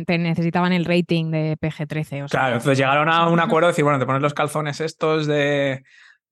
te 0.06 0.18
necesitaban 0.18 0.72
el 0.72 0.84
rating 0.84 1.30
de 1.30 1.56
PG-13. 1.60 2.22
O 2.24 2.28
sea, 2.28 2.40
Claro, 2.40 2.56
entonces 2.56 2.78
llegaron 2.78 3.08
a 3.08 3.28
un 3.28 3.40
acuerdo 3.40 3.66
de 3.66 3.72
decir, 3.72 3.84
bueno, 3.84 3.98
te 3.98 4.06
pones 4.06 4.22
los 4.22 4.32
calzones 4.34 4.80
estos 4.80 5.26
de... 5.26 5.82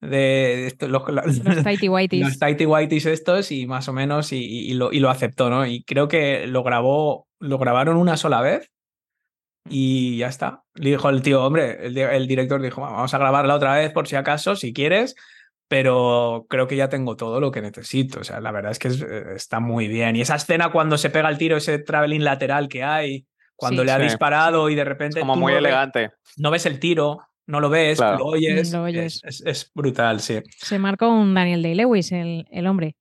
de 0.01 0.67
esto- 0.67 0.89
los- 0.89 1.09
los 1.09 1.25
tighty 1.65 1.89
whities. 1.89 2.23
los 2.27 2.39
tighty 2.39 2.67
whities 2.67 3.07
estos 3.07 3.53
y 3.53 3.67
más 3.67 3.89
o 3.89 3.93
menos 3.93 4.33
y, 4.33 4.39
y- 4.39 4.71
y 4.71 4.75
lo, 4.75 4.93
y 4.93 5.01
lo 5.01 5.11
aceptó, 5.11 5.51
¿no? 5.51 5.67
Y 5.67 5.83
creo 5.85 6.09
que 6.09 6.47
lo 6.47 6.63
grabó, 6.63 7.27
lo 7.39 7.59
grabaron 7.59 7.97
una 7.97 8.17
sola 8.17 8.41
vez 8.41 8.71
y 9.69 10.17
ya 10.19 10.29
está. 10.29 10.63
Le 10.75 10.91
dijo 10.91 11.09
el 11.11 11.23
tío, 11.23 11.45
hombre, 11.45 11.87
el, 11.87 11.97
el 11.99 12.27
director 12.27 12.61
dijo, 12.63 12.81
"Bueno, 12.81 12.97
vamos 12.97 13.13
a 13.15 13.19
grabarla 13.19 13.55
otra 13.55 13.75
vez 13.77 13.93
por 13.93 14.09
si 14.09 14.17
acaso, 14.17 14.57
si 14.57 14.73
quieres, 14.73 15.15
pero 15.69 16.47
creo 16.49 16.67
que 16.67 16.77
ya 16.77 16.89
tengo 16.89 17.15
todo 17.17 17.41
lo 17.41 17.51
que 17.53 17.61
necesito. 17.63 18.21
O 18.21 18.25
sea, 18.25 18.41
la 18.41 18.51
verdad 18.53 18.73
es 18.73 18.79
que 18.79 18.89
es- 18.89 19.03
eh, 19.03 19.35
está 19.37 19.61
muy 19.61 19.87
bien. 19.87 20.17
Y 20.17 20.23
esa 20.23 20.37
escena 20.37 20.73
cuando 20.73 20.99
se 20.99 21.11
pega 21.11 21.29
el 21.29 21.39
tiro, 21.39 21.57
ese 21.59 21.79
traveling 21.79 22.25
lateral 22.25 22.69
que 22.69 22.83
hay, 22.83 23.27
cuando 23.55 23.83
Sí. 23.83 23.87
le 23.87 23.93
ha 23.93 23.97
Sí. 23.99 24.03
disparado 24.05 24.71
y 24.71 24.75
de 24.75 24.85
repente 24.85 25.21
Como 25.21 25.37
muy 25.37 25.53
no 25.53 25.57
ves- 25.57 25.65
elegante. 25.67 26.11
no 26.39 26.51
ves 26.51 26.65
el 26.67 26.81
tiro, 26.81 27.19
no 27.47 27.61
lo 27.61 27.69
ves, 27.69 27.99
Claro. 27.99 28.19
lo 28.19 28.27
oyes. 28.27 28.73
Lo 28.73 28.83
oyes. 28.85 29.21
Es, 29.25 29.41
es- 29.41 29.47
es 29.47 29.71
brutal, 29.75 30.21
sí. 30.21 30.41
Se 30.59 30.79
marcó 30.79 31.09
un 31.11 31.35
Daniel 31.35 31.63
Day-Lewis, 31.63 32.13
el, 32.13 32.47
el 32.51 32.67
hombre. 32.67 32.97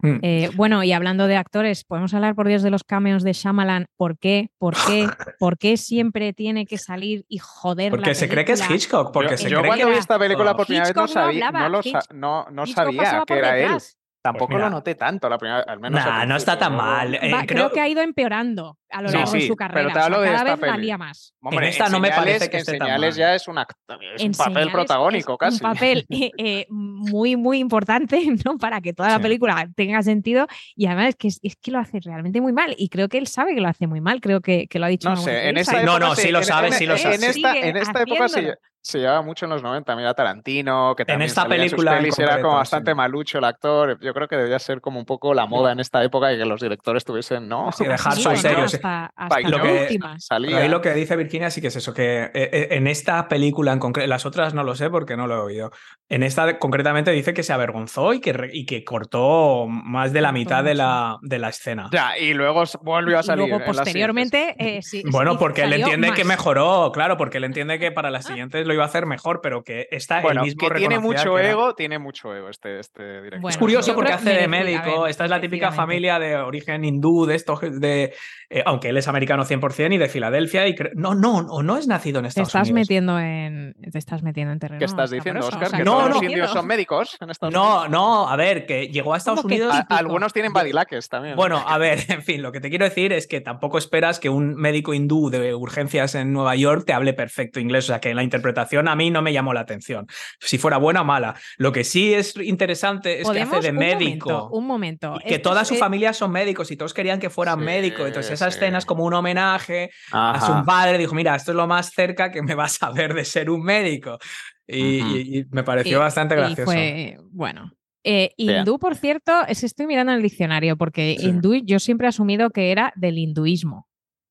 Mm. 0.00 0.18
Eh, 0.22 0.50
bueno, 0.54 0.84
y 0.84 0.92
hablando 0.92 1.26
de 1.26 1.36
actores, 1.36 1.82
podemos 1.82 2.14
hablar 2.14 2.36
por 2.36 2.46
Dios 2.46 2.62
de 2.62 2.70
los 2.70 2.84
cameos 2.84 3.24
de 3.24 3.32
Shyamalan. 3.32 3.86
¿Por 3.96 4.16
qué? 4.16 4.50
¿Por 4.56 4.76
qué? 4.86 5.08
¿Por 5.40 5.58
qué 5.58 5.76
siempre 5.76 6.32
tiene 6.32 6.66
que 6.66 6.78
salir 6.78 7.24
y 7.28 7.38
joder 7.38 7.90
Porque 7.90 8.10
la 8.10 8.14
se 8.14 8.28
cree 8.28 8.44
que 8.44 8.52
es? 8.52 8.70
Hitchcock, 8.70 9.12
porque 9.12 9.32
yo 9.32 9.36
se 9.38 9.50
yo 9.50 9.58
cree 9.58 9.70
cuando 9.70 9.76
que 9.84 9.84
vi 9.86 9.90
era- 9.94 10.00
esta 10.00 10.16
película 10.16 10.54
por 10.56 10.66
primera 10.66 10.86
vez 10.86 10.94
no 10.94 11.08
sabía, 11.08 11.50
no, 11.50 11.68
lo 11.68 11.82
sa- 11.82 11.88
Hitch- 11.88 12.14
no, 12.14 12.46
no 12.52 12.66
sabía 12.66 13.24
que 13.26 13.34
era 13.38 13.58
él. 13.58 13.78
Detrás. 14.18 14.32
Tampoco 14.34 14.58
lo 14.58 14.70
noté 14.70 14.94
tanto 14.94 15.28
la 15.28 15.38
primera, 15.38 15.60
al 15.60 15.80
menos. 15.80 16.04
Nah, 16.04 16.24
no 16.26 16.36
está 16.36 16.58
tan 16.58 16.74
mal. 16.76 17.14
Eh, 17.14 17.32
Va- 17.32 17.44
creo... 17.46 17.70
que 17.70 17.80
ha 17.80 17.88
ido 17.88 18.02
empeorando 18.02 18.76
a 18.90 19.02
lo 19.02 19.08
Sí, 19.10 19.16
largo 19.16 19.32
de 19.32 19.40
sí, 19.40 19.46
su 19.46 19.56
pero 19.56 19.68
carrera. 19.68 19.86
te 19.88 19.90
o 19.90 19.94
sea, 19.94 20.04
hablo 20.06 20.20
de 20.20 20.26
cada 20.28 20.38
esta 20.54 20.56
vez 20.66 20.74
peli. 20.76 20.96
más. 20.98 21.34
Hombre, 21.42 21.66
En 21.66 21.70
esta 21.72 21.88
no 21.88 22.00
me 22.00 22.10
parece 22.10 22.50
que 22.50 22.56
en 22.56 22.60
esté 22.60 22.78
tan 22.78 22.86
señales 22.88 23.14
mal. 23.14 23.18
ya 23.18 23.34
es, 23.34 23.48
un 23.48 23.56
act- 23.56 23.74
es 24.14 24.20
un 24.22 24.26
En 24.26 24.32
papel 24.32 24.70
protagónico 24.72 25.32
es 25.34 25.38
casi. 25.38 25.56
Un 25.64 25.72
papel 25.72 26.06
eh, 26.10 26.30
eh, 26.38 26.66
muy, 26.70 27.36
muy 27.36 27.58
importante, 27.58 28.20
¿no? 28.44 28.58
Para 28.58 28.80
que 28.80 28.92
toda 28.92 29.08
la 29.10 29.16
Sí. 29.16 29.22
película 29.22 29.68
tenga 29.76 30.02
sentido. 30.02 30.46
Y 30.74 30.86
además 30.86 31.10
es 31.10 31.16
que, 31.16 31.28
es 31.28 31.56
que 31.56 31.70
lo 31.70 31.78
hace 31.78 32.00
realmente 32.00 32.40
muy 32.40 32.52
mal. 32.52 32.74
Y 32.76 32.88
creo 32.88 33.08
que 33.08 33.18
él 33.18 33.26
sabe 33.26 33.54
que 33.54 33.60
lo 33.60 33.68
hace 33.68 33.86
muy 33.86 34.00
mal. 34.00 34.20
Creo 34.20 34.40
que, 34.40 34.66
que 34.68 34.78
lo 34.78 34.86
ha 34.86 34.88
dicho 34.88 35.08
No 35.10 35.16
sé, 35.16 35.48
en 35.48 35.56
esta 35.58 35.78
Sí, 35.80 35.86
no, 35.86 35.98
no, 35.98 36.14
sí 36.14 36.30
lo 36.30 36.42
sabe, 36.42 36.68
en- 36.68 36.72
sí 36.74 36.86
lo 36.86 36.96
sabe. 36.98 37.16
en 37.16 37.76
esta 37.76 38.02
época 38.02 38.24
haciéndolo. 38.24 38.56
Se 38.80 38.98
llevaba 39.00 39.22
mucho 39.22 39.44
en 39.46 39.50
los 39.50 39.62
90. 39.62 39.94
Mira 39.96 40.14
Tarantino, 40.14 40.94
que 40.96 41.02
En 41.02 41.06
también 41.08 41.26
esta 41.28 41.42
en 41.42 41.46
sus 41.48 41.56
película 41.56 41.98
en 41.98 42.06
era 42.18 42.40
como 42.40 42.54
bastante 42.56 42.92
sí. 42.92 42.94
malucho 42.94 43.38
el 43.38 43.44
actor. 43.44 43.98
Yo 44.00 44.14
creo 44.14 44.28
que 44.28 44.36
debería 44.36 44.58
ser 44.58 44.80
como 44.80 44.98
un 44.98 45.04
poco 45.04 45.34
la 45.34 45.46
moda 45.46 45.72
en 45.72 45.80
esta 45.80 46.02
época 46.02 46.32
y 46.32 46.38
que 46.38 46.44
los 46.44 46.60
directores 46.60 47.04
tuviesen, 47.04 47.48
¿no? 47.48 47.70
Sí, 47.72 47.84
dejar 47.84 48.12
Sí, 48.16 48.22
su 48.22 48.28
bueno, 48.28 48.40
serio. 48.42 48.68
sí. 48.68 48.76
Hasta, 48.76 49.12
hasta 49.16 49.40
Lo 49.40 49.60
que-. 49.62 49.98
Salía. 50.18 50.50
Pero 50.50 50.62
ahí 50.62 50.68
lo 50.68 50.80
que 50.80 50.92
dice 50.94 51.16
Virginia 51.16 51.50
sí 51.50 51.60
que 51.60 51.68
es 51.68 51.76
eso, 51.76 51.92
que 51.92 52.24
eh, 52.24 52.30
eh, 52.34 52.68
en 52.72 52.86
esta 52.86 53.28
película 53.28 53.72
en 53.72 53.78
concreto, 53.78 54.08
las 54.08 54.24
otras 54.26 54.54
no 54.54 54.64
lo 54.64 54.74
sé 54.74 54.90
porque 54.90 55.16
no 55.16 55.26
lo 55.26 55.34
he 55.36 55.40
oído. 55.40 55.70
En 56.08 56.22
esta 56.22 56.58
concretamente 56.58 57.10
dice 57.10 57.34
que 57.34 57.42
se 57.42 57.52
avergonzó 57.52 58.14
y 58.14 58.20
que, 58.20 58.48
y 58.52 58.64
que 58.64 58.84
cortó 58.84 59.66
más 59.68 60.12
de 60.12 60.20
la 60.22 60.32
mitad 60.32 60.64
de 60.64 60.74
la, 60.74 61.16
de 61.22 61.38
la 61.38 61.48
escena. 61.50 61.88
Ya, 61.92 62.16
y 62.18 62.32
luego 62.34 62.64
volvió 62.82 63.18
a 63.18 63.20
Y 63.20 63.24
salir. 63.24 63.48
luego, 63.48 63.60
en 63.60 63.66
las 63.66 63.76
posteriormente, 63.76 64.54
eh, 64.58 64.82
sí, 64.82 65.02
Bueno, 65.10 65.38
porque 65.38 65.62
él 65.62 65.72
entiende 65.74 66.12
que 66.12 66.24
mejoró, 66.24 66.90
claro, 66.92 67.16
porque 67.16 67.38
él 67.38 67.44
entiende 67.44 67.78
que 67.78 67.92
para 67.92 68.10
las 68.10 68.24
siguientes 68.24 68.66
lo 68.68 68.74
iba 68.74 68.84
a 68.84 68.86
hacer 68.86 69.06
mejor, 69.06 69.40
pero 69.42 69.62
que 69.64 69.88
está 69.90 70.20
Bueno, 70.20 70.42
el 70.42 70.46
mismo 70.46 70.68
que 70.68 70.74
tiene 70.76 71.00
mucho 71.00 71.34
que 71.34 71.40
era- 71.40 71.50
ego, 71.50 71.74
tiene 71.74 71.98
mucho 71.98 72.32
ego 72.34 72.48
este, 72.48 72.78
este 72.78 73.02
director. 73.02 73.40
Bueno, 73.40 73.48
Es 73.48 73.58
curioso 73.58 73.94
porque 73.96 74.12
hace 74.12 74.30
de 74.34 74.46
médico. 74.46 75.02
ver, 75.02 75.10
Esta 75.10 75.24
es 75.24 75.30
la 75.30 75.40
típica 75.40 75.72
familia 75.72 76.18
de 76.20 76.36
origen 76.36 76.84
hindú, 76.84 77.26
de 77.26 77.34
esto, 77.34 77.58
de, 77.60 78.14
eh, 78.50 78.62
aunque 78.64 78.88
él 78.88 78.96
es 78.96 79.08
americano 79.08 79.44
100% 79.44 79.94
y 79.94 79.98
de 79.98 80.08
Filadelfia. 80.08 80.66
Y 80.68 80.74
cre- 80.74 80.92
no, 80.94 81.14
no, 81.14 81.36
o 81.38 81.62
no 81.62 81.76
es 81.76 81.86
nacido 81.86 82.18
en 82.18 82.24
Te 82.24 82.28
Estados 82.28 82.48
estás 82.48 82.70
Unidos. 82.70 82.86
metiendo 82.88 83.18
en 83.20 83.74
te 83.90 83.98
estás 83.98 84.22
metiendo 84.22 84.52
en 84.52 84.58
terreno. 84.58 84.78
¿Qué 84.78 84.84
estás 84.84 85.10
diciendo, 85.10 85.40
Oscar? 85.46 85.64
o 85.66 85.70
sea, 85.70 85.78
¿Que 85.78 85.84
no, 85.84 85.92
todos 85.92 86.08
no. 86.08 86.14
los 86.14 86.22
indios 86.22 86.50
son 86.50 86.66
médicos 86.66 87.16
en 87.20 87.30
Estados 87.30 87.52
No, 87.54 87.72
Unidos? 87.82 87.90
no, 87.90 88.28
a 88.28 88.36
ver, 88.36 88.66
que 88.66 88.88
llegó 88.88 89.14
a 89.14 89.16
Estados 89.16 89.40
¿Cómo 89.40 89.48
que 89.48 89.54
Unidos. 89.56 89.74
A- 89.74 89.80
típico? 89.82 89.94
algunos 89.98 90.32
tienen 90.32 90.52
badilaques 90.52 91.08
también. 91.08 91.36
Bueno, 91.36 91.62
a 91.66 91.78
ver, 91.78 91.98
en 92.08 92.22
fin, 92.22 92.42
lo 92.42 92.52
que 92.52 92.60
te 92.60 92.70
quiero 92.70 92.84
decir 92.84 93.12
es 93.12 93.26
que 93.26 93.40
tampoco 93.40 93.78
esperas 93.78 94.18
que 94.20 94.28
un 94.30 94.54
médico 94.54 94.94
hindú 94.94 95.30
de 95.30 95.54
urgencias 95.54 96.14
en 96.14 96.32
Nueva 96.32 96.54
York 96.56 96.84
te 96.86 96.92
hable 96.92 97.12
perfecto 97.14 97.60
inglés, 97.60 97.84
o 97.84 97.88
sea 97.88 98.00
que 98.00 98.14
la 98.14 98.22
interpretación 98.22 98.88
a 98.88 98.96
mí 98.96 99.10
no 99.10 99.22
me 99.22 99.32
llamó 99.32 99.52
la 99.54 99.60
atención, 99.60 100.06
si 100.40 100.58
fuera 100.58 100.76
buena 100.78 101.02
o 101.02 101.04
mala. 101.04 101.34
Lo 101.58 101.72
que 101.72 101.84
sí 101.84 102.14
es 102.14 102.36
interesante 102.36 103.20
es 103.20 103.30
que 103.30 103.40
hace 103.42 103.60
de 103.60 103.70
un 103.70 103.76
médico. 103.76 104.28
momento, 104.30 104.48
un 104.50 104.66
momento. 104.66 105.14
y 105.24 105.28
que 105.28 105.34
Esto 105.36 105.50
toda 105.50 105.62
es- 105.62 105.68
su 105.68 105.74
familia 105.76 106.12
son 106.12 106.30
médicos 106.30 106.70
y 106.70 106.76
todos 106.76 106.94
querían 106.94 107.20
que 107.20 107.30
fueran 107.30 107.58
Sí, 107.60 107.64
médicos. 107.64 108.06
Entonces, 108.08 108.37
esa 108.46 108.50
sí. 108.50 108.56
escena 108.58 108.78
es 108.78 108.86
como 108.86 109.04
un 109.04 109.14
homenaje 109.14 109.90
a 110.12 110.40
su 110.40 110.64
padre. 110.66 110.98
Dijo: 110.98 111.14
Mira, 111.14 111.34
esto 111.36 111.52
es 111.52 111.56
lo 111.56 111.66
más 111.66 111.90
cerca 111.92 112.30
que 112.30 112.42
me 112.42 112.54
vas 112.54 112.82
a 112.82 112.90
ver 112.90 113.14
de 113.14 113.24
ser 113.24 113.50
un 113.50 113.62
médico. 113.62 114.18
Y, 114.66 115.00
Ujú. 115.02 115.16
y- 115.16 115.38
y 115.40 115.44
me 115.50 115.64
pareció 115.64 115.96
y- 115.98 116.00
bastante 116.00 116.34
y 116.34 116.38
gracioso. 116.38 116.64
fue, 116.64 117.16
bueno. 117.30 117.72
Eh, 118.04 118.30
hindú, 118.36 118.78
por 118.78 118.94
cierto, 118.94 119.32
es 119.48 119.64
estoy 119.64 119.86
mirando 119.86 120.12
en 120.12 120.18
el 120.18 120.22
diccionario, 120.22 120.76
porque 120.76 121.16
Sí. 121.18 121.26
hindú 121.26 121.54
yo 121.64 121.78
siempre 121.80 122.06
he 122.06 122.10
asumido 122.10 122.50
que 122.50 122.70
era 122.70 122.92
del 122.96 123.18
hinduismo. 123.18 123.87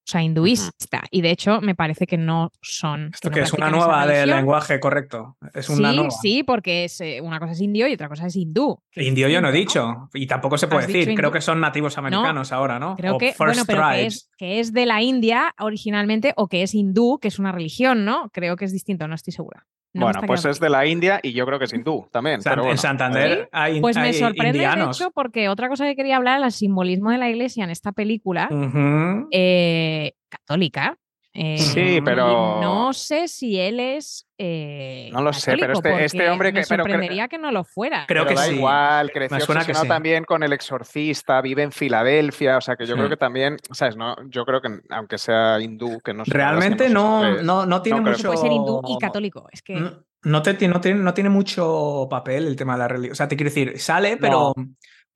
O 0.08 0.10
sea, 0.10 0.24
hinduista. 0.24 1.04
Y 1.12 1.22
de 1.22 1.32
hecho, 1.32 1.60
me 1.60 1.76
parece 1.76 2.08
que 2.08 2.18
no 2.18 2.50
son. 2.62 3.12
Esto 3.14 3.30
no 3.30 3.36
que 3.36 3.42
es 3.42 3.52
una 3.52 3.70
nueva 3.70 4.06
de 4.06 4.20
religión. 4.20 4.38
lenguaje 4.38 4.80
correcto. 4.80 5.36
Es 5.54 5.68
una 5.68 5.90
sí, 5.90 5.96
nueva. 5.98 6.12
sí, 6.12 6.44
porque 6.44 6.86
es, 6.86 7.02
eh, 7.02 7.20
una 7.22 7.42
cosa 7.42 7.52
es 7.52 7.60
indio 7.60 7.90
y 7.90 7.94
otra 7.94 8.08
cosa 8.08 8.26
es 8.28 8.36
hindú. 8.38 8.80
es 8.94 9.06
Indio 9.06 9.28
yo 9.28 9.42
no 9.42 9.50
he 9.50 9.52
dicho. 9.52 10.10
Y 10.14 10.26
tampoco 10.26 10.58
se 10.58 10.70
puede 10.70 10.88
decir. 10.88 11.14
Creo 11.14 11.30
que 11.30 11.42
son 11.42 11.60
nativos 11.60 11.98
americanos 11.98 12.54
ahora, 12.54 12.80
¿no? 12.80 12.96
Creo 12.96 13.16
O 13.16 13.18
que, 13.18 13.34
First 13.34 13.40
bueno, 13.40 13.64
pero 13.68 13.90
que 13.90 14.06
es, 14.06 14.30
que 14.38 14.60
es 14.62 14.72
de 14.72 14.86
la 14.86 15.02
India 15.02 15.54
originalmente 15.60 16.34
o 16.38 16.48
que 16.48 16.64
es 16.64 16.74
hindú, 16.74 17.20
que 17.20 17.28
es 17.28 17.38
una 17.38 17.52
religión, 17.52 18.06
¿no? 18.06 18.30
Creo 18.32 18.56
que 18.56 18.64
es 18.64 18.72
distinto, 18.72 19.10
no 19.10 19.16
estoy 19.16 19.34
segura. 19.34 19.68
No 19.94 20.06
bueno, 20.06 20.22
pues 20.28 20.46
es 20.46 20.60
de 20.60 20.70
la 20.70 20.86
India 20.86 21.20
y 21.24 21.34
yo 21.34 21.46
creo 21.46 21.58
que 21.58 21.66
es 21.66 21.74
hindú 21.74 22.08
también. 22.12 22.42
San- 22.42 22.52
pero 22.52 22.64
bueno. 22.64 22.74
en 22.74 22.78
Santander 22.78 23.50
hay, 23.52 23.82
Pues 23.82 23.96
me 23.96 24.04
hay 24.04 24.14
sorprende, 24.14 24.50
indianos. 24.58 24.98
de 25.00 25.04
hecho, 25.04 25.12
porque 25.12 25.50
otra 25.50 25.70
cosa 25.70 25.86
que 25.86 25.96
quería 25.96 26.18
hablar, 26.18 26.44
el 26.44 26.52
simbolismo 26.52 27.10
de 27.12 27.18
la 27.18 27.30
iglesia 27.30 27.64
en 27.64 27.70
esta 27.72 27.92
película, 27.94 28.48
eh, 29.32 30.14
católica. 30.30 30.98
Eh, 31.40 31.58
Sí, 31.60 32.00
pero- 32.04 32.60
No 32.62 32.92
sé 32.94 33.28
si 33.28 33.60
él 33.60 33.80
es. 33.80 34.28
eh, 34.40 35.10
No 35.14 35.22
lo 35.22 35.32
sé, 35.34 35.56
pero 35.58 35.74
este- 35.74 36.06
este 36.06 36.30
hombre 36.30 36.52
Me 36.52 36.62
que- 36.62 36.66
pero 36.68 36.84
cre- 36.84 36.88
sorprendería 36.88 37.28
que 37.28 37.38
no 37.38 37.52
lo 37.52 37.64
fuera. 37.64 38.06
Creo 38.08 38.24
Pero 38.24 38.30
que 38.36 38.42
da 38.42 38.48
sí. 38.48 38.56
igual, 38.56 39.12
creció 39.12 39.36
Me 39.38 39.42
suena 39.42 39.60
que 39.60 39.72
obsesionado 39.72 39.84
sí. 39.86 39.90
también 39.90 40.24
con 40.26 40.42
el 40.44 40.52
exorcista, 40.54 41.40
vive 41.42 41.64
en 41.64 41.72
Filadelfia, 41.72 42.58
o 42.58 42.62
sea 42.62 42.76
que 42.76 42.86
yo 42.86 42.94
Sí. 42.94 42.98
creo 43.00 43.10
que 43.10 43.18
también, 43.18 43.58
¿sabes? 43.72 43.96
No, 43.96 44.16
yo 44.30 44.46
creo 44.46 44.62
que 44.62 44.70
aunque 44.90 45.18
sea 45.18 45.60
hindú, 45.62 46.00
que 46.02 46.14
no 46.14 46.26
sé, 46.26 46.32
Realmente 46.34 46.90
no, 46.90 47.42
no, 47.44 47.66
no 47.66 47.82
tiene 47.82 48.02
mucho. 48.02 48.24
Puede 48.28 48.38
ser 48.38 48.52
hindú 48.52 48.82
y 48.88 48.98
católico. 48.98 49.48
Es 49.52 49.62
que. 49.62 49.76
No, 49.76 50.04
no 50.24 50.42
te, 50.42 50.68
no, 50.68 50.82
tiene, 50.82 51.00
no 51.02 51.14
tiene 51.14 51.30
mucho 51.30 52.08
papel 52.10 52.48
el 52.48 52.56
tema 52.56 52.74
de 52.74 52.80
la 52.80 52.88
religión. 52.88 53.12
O 53.12 53.16
sea, 53.16 53.28
te 53.28 53.36
quiero 53.38 53.50
decir, 53.50 53.80
sale, 53.80 54.18
pero, 54.18 54.54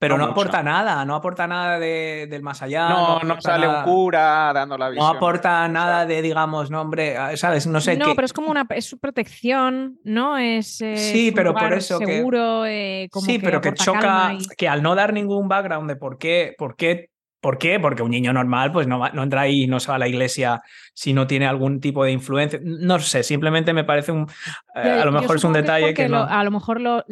pero 0.02 0.18
no 0.18 0.26
no, 0.26 0.32
aporta 0.32 0.64
nada. 0.64 1.06
No 1.06 1.14
aporta 1.14 1.46
nada 1.46 1.78
de, 1.78 2.26
del 2.28 2.42
más 2.42 2.64
allá. 2.64 2.90
No, 2.90 3.20
no 3.20 3.40
sale 3.40 3.68
un 3.68 3.84
cura 3.84 4.52
dando 4.52 4.76
la 4.76 4.86
No 4.88 4.92
visión. 4.94 5.16
aporta 5.16 5.68
nada 5.68 6.08
de, 6.08 6.24
digamos, 6.24 6.72
nombre, 6.72 7.16
ah, 7.18 7.38
¿sabes? 7.38 7.68
No 7.68 7.80
sé 7.80 7.96
no, 7.98 8.08
qué. 8.08 8.16
pero 8.16 8.26
es 8.26 8.34
como 8.34 8.50
una 8.50 8.66
es 8.72 8.86
su 8.86 8.98
protección, 8.98 10.00
¿no? 10.04 10.40
Es, 10.40 10.82
eh, 10.82 10.98
Sí, 10.98 11.28
es 11.28 11.32
un 11.34 11.36
pero 11.36 11.54
por 11.54 11.72
eso 11.74 12.00
que- 12.00 12.06
seguro, 12.08 12.66
eh, 12.66 13.10
como 13.12 13.28
sí, 13.28 13.38
pero 13.38 13.62
que 13.62 13.76
choca, 13.76 14.34
y- 14.34 14.48
que 14.58 14.68
al 14.68 14.82
no 14.82 14.96
dar 14.96 15.14
ningún 15.14 15.48
background 15.48 15.88
de 15.88 15.96
por 15.96 16.18
qué, 16.18 16.56
por 16.58 16.76
qué, 16.76 17.11
por 17.42 17.58
qué, 17.58 17.80
porque 17.80 18.04
un 18.04 18.12
niño 18.12 18.32
normal 18.34 18.72
pues 18.72 18.86
no, 18.88 19.00
va- 19.00 19.10
no 19.12 19.24
entra 19.24 19.42
ahí 19.42 19.64
y 19.64 19.68
no 19.68 19.80
se 19.80 19.90
va 19.90 19.96
a 19.96 20.00
la 20.00 20.08
iglesia 20.08 20.62
si 20.94 21.12
no 21.12 21.26
tiene 21.26 21.48
algún 21.48 21.80
tipo 21.82 22.04
de 22.04 22.12
influencia. 22.12 22.60
No 22.64 23.00
sé, 23.00 23.24
simplemente 23.24 23.74
me 23.74 23.84
parece 23.84 24.12
un, 24.12 24.28
eh, 24.76 24.90
a 24.90 25.04
lo 25.06 25.12
mejor 25.12 25.38
es 25.38 25.44
un 25.44 25.54
detalle 25.54 25.94
que 25.96 26.08
no. 26.08 26.20
lo- 26.20 26.24
a 26.30 26.44
lo 26.44 26.52
mejor 26.52 26.80
lo, 26.80 27.04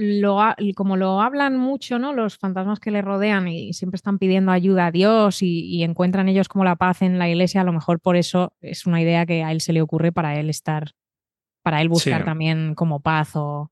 como 0.76 0.96
lo 0.98 1.20
hablan 1.22 1.58
mucho, 1.58 1.98
¿no? 1.98 2.14
Los 2.14 2.38
fantasmas 2.38 2.80
que 2.80 2.92
le 2.92 3.02
rodean 3.02 3.48
y 3.48 3.74
siempre 3.74 3.96
están 3.96 4.20
pidiendo 4.20 4.52
ayuda 4.52 4.86
a 4.86 4.92
Dios 4.92 5.42
y, 5.42 5.66
y 5.66 5.84
encuentran 5.84 6.30
ellos 6.30 6.48
como 6.48 6.64
la 6.64 6.76
paz 6.76 7.02
en 7.02 7.18
la 7.18 7.28
iglesia, 7.28 7.62
a 7.62 7.64
lo 7.66 7.74
mejor 7.74 8.00
por 8.00 8.16
eso 8.16 8.54
es 8.62 8.86
una 8.86 9.02
idea 9.02 9.26
que 9.26 9.44
a 9.44 9.52
él 9.52 9.62
se 9.62 9.74
le 9.74 9.82
ocurre 9.82 10.12
para 10.12 10.40
él 10.40 10.50
estar, 10.52 10.92
para 11.64 11.82
él 11.82 11.90
buscar 11.90 12.20
Sí. 12.22 12.26
también 12.26 12.76
como 12.76 13.00
paz 13.02 13.32
o 13.36 13.72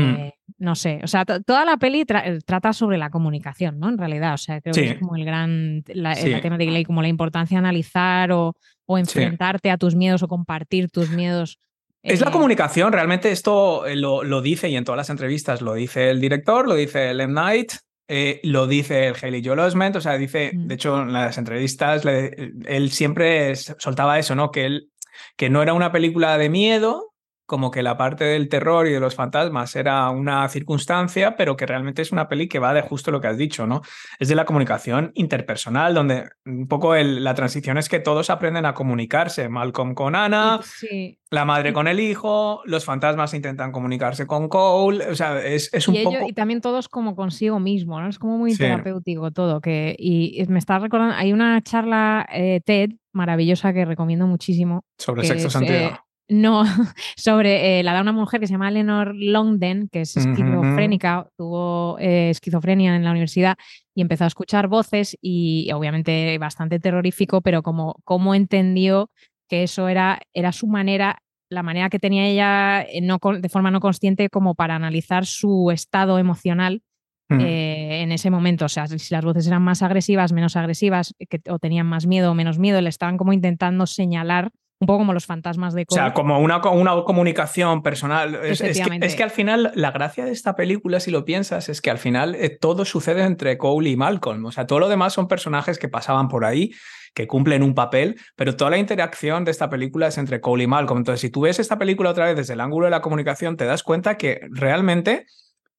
Mm. 0.00 0.14
eh, 0.16 0.34
no 0.58 0.74
sé. 0.74 1.00
O 1.02 1.06
sea, 1.06 1.24
to- 1.24 1.42
toda 1.42 1.64
la 1.64 1.76
peli 1.76 2.04
tra- 2.04 2.22
eh, 2.24 2.38
trata 2.44 2.72
sobre 2.72 2.98
la 2.98 3.10
comunicación, 3.10 3.78
¿no? 3.78 3.88
En 3.88 3.98
realidad, 3.98 4.34
o 4.34 4.38
sea, 4.38 4.60
creo 4.60 4.74
que 4.74 4.90
es 4.90 4.98
como 4.98 5.16
el 5.16 5.24
gran, 5.24 5.82
la, 5.88 6.14
Sí. 6.14 6.28
la 6.30 6.40
temática 6.40 6.78
y 6.78 6.84
como 6.84 7.02
la 7.02 7.08
importancia 7.08 7.56
de 7.56 7.58
analizar 7.58 8.32
o, 8.32 8.54
o 8.86 8.98
enfrentarte 8.98 9.70
a 9.70 9.76
tus 9.78 9.94
miedos 9.94 10.22
o 10.22 10.28
compartir 10.28 10.90
tus 10.90 11.10
miedos. 11.10 11.58
Es 12.02 12.20
la 12.20 12.28
eh, 12.28 12.32
comunicación, 12.32 12.92
realmente 12.92 13.32
esto 13.32 13.84
lo, 13.94 14.22
lo 14.22 14.40
dice 14.40 14.68
y 14.68 14.76
en 14.76 14.84
todas 14.84 14.96
las 14.98 15.10
entrevistas 15.10 15.60
lo 15.60 15.74
dice 15.74 16.10
el 16.10 16.20
director, 16.20 16.68
lo 16.68 16.74
dice 16.74 17.10
el 17.10 17.20
M. 17.20 17.32
Night, 17.34 17.72
eh, 18.08 18.40
lo 18.44 18.66
dice 18.68 19.08
el 19.08 19.16
Haley 19.20 19.42
Joel 19.44 19.58
Osment, 19.58 19.96
o 19.96 20.00
sea, 20.00 20.16
dice, 20.16 20.52
Mm. 20.54 20.66
de 20.68 20.74
hecho 20.76 21.02
en 21.02 21.12
las 21.12 21.36
entrevistas 21.38 22.04
le- 22.04 22.52
él 22.66 22.90
siempre 22.92 23.56
soltaba 23.56 24.18
eso, 24.20 24.34
¿no? 24.36 24.50
Que 24.52 24.66
él 24.66 24.90
que 25.36 25.48
no 25.50 25.62
era 25.62 25.72
una 25.72 25.90
película 25.92 26.36
de 26.38 26.48
miedo, 26.50 27.14
como 27.46 27.70
que 27.70 27.82
la 27.82 27.96
parte 27.96 28.24
del 28.24 28.48
terror 28.48 28.86
y 28.86 28.92
de 28.92 29.00
los 29.00 29.14
fantasmas 29.14 29.74
era 29.76 30.10
una 30.10 30.48
circunstancia, 30.48 31.36
pero 31.36 31.56
que 31.56 31.64
realmente 31.64 32.02
es 32.02 32.12
una 32.12 32.28
peli 32.28 32.48
que 32.48 32.58
va 32.58 32.74
de 32.74 32.82
justo 32.82 33.10
lo 33.10 33.20
que 33.20 33.28
has 33.28 33.38
dicho, 33.38 33.66
¿no? 33.66 33.82
Es 34.18 34.28
de 34.28 34.34
la 34.34 34.44
comunicación 34.44 35.12
interpersonal, 35.14 35.94
donde 35.94 36.28
un 36.44 36.66
poco 36.68 36.94
el- 36.94 37.22
la 37.24 37.34
transición 37.34 37.78
es 37.78 37.88
que 37.88 38.00
todos 38.00 38.30
aprenden 38.30 38.66
a 38.66 38.74
comunicarse, 38.74 39.48
Malcolm 39.48 39.94
con 39.94 40.14
Ana, 40.16 40.60
sí. 40.62 41.20
la 41.30 41.44
madre 41.44 41.72
con 41.72 41.86
el 41.88 42.00
hijo, 42.00 42.62
los 42.64 42.84
fantasmas 42.84 43.32
intentan 43.34 43.70
comunicarse 43.72 44.26
con 44.26 44.48
Cole, 44.48 45.08
o 45.08 45.14
sea, 45.14 45.40
es, 45.44 45.72
es 45.72 45.86
un 45.88 45.94
y, 45.94 45.98
ello- 45.98 46.10
poco... 46.10 46.26
y 46.28 46.32
también 46.32 46.60
todos 46.60 46.88
como 46.88 47.14
consigo 47.14 47.60
mismo, 47.60 48.00
¿no? 48.00 48.08
Es 48.08 48.18
como 48.18 48.38
muy 48.38 48.52
Sí. 48.52 48.58
terapéutico 48.58 49.30
todo. 49.30 49.60
Que, 49.60 49.94
y 49.98 50.42
me 50.48 50.58
está 50.58 50.78
recordando, 50.78 51.14
hay 51.16 51.32
una 51.32 51.60
charla 51.62 52.26
eh, 52.32 52.60
TED 52.64 52.90
maravillosa 53.12 53.72
que 53.72 53.84
recomiendo 53.84 54.26
muchísimo. 54.26 54.84
sobre 54.98 55.24
sexo 55.24 55.46
es, 55.46 55.52
sentido. 55.52 55.74
eh, 55.78 55.96
no, 56.28 56.64
sobre, 57.16 57.78
eh, 57.78 57.82
la 57.82 57.92
da 57.92 58.00
una 58.00 58.12
mujer 58.12 58.40
que 58.40 58.46
se 58.46 58.52
llama 58.52 58.68
Eleanor 58.68 59.14
Longden, 59.14 59.88
que 59.88 60.02
es 60.02 60.16
esquizofrénica, 60.16 61.28
tuvo 61.36 61.98
eh, 61.98 62.30
esquizofrenia 62.30 62.96
en 62.96 63.04
la 63.04 63.10
universidad 63.10 63.56
y 63.94 64.02
empezó 64.02 64.24
a 64.24 64.28
escuchar 64.28 64.68
voces 64.68 65.16
y 65.20 65.70
obviamente 65.72 66.36
bastante 66.38 66.80
terrorífico, 66.80 67.40
pero 67.40 67.62
como, 67.62 67.96
como 68.04 68.34
entendió 68.34 69.10
que 69.48 69.62
eso 69.62 69.88
era, 69.88 70.20
era 70.34 70.52
su 70.52 70.66
manera, 70.66 71.22
la 71.48 71.62
manera 71.62 71.88
que 71.88 71.98
tenía 71.98 72.26
ella 72.26 72.82
eh, 72.82 73.00
no, 73.00 73.18
de 73.38 73.48
forma 73.48 73.70
no 73.70 73.80
consciente 73.80 74.28
como 74.28 74.54
para 74.54 74.74
analizar 74.74 75.26
su 75.26 75.70
estado 75.70 76.18
emocional 76.18 76.82
eh, 77.28 78.02
en 78.02 78.12
ese 78.12 78.30
momento. 78.30 78.66
O 78.66 78.68
sea, 78.68 78.86
si 78.86 79.14
las 79.14 79.24
voces 79.24 79.46
eran 79.46 79.62
más 79.62 79.82
agresivas, 79.82 80.32
menos 80.32 80.56
agresivas, 80.56 81.14
que, 81.28 81.40
o 81.50 81.58
tenían 81.58 81.86
más 81.86 82.06
miedo 82.06 82.30
o 82.30 82.34
menos 82.34 82.58
miedo, 82.58 82.80
le 82.80 82.88
estaban 82.88 83.16
como 83.16 83.32
intentando 83.32 83.86
señalar 83.86 84.50
un 84.78 84.86
poco 84.86 84.98
como 84.98 85.14
los 85.14 85.24
fantasmas 85.26 85.72
de 85.74 85.84
O 85.88 85.94
sea, 85.94 86.12
Cole. 86.12 86.14
como 86.14 86.38
una, 86.40 86.58
una 86.68 87.02
comunicación 87.04 87.82
personal. 87.82 88.34
Es, 88.44 88.60
es 88.60 88.78
que, 88.80 88.98
es 89.00 89.14
que 89.16 89.22
al 89.22 89.30
final, 89.30 89.72
la 89.74 89.90
gracia 89.90 90.24
de 90.26 90.32
esta 90.32 90.54
película, 90.54 91.00
si 91.00 91.10
lo 91.10 91.24
piensas, 91.24 91.68
es 91.70 91.80
que 91.80 91.90
al 91.90 91.98
final 91.98 92.34
eh, 92.34 92.50
todo 92.50 92.84
sucede 92.84 93.22
entre 93.22 93.56
Cole 93.56 93.88
y 93.90 93.96
Malcolm. 93.96 94.44
O 94.44 94.52
sea, 94.52 94.66
todo 94.66 94.80
lo 94.80 94.88
demás 94.88 95.14
son 95.14 95.28
personajes 95.28 95.78
que 95.78 95.88
pasaban 95.88 96.28
por 96.28 96.44
ahí, 96.44 96.72
que 97.14 97.26
cumplen 97.26 97.62
un 97.62 97.74
papel, 97.74 98.20
pero 98.36 98.54
toda 98.56 98.70
la 98.70 98.76
interacción 98.78 99.46
de 99.46 99.50
esta 99.50 99.70
película 99.70 100.08
es 100.08 100.18
entre 100.18 100.42
Cole 100.42 100.64
y 100.64 100.66
Malcolm. 100.66 100.98
Entonces, 100.98 101.22
si 101.22 101.30
tú 101.30 101.40
ves 101.42 101.58
esta 101.58 101.78
película 101.78 102.10
otra 102.10 102.26
vez 102.26 102.36
desde 102.36 102.52
el 102.52 102.60
ángulo 102.60 102.84
de 102.84 102.90
la 102.90 103.00
comunicación, 103.00 103.56
te 103.56 103.64
das 103.64 103.82
cuenta 103.82 104.18
que 104.18 104.40
realmente, 104.50 105.24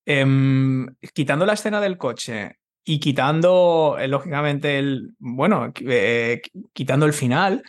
em, 0.05 0.87
quitando 1.13 1.45
la 1.45 1.53
escena 1.53 1.81
del 1.81 1.97
coche 1.97 2.55
y 2.83 2.99
quitando, 2.99 3.97
eh, 3.99 4.07
lógicamente, 4.07 4.79
el, 4.79 5.09
bueno, 5.19 5.71
eh, 5.87 6.41
qui- 6.43 6.69
quitando 6.73 7.05
el 7.05 7.13
final, 7.13 7.61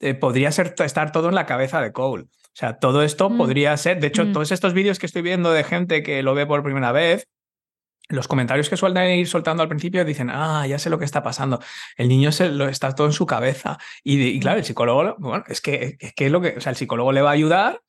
eh, 0.00 0.14
podría 0.14 0.52
ser, 0.52 0.74
estar 0.84 1.12
todo 1.12 1.28
en 1.28 1.34
la 1.34 1.46
cabeza 1.46 1.80
de 1.80 1.92
Cole. 1.92 2.24
O 2.24 2.28
sea, 2.58 2.78
todo 2.78 3.02
esto 3.02 3.30
Mm. 3.30 3.38
podría 3.38 3.76
ser, 3.76 4.00
de 4.00 4.08
hecho, 4.08 4.24
Mm. 4.24 4.32
todos 4.32 4.52
estos 4.52 4.72
vídeos 4.74 4.98
que 4.98 5.06
estoy 5.06 5.22
viendo 5.22 5.52
de 5.52 5.64
gente 5.64 6.02
que 6.02 6.22
lo 6.22 6.34
ve 6.34 6.46
por 6.46 6.62
primera 6.62 6.92
vez, 6.92 7.26
los 8.10 8.26
comentarios 8.26 8.70
que 8.70 8.76
suelen 8.78 9.18
ir 9.18 9.28
soltando 9.28 9.62
al 9.62 9.68
principio 9.68 10.04
dicen, 10.04 10.30
ah, 10.32 10.66
ya 10.66 10.78
sé 10.78 10.88
lo 10.88 10.98
que 10.98 11.04
está 11.04 11.22
pasando. 11.22 11.60
El 11.96 12.08
niño 12.08 12.32
se 12.32 12.48
lo 12.48 12.68
está 12.68 12.94
todo 12.94 13.06
en 13.06 13.12
su 13.12 13.26
cabeza. 13.26 13.78
Y, 14.02 14.20
y 14.22 14.40
claro, 14.40 14.58
el 14.58 14.64
psicólogo, 14.64 15.14
bueno, 15.18 15.44
es 15.46 15.60
que, 15.60 15.96
es 16.00 16.14
que 16.14 16.26
es 16.26 16.32
lo 16.32 16.40
que, 16.40 16.54
o 16.56 16.60
sea, 16.60 16.70
el 16.70 16.76
psicólogo 16.76 17.12
le 17.12 17.20
va 17.20 17.30
a 17.30 17.34
ayudar 17.34 17.80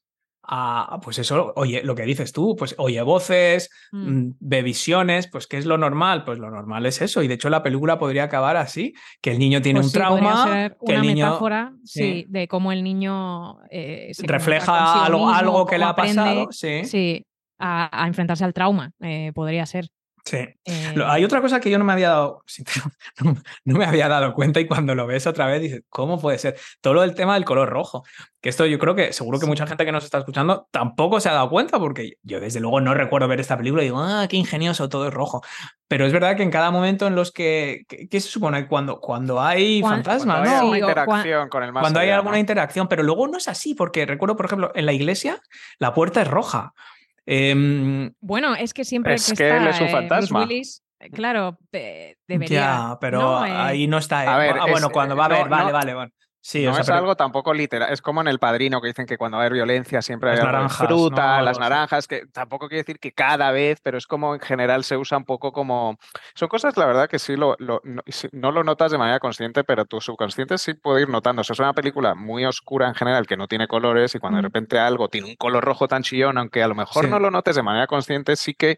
a, 0.52 1.00
pues 1.04 1.20
eso, 1.20 1.54
oye, 1.56 1.84
lo 1.84 1.94
que 1.94 2.04
dices 2.04 2.32
tú, 2.34 2.56
pues 2.58 2.74
oye 2.80 3.02
voces, 3.04 3.70
Mm. 3.92 4.10
mm, 4.30 4.36
ve 4.40 4.62
visiones, 4.64 5.28
pues 5.28 5.46
¿qué 5.48 5.58
es 5.58 5.66
lo 5.66 5.78
normal? 5.78 6.24
Pues 6.26 6.40
lo 6.40 6.50
normal 6.50 6.86
es 6.88 7.02
eso. 7.02 7.22
Y 7.22 7.28
de 7.28 7.36
hecho 7.36 7.50
la 7.50 7.62
película 7.62 8.00
podría 8.00 8.24
acabar 8.24 8.58
así, 8.58 8.94
que 9.22 9.32
el 9.32 9.40
niño 9.40 9.62
tiene 9.62 9.80
Pues 9.80 9.88
un 9.88 9.92
sí, 9.92 9.98
trauma, 9.98 10.44
ser 10.46 10.78
que 10.86 10.94
el 10.94 11.00
una 11.02 11.08
niño 11.12 11.26
metáfora, 11.28 11.74
sí, 11.84 12.26
de 12.28 12.48
cómo 12.48 12.72
el 12.72 12.84
niño 12.84 13.60
eh, 13.70 14.10
se 14.14 14.26
refleja 14.26 15.06
algo, 15.06 15.20
mismo, 15.20 15.34
algo 15.34 15.66
que 15.66 15.78
le 15.78 15.84
ha 15.86 15.96
pasado. 15.96 16.48
Sí, 16.52 16.84
sí, 16.86 17.26
a, 17.60 18.04
a 18.04 18.08
enfrentarse 18.08 18.44
al 18.44 18.54
trauma, 18.54 18.92
eh, 19.02 19.32
podría 19.36 19.66
ser. 19.66 19.88
Sí. 20.26 20.38
Eh, 20.66 20.92
Lo- 20.96 21.10
Hay 21.10 21.24
otra 21.24 21.42
cosa 21.42 21.60
que 21.60 21.70
yo 21.70 21.78
no 21.78 21.86
me 21.86 21.94
había 21.94 22.10
dado, 22.10 22.44
no, 23.24 23.36
no 23.66 23.78
me 23.78 23.86
había 23.86 24.08
dado 24.08 24.34
cuenta 24.34 24.60
y 24.60 24.68
cuando 24.68 24.96
lo 24.96 25.08
ves 25.08 25.28
otra 25.28 25.46
vez 25.48 25.62
dices, 25.62 25.84
¿cómo 25.90 26.20
puede 26.20 26.38
ser? 26.38 26.58
Todo 26.82 26.96
lo 26.96 27.02
del 27.02 27.16
tema 27.16 27.34
del 27.36 27.46
color 27.46 27.70
rojo, 27.70 28.04
que 28.42 28.50
esto 28.50 28.66
yo 28.66 28.80
creo 28.80 28.96
que 28.96 29.12
seguro 29.12 29.40
que 29.40 29.46
mucha 29.46 29.68
gente 29.68 29.86
que 29.86 29.92
nos 29.92 30.04
está 30.04 30.20
escuchando 30.20 30.68
tampoco 30.72 31.20
se 31.20 31.30
ha 31.30 31.34
dado 31.34 31.50
cuenta 31.50 31.78
porque 31.80 32.14
yo 32.24 32.40
desde 32.40 32.60
luego 32.60 32.80
no 32.80 32.94
recuerdo 32.94 33.28
ver 33.28 33.40
esta 33.40 33.58
película 33.58 33.82
y 33.84 33.88
digo, 33.88 34.00
ah, 34.00 34.28
qué 34.30 34.38
ingenioso, 34.38 34.88
todo 34.88 35.08
es 35.08 35.14
rojo. 35.14 35.42
Pero 35.88 36.06
es 36.06 36.14
verdad 36.14 36.38
que 36.38 36.44
en 36.44 36.52
cada 36.52 36.72
momento 36.72 37.08
en 37.08 37.16
los 37.16 37.32
que, 37.32 37.86
¿qué, 37.88 38.20
se 38.22 38.30
supone? 38.30 38.68
Cuando, 38.68 39.00
cuando 39.00 39.42
hay 39.42 39.82
fantasmas, 39.82 40.38
Cuando 40.38 40.50
hay 40.50 40.50
¿no? 40.50 40.60
alguna 40.60 40.80
interacción 40.80 41.50
con 41.50 41.64
el 41.64 41.72
más 41.74 41.82
cuando 41.82 42.00
hay 42.00 42.10
alguna 42.12 42.36
¿no? 42.36 42.40
interacción, 42.40 42.88
pero 42.88 43.04
luego 43.04 43.28
no 43.28 43.38
es 43.38 43.48
así, 43.48 43.74
porque 43.74 44.06
recuerdo, 44.06 44.36
por 44.36 44.46
ejemplo, 44.46 44.72
en 44.76 44.86
la 44.86 44.94
iglesia 44.94 45.42
la 45.80 45.94
puerta 45.94 46.22
es 46.22 46.28
roja. 46.28 46.74
Em, 47.32 48.12
Bueno, 48.22 48.56
es 48.56 48.74
que 48.74 48.84
siempre 48.84 49.14
Es 49.14 49.28
que, 49.30 49.36
que 49.36 49.44
está 49.44 49.58
él 49.58 49.68
es 49.68 49.80
un 49.80 49.88
eh, 49.88 49.92
fantasma. 49.92 50.40
Bruce 50.40 50.52
Willis, 50.54 50.84
eh, 51.00 51.10
claro, 51.12 51.60
debería. 52.28 52.60
ya, 52.60 52.98
pero 53.00 53.22
¿no? 53.22 53.46
Eh, 53.46 53.52
ahí 53.52 53.88
no 53.88 54.00
está. 54.00 54.22
a 54.34 54.38
ver, 54.40 54.56
ah, 54.60 54.66
bueno, 54.68 54.88
es- 54.88 54.94
cuando 54.94 55.16
va 55.16 55.26
a 55.26 55.30
no, 55.30 55.36
haber, 55.36 55.48
vale, 55.50 55.66
no- 55.68 55.72
vale, 55.74 55.94
vale. 55.94 56.12
Sí, 56.42 56.64
no 56.64 56.72
o 56.72 56.74
sea, 56.74 56.82
es 56.82 56.88
pero- 56.88 57.00
algo 57.00 57.16
tampoco 57.16 57.54
literal. 57.54 57.92
Es 57.92 58.02
como 58.02 58.22
en 58.22 58.28
El 58.30 58.40
Padrino 58.40 58.80
que 58.82 58.88
dicen 58.88 59.06
que 59.06 59.18
cuando 59.18 59.38
va 59.38 59.44
a 59.44 59.46
haber 59.46 59.54
violencia 59.56 60.02
siempre 60.02 60.30
hay 60.32 60.38
Las 60.38 60.46
naranjas, 60.46 60.88
fruta, 60.88 61.38
¿no? 61.40 61.44
las 61.44 61.60
naranjas, 61.60 62.08
que 62.08 62.24
tampoco 62.32 62.68
quiere 62.70 62.84
decir 62.84 62.98
que 63.00 63.12
cada 63.12 63.52
vez, 63.52 63.80
pero 63.84 63.98
es 63.98 64.08
como 64.08 64.34
en 64.36 64.40
general 64.40 64.84
se 64.86 64.96
usa 64.96 65.18
un 65.18 65.26
poco 65.26 65.52
como... 65.52 65.98
Son 66.36 66.48
cosas, 66.48 66.78
la 66.78 66.86
verdad, 66.86 67.10
que 67.10 67.20
sí 67.20 67.36
lo, 67.36 67.56
lo- 67.60 67.82
no, 68.32 68.52
lo 68.52 68.64
notas 68.64 68.92
de 68.92 68.98
manera 68.98 69.20
consciente, 69.20 69.64
pero 69.66 69.86
tu 69.86 70.00
subconsciente 70.00 70.58
sí 70.58 70.74
puede 70.76 71.02
ir 71.02 71.10
notando. 71.10 71.42
O 71.42 71.44
sea, 71.44 71.54
es 71.54 71.60
una 71.60 71.74
película 71.74 72.16
muy 72.16 72.46
oscura 72.46 72.88
en 72.88 72.96
general, 72.96 73.28
que 73.28 73.36
no 73.36 73.48
tiene 73.48 73.68
colores, 73.68 74.16
y 74.16 74.20
cuando 74.20 74.38
de 74.38 74.44
repente 74.44 74.80
algo 74.80 75.10
tiene 75.10 75.28
un 75.32 75.36
color 75.36 75.64
rojo 75.64 75.88
tan 75.90 76.04
chillón, 76.04 76.38
aunque 76.38 76.64
a 76.64 76.68
lo 76.68 76.76
mejor 76.76 77.04
Sí. 77.06 77.12
no 77.12 77.20
lo 77.20 77.32
notes 77.32 77.56
de 77.58 77.64
manera 77.64 77.86
consciente, 77.88 78.36
sí 78.38 78.54
que 78.54 78.78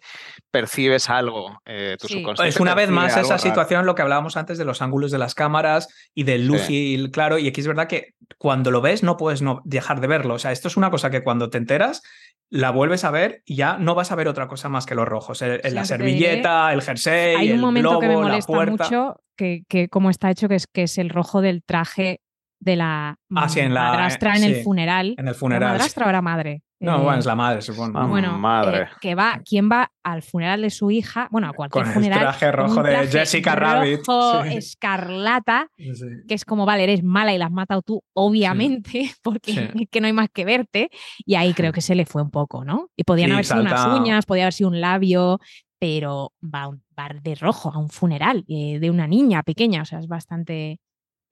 percibes 0.50 1.10
algo. 1.10 1.62
eh, 1.66 1.96
tu 2.00 2.08
Sí. 2.08 2.16
subconsciente 2.16 2.50
Es 2.50 2.60
una 2.60 2.74
vez 2.76 2.90
más 2.90 3.12
esa 3.16 3.22
raro. 3.22 3.38
situación, 3.38 3.86
lo 3.86 3.94
que 3.96 4.02
hablábamos 4.02 4.36
antes 4.36 4.58
de 4.58 4.66
los 4.66 4.82
ángulos 4.82 5.12
de 5.12 5.18
las 5.18 5.36
cámaras 5.36 5.88
y 6.14 6.24
del 6.24 6.48
luz 6.48 6.70
y 6.70 6.96
el 6.96 7.12
claro. 7.12 7.38
Y 7.38 7.51
aquí 7.52 7.62
es 7.62 7.68
verdad 7.68 7.88
que 7.88 8.16
cuando 8.38 8.72
lo 8.72 8.82
ves 8.82 9.04
no 9.04 9.16
puedes 9.16 9.42
no 9.42 9.62
dejar 9.64 10.02
de 10.02 10.08
verlo. 10.08 10.34
O 10.34 10.40
sea, 10.40 10.52
esto 10.52 10.68
es 10.68 10.76
una 10.76 10.90
cosa 10.92 11.10
que 11.10 11.24
cuando 11.24 11.50
te 11.50 11.58
enteras 11.60 12.02
la 12.50 12.72
vuelves 12.72 13.06
a 13.06 13.12
ver 13.12 13.44
y 13.46 13.56
ya 13.56 13.78
no 13.78 13.96
vas 13.96 14.12
a 14.12 14.16
ver 14.16 14.28
otra 14.28 14.48
cosa 14.50 14.68
más 14.68 14.86
que 14.86 14.94
los 14.96 15.08
rojos. 15.08 15.42
El- 15.42 15.62
Sí, 15.64 15.70
la 15.72 15.86
servilleta, 15.86 16.74
el 16.74 16.82
jersey, 16.82 17.36
Hay 17.36 17.50
un 17.50 17.56
el 17.56 17.62
momento 17.62 17.90
globo, 17.92 18.02
que 18.02 18.08
me 18.10 18.16
la 18.16 18.22
molesta 18.22 18.54
puerta. 18.54 18.84
mucho, 18.86 19.22
que, 19.38 19.64
que 19.70 19.88
cómo 19.88 20.10
está 20.10 20.30
hecho, 20.32 20.50
que 20.50 20.56
es, 20.56 20.68
que 20.68 20.84
es 20.84 20.98
el 20.98 21.10
rojo 21.10 21.42
del 21.42 21.64
traje 21.64 22.20
de 22.60 22.76
la, 22.76 23.16
Ah, 23.36 23.48
sí, 23.50 23.60
en 23.62 23.74
la- 23.74 23.84
madrastra 23.92 24.36
en 24.36 24.42
sí, 24.42 24.46
el 24.54 24.64
funeral. 24.64 25.16
En 25.18 25.28
el 25.28 25.30
¿Era 25.30 25.34
funeral. 25.34 25.72
madrastra 25.72 26.20
o 26.20 26.22
madre? 26.22 26.62
No, 26.82 26.98
Eh, 27.00 27.04
bueno, 27.04 27.20
es 27.20 27.26
la 27.28 27.36
madre, 27.36 27.62
supongo. 27.62 28.00
Ah, 28.00 28.08
Bueno, 28.08 28.38
Madre. 28.40 28.82
eh, 28.82 28.88
que 29.00 29.14
va, 29.16 29.40
¿quién 29.48 29.70
va 29.72 29.92
al 30.04 30.24
funeral 30.24 30.64
de 30.64 30.70
su 30.72 30.90
hija? 30.90 31.28
Bueno, 31.32 31.48
a 31.48 31.54
cualquier 31.54 31.84
Con 31.84 31.90
el 31.90 31.94
funeral. 31.94 32.20
traje 32.20 32.52
con 32.52 32.60
un 32.62 32.68
rojo 32.70 32.84
de 32.84 32.92
traje 32.92 33.08
Jessica 33.20 33.56
Rabbit, 33.56 34.00
rojo, 34.08 34.44
sí. 34.44 34.58
escarlata, 34.58 35.68
Sí. 35.78 35.92
que 36.28 36.34
es 36.34 36.44
como, 36.44 36.66
vale, 36.66 36.84
eres 36.84 37.04
mala 37.04 37.34
y 37.34 37.38
la 37.38 37.46
has 37.46 37.52
matado 37.52 37.82
tú, 37.84 38.04
obviamente, 38.14 39.12
porque 39.24 39.52
Sí. 39.54 39.60
es 39.84 39.90
que 39.92 40.02
no 40.02 40.08
hay 40.08 40.14
más 40.14 40.30
que 40.34 40.44
verte. 40.44 40.90
Y 41.26 41.36
ahí 41.36 41.54
creo 41.54 41.72
que 41.72 41.82
se 41.82 41.96
le 41.96 42.06
fue 42.06 42.22
un 42.24 42.32
poco, 42.32 42.66
¿no? 42.66 42.90
Y 42.96 43.04
podían 43.04 43.28
Sí, 43.30 43.34
haber 43.34 43.46
sido 43.46 43.62
unas 43.62 43.86
uñas, 44.00 44.26
podía 44.26 44.44
haber 44.46 44.54
sido 44.54 44.70
un 44.72 44.82
labio, 44.82 45.40
pero 45.80 46.34
va, 46.44 46.68
un- 46.68 46.84
va 46.98 47.10
de 47.22 47.36
rojo 47.36 47.72
a 47.74 47.78
un 47.78 47.90
funeral 47.90 48.44
eh, 48.48 48.80
de 48.80 48.90
una 48.90 49.08
niña 49.08 49.44
pequeña, 49.44 49.84
o 49.84 49.86
sea, 49.86 50.00
es 50.00 50.08
bastante 50.08 50.80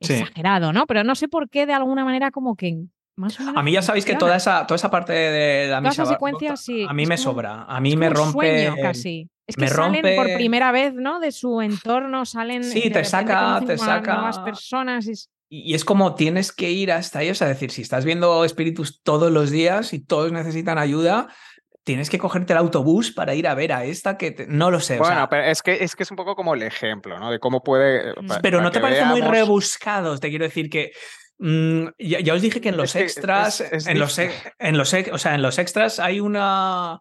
Sí. 0.01 0.13
exagerado, 0.13 0.71
¿no? 0.73 0.85
Pero 0.87 1.03
no 1.03 1.13
sé 1.15 1.27
por 1.27 1.49
qué, 1.49 1.65
de 1.65 1.73
alguna 1.73 2.05
manera, 2.05 2.31
como 2.31 2.55
que 2.55 2.85
más 3.19 3.39
o 3.39 3.43
menos. 3.43 3.57
A 3.57 3.63
mí 3.63 3.71
ya 3.71 3.81
sabéis 3.81 4.05
que 4.05 4.15
toda 4.15 4.35
esa, 4.37 4.65
toda 4.65 4.75
esa 4.77 4.89
parte 4.89 5.13
de 5.13 5.67
la 5.67 5.77
Toda 5.77 5.81
misa 5.81 5.91
esa 5.91 6.03
va- 6.03 6.09
secuencia, 6.15 6.55
sí, 6.57 6.85
A 6.89 6.93
mí 6.93 7.03
es 7.03 7.09
me 7.09 7.15
como- 7.17 7.23
sobra. 7.23 7.63
A 7.67 7.79
mí 7.79 7.91
Es 7.91 7.95
me 7.97 8.09
rompe. 8.09 8.31
sueño 8.31 8.75
casi. 8.81 9.29
Es 9.45 9.55
que 9.55 9.61
me 9.61 9.67
salen 9.67 10.15
por 10.15 10.33
primera 10.35 10.71
vez, 10.71 10.93
¿no? 10.93 11.19
De 11.19 11.31
su 11.31 11.61
entorno, 11.61 12.25
salen. 12.25 12.63
Sí, 12.63 12.89
te 12.91 13.03
saca- 13.03 13.61
te 13.65 13.73
a 13.73 13.77
saca- 13.77 14.13
nuevas 14.15 14.39
personas. 14.39 15.07
y 15.07 15.11
es- 15.11 15.29
Y 15.51 15.73
es 15.73 15.83
como 15.83 16.13
tienes 16.13 16.51
que 16.51 16.69
ir 16.69 16.91
hasta 16.91 17.23
ellos, 17.23 17.41
es 17.41 17.47
decir, 17.47 17.71
si 17.71 17.81
estás 17.81 18.05
viendo 18.05 18.45
espíritus 18.45 19.01
todos 19.01 19.31
los 19.31 19.49
días 19.49 19.93
y 19.93 19.99
todos 19.99 20.31
necesitan 20.31 20.77
ayuda, 20.77 21.27
tienes 21.83 22.11
que 22.11 22.19
cogerte 22.19 22.53
el 22.53 22.59
autobús 22.59 23.09
para 23.11 23.33
ir 23.33 23.47
a 23.47 23.55
ver 23.55 23.73
a 23.73 23.83
esta 23.83 24.15
que 24.15 24.29
te- 24.29 24.45
no 24.45 24.69
lo 24.69 24.79
sé. 24.79 24.97
o 24.97 24.99
Bueno, 24.99 25.15
sea, 25.15 25.29
pero 25.29 25.43
es 25.45 25.63
que, 25.63 25.83
es 25.83 25.95
que 25.95 26.03
es 26.03 26.11
un 26.11 26.17
poco 26.17 26.35
como 26.35 26.53
el 26.53 26.61
ejemplo, 26.61 27.17
¿no? 27.17 27.31
De 27.31 27.39
cómo 27.39 27.63
puede... 27.63 28.11
Mm. 28.21 28.27
pa- 28.27 28.39
pero 28.43 28.59
para 28.59 28.63
no 28.65 28.71
te 28.71 28.79
parece 28.79 29.05
muy 29.05 29.21
rebuscados, 29.21 30.19
te 30.19 30.29
quiero 30.29 30.45
decir 30.45 30.69
que 30.69 30.91
mm, 31.39 31.85
ya, 31.97 32.19
ya 32.19 32.33
os 32.33 32.41
dije 32.41 32.61
que 32.61 32.69
en 32.69 32.77
los 32.77 32.95
Es 32.95 32.99
que 33.01 33.03
extras, 33.03 33.61
es- 33.61 33.71
es 33.73 33.87
en 33.87 33.99
los, 33.99 34.17
ex- 34.19 34.33
en 34.59 34.77
los, 34.77 34.93
ex- 34.93 35.11
o 35.11 35.17
sea, 35.17 35.35
en 35.35 35.41
los 35.41 35.57
extras 35.57 35.99
hay 35.99 36.19
una 36.19 36.99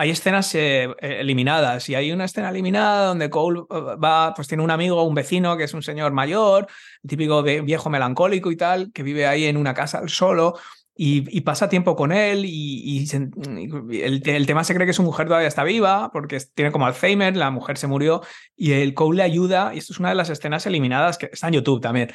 hay 0.00 0.10
escenas 0.10 0.54
eh, 0.54 0.84
eh, 0.84 1.16
eliminadas 1.20 1.88
y 1.88 1.96
hay 1.96 2.12
una 2.12 2.24
escena 2.26 2.50
eliminada 2.50 3.06
donde 3.06 3.30
Cole 3.30 3.62
eh, 3.62 3.64
va, 4.02 4.32
pues 4.32 4.46
tiene 4.46 4.62
un 4.62 4.70
amigo, 4.70 5.02
un 5.02 5.14
vecino 5.16 5.56
que 5.56 5.64
es 5.64 5.74
un 5.74 5.82
señor 5.82 6.12
mayor, 6.12 6.68
típico 7.04 7.42
vie- 7.42 7.64
viejo 7.64 7.90
melancólico 7.90 8.52
y 8.52 8.56
tal, 8.56 8.92
que 8.92 9.02
vive 9.02 9.26
ahí 9.26 9.46
en 9.46 9.56
una 9.56 9.74
casa 9.74 10.02
solo 10.06 10.56
y, 10.94 11.24
y 11.36 11.40
pasa 11.40 11.68
tiempo 11.68 11.96
con 11.96 12.12
él 12.12 12.44
y, 12.44 12.82
y 13.00 13.06
se- 13.08 13.28
y 13.90 14.00
el, 14.02 14.22
el 14.24 14.46
tema 14.46 14.62
se 14.62 14.72
cree 14.76 14.86
que 14.86 14.92
su 14.92 15.02
mujer 15.02 15.26
todavía 15.26 15.48
está 15.48 15.64
viva 15.64 16.10
porque 16.12 16.38
tiene 16.54 16.70
como 16.70 16.86
Alzheimer, 16.86 17.36
la 17.36 17.50
mujer 17.50 17.76
se 17.76 17.88
murió 17.88 18.22
y 18.54 18.70
el 18.74 18.94
Cole 18.94 19.16
le 19.16 19.22
ayuda, 19.24 19.72
y 19.74 19.78
esto 19.78 19.92
es 19.94 19.98
una 19.98 20.10
de 20.10 20.14
las 20.14 20.30
escenas 20.30 20.64
eliminadas 20.66 21.18
que 21.18 21.28
está 21.32 21.48
en 21.48 21.54
YouTube 21.54 21.80
también, 21.80 22.12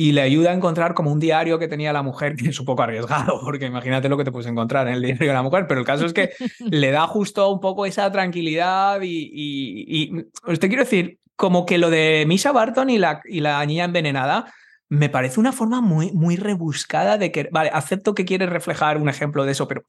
y 0.00 0.12
le 0.12 0.20
ayuda 0.20 0.52
a 0.52 0.54
encontrar 0.54 0.94
como 0.94 1.10
un 1.10 1.18
diario 1.18 1.58
que 1.58 1.66
tenía 1.66 1.92
la 1.92 2.04
mujer, 2.04 2.36
que 2.36 2.50
es 2.50 2.60
un 2.60 2.66
poco 2.66 2.84
arriesgado, 2.84 3.40
porque 3.42 3.66
imagínate 3.66 4.08
lo 4.08 4.16
que 4.16 4.22
te 4.22 4.30
puedes 4.30 4.46
encontrar 4.46 4.86
en 4.86 4.94
el 4.94 5.02
diario 5.02 5.26
de 5.26 5.34
la 5.34 5.42
mujer, 5.42 5.66
pero 5.66 5.80
el 5.80 5.86
caso 5.86 6.06
es 6.06 6.12
que 6.12 6.30
le 6.70 6.92
da 6.92 7.08
justo 7.08 7.50
un 7.50 7.58
poco 7.58 7.84
esa 7.84 8.12
tranquilidad 8.12 9.00
y, 9.02 9.28
y, 9.32 10.14
y 10.14 10.26
os 10.44 10.60
te 10.60 10.68
quiero 10.68 10.84
decir, 10.84 11.18
como 11.34 11.66
que 11.66 11.78
lo 11.78 11.90
de 11.90 12.24
Misha 12.28 12.52
Barton 12.52 12.90
y 12.90 12.98
la, 12.98 13.22
y 13.24 13.40
la 13.40 13.66
niña 13.66 13.86
envenenada 13.86 14.52
me 14.88 15.08
parece 15.08 15.40
una 15.40 15.52
forma 15.52 15.80
muy, 15.80 16.12
muy 16.12 16.36
rebuscada 16.36 17.18
de 17.18 17.32
que, 17.32 17.48
vale, 17.50 17.70
acepto 17.74 18.14
que 18.14 18.24
quieres 18.24 18.50
reflejar 18.50 18.98
un 18.98 19.08
ejemplo 19.08 19.44
de 19.44 19.52
eso, 19.52 19.66
pero 19.66 19.82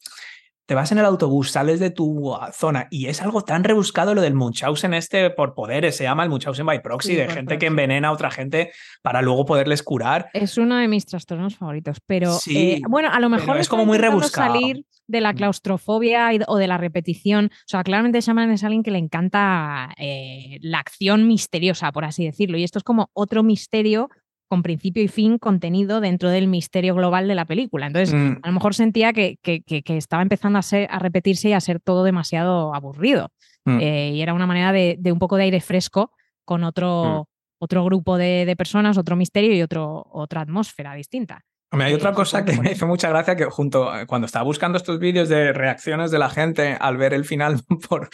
te 0.70 0.76
vas 0.76 0.92
en 0.92 1.00
el 1.00 1.06
autobús, 1.06 1.50
sales 1.50 1.80
de 1.80 1.90
tu 1.90 2.32
ah, 2.36 2.52
zona 2.54 2.88
y 2.92 3.08
es 3.08 3.24
algo 3.24 3.42
tan 3.42 3.64
rebuscado 3.64 4.14
lo 4.14 4.22
del 4.22 4.36
Munchausen 4.36 4.94
este 4.94 5.32
por 5.32 5.56
poderes, 5.56 5.96
se 5.98 6.04
llama 6.04 6.22
el 6.22 6.30
Munchausen 6.30 6.64
by 6.64 6.84
proxy, 6.84 7.10
Sí, 7.10 7.16
de 7.16 7.28
gente 7.28 7.58
que 7.58 7.66
envenena 7.66 8.10
a 8.10 8.12
otra 8.12 8.30
gente 8.30 8.72
para 9.02 9.24
luego 9.24 9.46
poderles 9.48 9.82
curar. 9.82 10.30
Es 10.32 10.60
uno 10.60 10.76
de 10.78 10.88
mis 10.88 11.08
trastornos 11.08 11.56
favoritos. 11.58 11.98
Pero 12.06 12.34
Sí, 12.34 12.56
eh, 12.74 12.82
bueno, 12.88 13.10
a 13.12 13.20
lo 13.20 13.30
mejor 13.30 13.58
es 13.58 13.68
como 13.68 13.84
muy 13.88 13.98
rebuscado. 13.98 14.54
salir 14.54 14.86
de 15.08 15.22
la 15.22 15.34
Mm. 15.34 15.38
claustrofobia 15.38 16.32
y- 16.36 16.40
o 16.48 16.58
de 16.58 16.68
la 16.68 16.78
repetición. 16.78 17.46
O 17.52 17.68
sea, 17.68 17.82
claramente 17.84 18.22
Shaman 18.22 18.52
es 18.52 18.64
alguien 18.64 18.84
que 18.84 18.92
le 18.92 19.00
encanta 19.00 19.90
eh, 19.98 20.60
la 20.62 20.78
acción 20.78 21.28
misteriosa, 21.28 21.92
por 21.92 22.06
así 22.06 22.26
decirlo. 22.26 22.60
Y 22.60 22.64
esto 22.64 22.78
es 22.78 22.84
como 22.84 23.10
otro 23.14 23.42
misterio 23.42 24.10
con 24.50 24.64
principio 24.64 25.02
y 25.04 25.08
fin 25.08 25.38
contenido 25.38 26.02
dentro 26.02 26.30
del 26.30 26.48
misterio 26.48 26.96
global 26.96 27.28
de 27.30 27.36
la 27.36 27.46
película. 27.46 27.88
Entonces, 27.88 28.14
Mm, 28.14 28.40
a 28.44 28.48
lo 28.48 28.54
mejor 28.54 28.74
sentía 28.76 29.14
que, 29.14 29.38
que- 29.42 29.62
que- 29.62 29.84
que 29.84 29.96
estaba 29.96 30.22
empezando 30.24 30.60
a, 30.60 30.62
ser, 30.64 30.88
a 30.92 31.00
repetirse 31.00 31.50
y 31.50 31.54
a 31.54 31.62
ser 31.62 31.80
todo 31.80 32.04
demasiado 32.04 32.74
aburrido. 32.76 33.32
Mm. 33.66 33.78
Eh, 33.80 34.12
y 34.16 34.22
era 34.22 34.34
una 34.34 34.48
manera 34.48 34.72
de, 34.74 34.96
de 35.00 35.12
un 35.12 35.20
poco 35.20 35.38
de 35.38 35.44
aire 35.44 35.62
fresco 35.62 36.12
con 36.44 36.64
otro, 36.64 37.30
otro 37.60 37.84
grupo 37.86 38.18
de, 38.18 38.46
de 38.46 38.56
personas, 38.56 38.98
otro 38.98 39.16
misterio 39.16 39.54
y 39.54 39.62
otro, 39.62 40.06
otra 40.12 40.42
atmósfera 40.42 40.96
distinta. 40.96 41.42
Hombre, 41.72 41.86
hay 41.90 41.94
Eh, 41.94 41.98
otra 41.98 42.14
cosa 42.14 42.44
que 42.44 42.60
me 42.60 42.72
hizo 42.72 42.88
mucha 42.88 43.10
gracia 43.10 43.36
que 43.36 43.46
junto 43.46 43.92
cuando 44.08 44.26
estaba 44.26 44.44
buscando 44.44 44.80
estos 44.80 44.98
vídeos 44.98 45.30
de 45.30 45.54
reacciones 45.54 46.10
de 46.10 46.18
la 46.18 46.32
gente 46.32 46.76
al 46.80 46.98
ver 46.98 47.14
el 47.14 47.26
final 47.26 47.62
por 47.88 48.10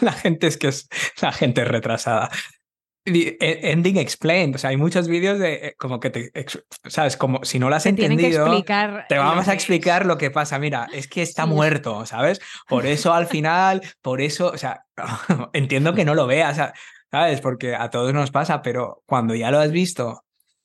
la 0.00 0.12
gente 0.12 0.46
es 0.46 0.56
que 0.56 0.68
es 0.68 0.88
la 1.20 1.32
gente 1.32 1.62
es 1.62 1.68
retrasada. 1.68 2.30
Eh, 3.04 3.36
Ending 3.72 3.96
explained, 3.98 4.54
o 4.54 4.58
sea, 4.58 4.70
hay 4.70 4.76
muchos 4.76 5.08
vídeos 5.08 5.38
de 5.40 5.54
eh, 5.54 5.74
como 5.76 5.98
que 5.98 6.10
te, 6.10 6.30
sabes, 6.88 7.16
como 7.16 7.44
si 7.44 7.58
no 7.58 7.68
lo 7.68 7.74
has 7.74 7.82
Te 7.82 7.88
entendido, 7.88 8.46
explicar. 8.46 9.06
te 9.08 9.18
vamos 9.18 9.48
a 9.48 9.54
explicar 9.54 10.02
es. 10.02 10.08
lo 10.08 10.18
que 10.18 10.30
pasa. 10.30 10.58
Mira, 10.60 10.86
es 10.92 11.08
que 11.08 11.20
está 11.22 11.42
Sí. 11.44 11.48
muerto, 11.50 12.06
¿sabes? 12.06 12.40
Por 12.68 12.86
eso 12.86 13.12
al 13.12 13.26
final, 13.26 13.82
por 14.02 14.20
eso, 14.20 14.52
o 14.54 14.56
sea, 14.58 14.84
entiendo 15.52 15.94
que 15.94 16.04
no 16.04 16.14
lo 16.14 16.28
veas, 16.28 16.60
¿sabes? 17.10 17.40
Porque 17.40 17.74
a 17.74 17.90
todos 17.90 18.14
nos 18.14 18.30
pasa, 18.30 18.62
pero 18.62 19.02
cuando 19.04 19.34
ya 19.34 19.50
lo 19.50 19.58
has 19.58 19.72
visto, 19.72 20.22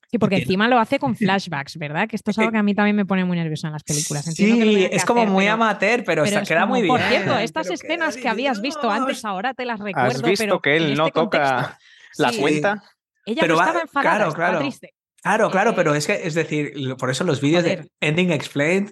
Sí, 0.10 0.20
porque 0.20 0.38
que- 0.38 0.44
encima 0.44 0.70
lo 0.70 0.80
hace 0.80 1.00
con 1.00 1.18
flashbacks, 1.18 1.78
¿verdad? 1.78 2.08
Que 2.08 2.16
esto 2.16 2.32
es 2.32 2.38
algo 2.40 2.52
que 2.52 2.58
a 2.60 2.64
mí 2.64 2.74
también 2.76 2.96
me 2.96 3.06
pone 3.06 3.26
muy 3.26 3.36
nerviosa 3.36 3.68
en 3.68 3.74
las 3.74 3.84
películas. 3.84 4.26
Entiendo 4.28 4.64
sí, 4.64 4.76
que 4.88 4.96
es 4.96 5.04
como 5.06 5.22
hacer, 5.22 5.34
muy 5.34 5.44
pero- 5.46 5.54
amateur, 5.56 6.04
pero, 6.06 6.06
pero 6.06 6.24
está- 6.24 6.42
es 6.44 6.48
queda 6.48 6.62
como, 6.62 6.74
muy 6.74 6.82
bien. 6.84 6.94
Por 6.94 7.02
cierto, 7.02 7.38
estas 7.40 7.64
pero 7.68 7.74
escenas 7.74 8.16
que 8.16 8.30
habías 8.30 8.62
visto 8.62 8.90
antes 8.92 9.26
ahora 9.26 9.54
te 9.54 9.66
las 9.66 9.80
recuerdo. 9.80 10.10
¿Has 10.12 10.22
visto 10.22 10.44
pero 10.46 10.62
que 10.62 10.78
él 10.78 10.96
no 10.96 11.08
este 11.08 11.20
toca. 11.20 11.78
La 12.18 12.32
Sí. 12.32 12.40
cuenta? 12.42 12.82
Ella 13.26 13.42
Pero 13.42 13.54
no 13.56 13.60
va- 13.60 13.66
estaba 13.66 13.82
enfadada, 13.82 14.16
claro, 14.16 14.30
estaba 14.30 14.48
claro. 14.50 14.60
triste. 14.60 14.94
Claro, 15.22 15.52
claro, 15.52 15.70
Eh, 15.72 15.74
pero 15.76 15.94
es 15.96 16.08
que, 16.08 16.14
es 16.28 16.34
decir, 16.34 16.74
por 16.98 17.10
eso 17.10 17.24
los 17.24 17.42
vídeos 17.42 17.64
de 17.64 17.90
Ending 18.00 18.32
Explained, 18.32 18.92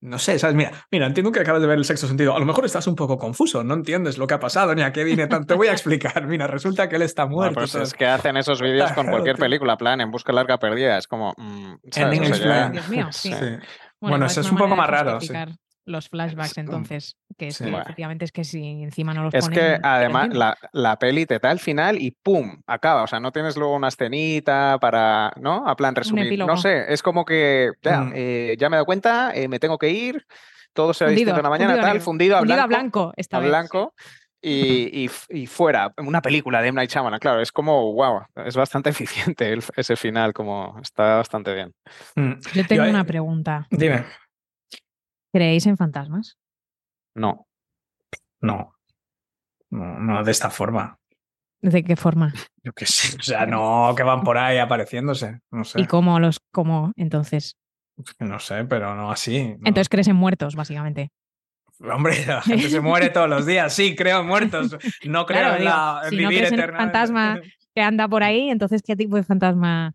no 0.00 0.18
sé, 0.18 0.38
¿sabes? 0.38 0.54
Mira, 0.56 0.72
mira, 0.90 1.06
entiendo 1.06 1.30
que 1.32 1.40
acabas 1.40 1.60
de 1.62 1.68
ver 1.68 1.78
el 1.78 1.84
sexto 1.84 2.06
sentido. 2.08 2.34
A 2.34 2.38
lo 2.38 2.44
mejor 2.44 2.64
estás 2.64 2.86
un 2.88 2.94
poco 2.96 3.18
confuso, 3.18 3.62
no 3.64 3.74
entiendes 3.74 4.18
lo 4.18 4.26
que 4.26 4.34
ha 4.34 4.40
pasado 4.40 4.74
ni 4.74 4.82
a 4.82 4.92
qué 4.92 5.04
viene 5.04 5.26
tanto. 5.28 5.46
Te 5.46 5.54
voy 5.54 5.68
a 5.68 5.72
explicar. 6.20 6.26
Mira, 6.26 6.46
resulta 6.46 6.88
que 6.88 6.96
él 6.96 7.02
está 7.02 7.24
Bueno, 7.24 7.52
muerto. 7.52 7.60
pues 7.60 7.74
es 7.76 7.94
que 7.94 8.06
hacen 8.06 8.36
esos 8.36 8.60
vídeos 8.60 8.92
con 8.92 9.06
cualquier 9.08 9.36
tío. 9.36 9.44
película, 9.44 9.76
plan, 9.76 10.00
en 10.00 10.10
busca 10.10 10.32
larga 10.32 10.58
perdida. 10.58 10.98
Es 10.98 11.06
como. 11.06 11.32
mm, 11.36 11.74
¿sabes? 11.90 12.18
Ending 12.18 12.32
O 12.32 12.34
sea, 12.34 12.44
ya- 12.44 12.66
explained. 12.66 12.72
Dios 12.72 12.88
mío, 12.88 13.08
sí. 13.12 13.32
Sí. 13.32 13.38
Bueno, 13.40 13.60
Bueno, 14.00 14.26
es 14.26 14.32
eso 14.32 14.40
es 14.42 14.50
un 14.52 14.58
poco 14.58 14.74
más 14.76 14.88
raro, 14.90 15.20
sí. 15.20 15.32
Los 15.84 16.08
flashbacks, 16.08 16.58
entonces, 16.58 17.16
que 17.36 17.48
es 17.48 17.56
Sí. 17.56 17.64
que 17.64 17.70
Bueno. 17.70 17.82
efectivamente 17.84 18.24
es 18.24 18.30
que 18.32 18.44
si 18.44 18.82
encima 18.82 19.14
no 19.14 19.24
los 19.24 19.34
Es 19.34 19.44
ponen, 19.46 19.58
que 19.58 19.66
pero 19.76 19.88
además 19.88 20.28
la, 20.32 20.56
la 20.72 20.96
peli 20.98 21.26
te 21.26 21.38
da 21.40 21.50
el 21.50 21.58
final 21.58 22.00
y 22.00 22.12
¡pum! 22.12 22.62
acaba. 22.68 23.02
O 23.02 23.06
sea, 23.08 23.18
no 23.18 23.32
tienes 23.32 23.56
luego 23.56 23.74
una 23.74 23.88
escenita 23.88 24.78
para, 24.80 25.32
¿no? 25.40 25.66
A 25.68 25.74
plan 25.74 25.94
resumir. 25.96 26.38
No 26.38 26.56
sé, 26.56 26.92
es 26.92 27.02
como 27.02 27.24
que 27.24 27.70
ya, 27.82 28.00
Mm. 28.02 28.12
eh, 28.14 28.56
ya 28.58 28.68
me 28.68 28.76
he 28.76 28.78
dado 28.78 28.86
cuenta, 28.86 29.32
eh, 29.34 29.48
me 29.48 29.58
tengo 29.58 29.76
que 29.76 29.90
ir, 29.90 30.24
todo 30.72 30.94
será 30.94 31.08
Fundido, 31.10 31.26
distinto 31.32 31.40
en 31.40 31.44
la 31.44 31.50
mañana, 31.50 31.72
fundido 31.72 31.88
tal, 31.92 32.00
fundido 32.00 32.36
a 32.36 32.38
Fundido 32.38 32.56
blanco. 32.56 32.74
a 32.74 32.78
blanco 32.78 33.12
esta 33.16 33.36
a 33.36 33.40
vez, 33.40 33.46
sí. 33.46 33.50
blanco. 33.50 33.94
Y, 34.44 35.08
y 35.30 35.46
fuera, 35.46 35.92
una 35.98 36.20
película 36.20 36.60
de 36.60 36.68
M. 36.68 36.74
Night 36.76 36.90
Shyamalan, 36.90 37.20
claro, 37.20 37.40
es 37.40 37.52
como, 37.52 37.92
wow, 37.92 38.22
es 38.44 38.56
bastante 38.56 38.90
eficiente 39.36 39.52
el- 39.52 39.62
ese 39.76 39.94
final, 39.94 40.32
como 40.32 40.78
está 40.82 41.16
bastante 41.16 41.54
bien. 41.54 41.72
Mm. 42.16 42.32
Yo 42.52 42.66
tengo 42.66 42.82
Yo- 42.84 42.90
una 42.90 43.04
pregunta. 43.04 43.66
Dime. 43.70 44.04
¿Creéis 45.32 45.66
en 45.66 45.76
fantasmas? 45.76 46.36
No, 47.14 47.46
No. 48.40 48.74
No, 49.70 49.98
no 49.98 50.22
de 50.22 50.30
esta 50.30 50.50
forma. 50.50 50.98
¿De 51.62 51.82
qué 51.82 51.96
forma? 51.96 52.34
Yo 52.62 52.72
qué 52.74 52.84
sé. 52.84 53.16
O 53.18 53.22
sea, 53.22 53.46
no 53.46 53.94
que 53.96 54.02
van 54.02 54.22
por 54.22 54.36
ahí 54.36 54.58
apareciéndose. 54.58 55.40
No 55.50 55.64
sé. 55.64 55.80
¿Y 55.80 55.86
cómo 55.86 56.18
los, 56.20 56.40
cómo 56.52 56.92
entonces? 56.96 57.56
No 58.18 58.38
sé, 58.38 58.64
pero 58.64 58.94
no 58.94 59.10
así. 59.10 59.44
no. 59.48 59.54
Entonces 59.64 59.88
crees 59.88 60.08
en 60.08 60.16
muertos, 60.16 60.56
básicamente. 60.56 61.10
Hombre, 61.80 62.26
la 62.26 62.42
gente 62.42 62.68
se 62.68 62.80
muere 62.80 63.08
todos 63.08 63.30
los 63.30 63.46
días. 63.46 63.72
Sí, 63.72 63.96
creo 63.96 64.20
en 64.20 64.26
muertos. 64.26 64.76
No 65.04 65.24
creo 65.26 65.38
Claro, 65.40 65.54
en, 65.54 65.58
digo, 65.60 65.70
la, 65.70 66.00
en 66.04 66.10
si 66.10 66.16
no 66.16 66.28
vivir 66.28 66.38
crees 66.40 66.52
en 66.52 66.54
el 66.54 66.60
eternamente. 66.60 66.92
fantasma, 66.98 67.40
Que 67.74 67.80
anda 67.82 68.08
por 68.08 68.22
ahí, 68.22 68.50
entonces 68.50 68.82
¿qué 68.82 68.94
tipo 68.94 69.16
de 69.16 69.22
fantasma 69.22 69.94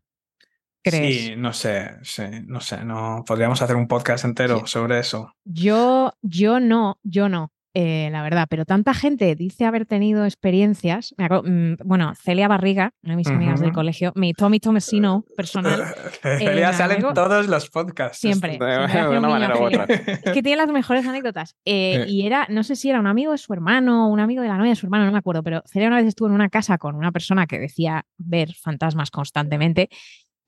crees? 0.89 1.21
Sí, 1.25 1.33
no 1.37 1.53
sé, 1.53 1.91
sí, 2.03 2.23
no 2.45 2.59
sé. 2.61 2.83
No, 2.83 3.23
podríamos 3.25 3.61
hacer 3.61 3.75
un 3.75 3.87
podcast 3.87 4.25
entero 4.25 4.59
Sí. 4.59 4.63
sobre 4.67 4.99
eso. 4.99 5.33
Yo, 5.45 6.11
yo 6.21 6.59
no, 6.59 6.99
yo 7.03 7.29
no, 7.29 7.51
eh, 7.79 8.09
la 8.11 8.23
verdad, 8.23 8.47
pero 8.49 8.65
tanta 8.65 8.95
gente 8.95 9.35
dice 9.35 9.65
haber 9.65 9.85
tenido 9.85 10.25
experiencias. 10.25 11.13
me 11.17 11.25
acuerdo- 11.25 11.43
mm, 11.47 11.75
bueno, 11.85 12.11
Celia 12.15 12.47
Barriga, 12.47 12.91
una 13.03 13.13
de 13.13 13.17
mis 13.17 13.27
amigas 13.27 13.59
del 13.59 13.71
colegio, 13.71 14.11
mi 14.15 14.33
Tommy 14.33 14.59
Tomasino 14.59 15.25
personal, 15.35 15.83
Celia 16.23 16.69
me 16.69 16.73
sale 16.73 16.95
en 16.95 17.13
todos 17.13 17.47
los 17.47 17.69
podcasts. 17.69 18.17
siempre. 18.17 18.57
de, 18.57 19.17
una 19.17 19.29
manera 19.29 19.55
u 19.59 19.63
otra. 19.65 19.83
Es 19.85 20.31
que 20.33 20.41
tiene 20.41 20.55
las 20.55 20.71
mejores 20.71 21.05
anécdotas. 21.05 21.55
Eh, 21.65 22.05
Sí. 22.07 22.15
Y 22.15 22.25
era, 22.25 22.47
no 22.49 22.63
sé 22.63 22.75
si 22.75 22.89
era 22.89 22.99
un 22.99 23.05
amigo 23.07 23.31
de 23.31 23.37
su 23.37 23.53
hermano, 23.53 24.09
un 24.09 24.19
amigo 24.19 24.41
de 24.41 24.47
la 24.47 24.57
novia 24.57 24.71
de 24.71 24.75
su 24.75 24.87
hermano, 24.87 25.05
no 25.05 25.11
me 25.11 25.17
acuerdo, 25.19 25.43
pero 25.43 25.61
Celia 25.67 25.87
una 25.87 25.97
vez 25.97 26.07
estuvo 26.07 26.27
en 26.29 26.33
una 26.33 26.49
casa 26.49 26.77
con 26.79 26.95
una 26.95 27.11
persona 27.11 27.45
que 27.45 27.59
decía 27.59 28.05
ver 28.17 28.53
fantasmas 28.55 29.11
constantemente. 29.11 29.89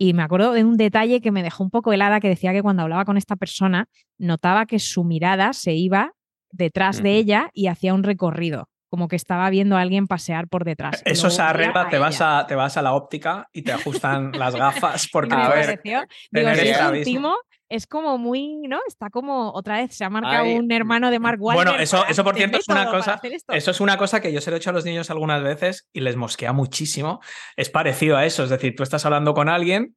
Y 0.02 0.14
me 0.14 0.24
acuerdo 0.24 0.54
de 0.54 0.64
un 0.64 0.78
detalle 0.78 1.20
que 1.20 1.30
me 1.30 1.44
dejó 1.44 1.62
un 1.62 1.70
poco 1.70 1.92
helada, 1.92 2.22
que 2.22 2.30
decía 2.30 2.54
que 2.54 2.62
cuando 2.62 2.84
hablaba 2.84 3.04
con 3.04 3.18
esta 3.18 3.36
persona, 3.36 3.88
notaba 4.18 4.66
que 4.66 4.80
su 4.80 5.04
mirada 5.04 5.52
se 5.52 5.74
iba 5.74 6.14
detrás 6.52 7.04
de 7.04 7.16
ella 7.16 7.50
y 7.54 7.68
hacía 7.68 7.94
un 7.94 8.04
recorrido, 8.04 8.70
como 8.90 9.10
que 9.10 9.18
estaba 9.18 9.50
viendo 9.50 9.76
a 9.76 9.82
alguien 9.82 10.08
pasear 10.08 10.48
por 10.48 10.64
detrás. 10.64 11.04
y 11.06 11.12
Eso 11.12 11.28
veía 11.28 11.50
arregla, 11.50 11.90
te 11.90 11.98
vas, 12.00 12.22
a, 12.22 12.46
te 12.48 12.56
vas 12.56 12.78
a 12.78 12.82
la 12.82 12.94
óptica 12.94 13.50
y 13.52 13.62
te 13.64 13.74
ajustan 13.74 14.32
las 14.32 14.56
gafas 14.56 15.10
porque 15.12 15.36
A 15.36 15.50
ver, 15.50 15.66
pareció, 15.66 16.00
digo, 16.00 16.08
tener 16.32 16.56
si 16.56 16.62
es 16.62 16.72
estrabismo. 16.72 17.10
íntimo, 17.12 17.36
es 17.70 17.86
como 17.86 18.18
muy, 18.18 18.68
¿no? 18.68 18.80
Está 18.88 19.10
como 19.10 19.52
otra 19.54 19.78
vez 19.78 19.96
se 19.96 20.04
ha 20.04 20.10
marcado 20.10 20.46
Ay, 20.46 20.58
un 20.58 20.72
hermano 20.72 21.12
de 21.12 21.20
Mark 21.20 21.40
Wahlberg. 21.40 21.68
Bueno, 21.68 21.82
eso, 21.82 22.04
eso 22.08 22.24
por 22.24 22.36
cierto 22.36 22.58
es 22.58 22.68
una 22.68 22.90
cosa. 22.90 23.22
Eso 23.50 23.72
es 23.72 23.80
una 23.80 23.98
cosa 23.98 24.20
que 24.22 24.34
yo 24.34 24.42
se 24.42 24.50
lo 24.50 24.58
he 24.58 24.60
hecho 24.60 24.72
a 24.72 24.74
los 24.74 24.86
niños 24.86 25.10
algunas 25.12 25.44
veces 25.44 25.88
y 25.94 26.02
les 26.02 26.16
mosquea 26.16 26.52
muchísimo. 26.52 27.22
Es 27.56 27.70
parecido 27.70 28.18
a 28.18 28.26
eso. 28.26 28.44
Es 28.44 28.50
decir, 28.50 28.76
tú 28.76 28.84
estás 28.84 29.06
hablando 29.06 29.34
con 29.34 29.50
alguien 29.50 29.96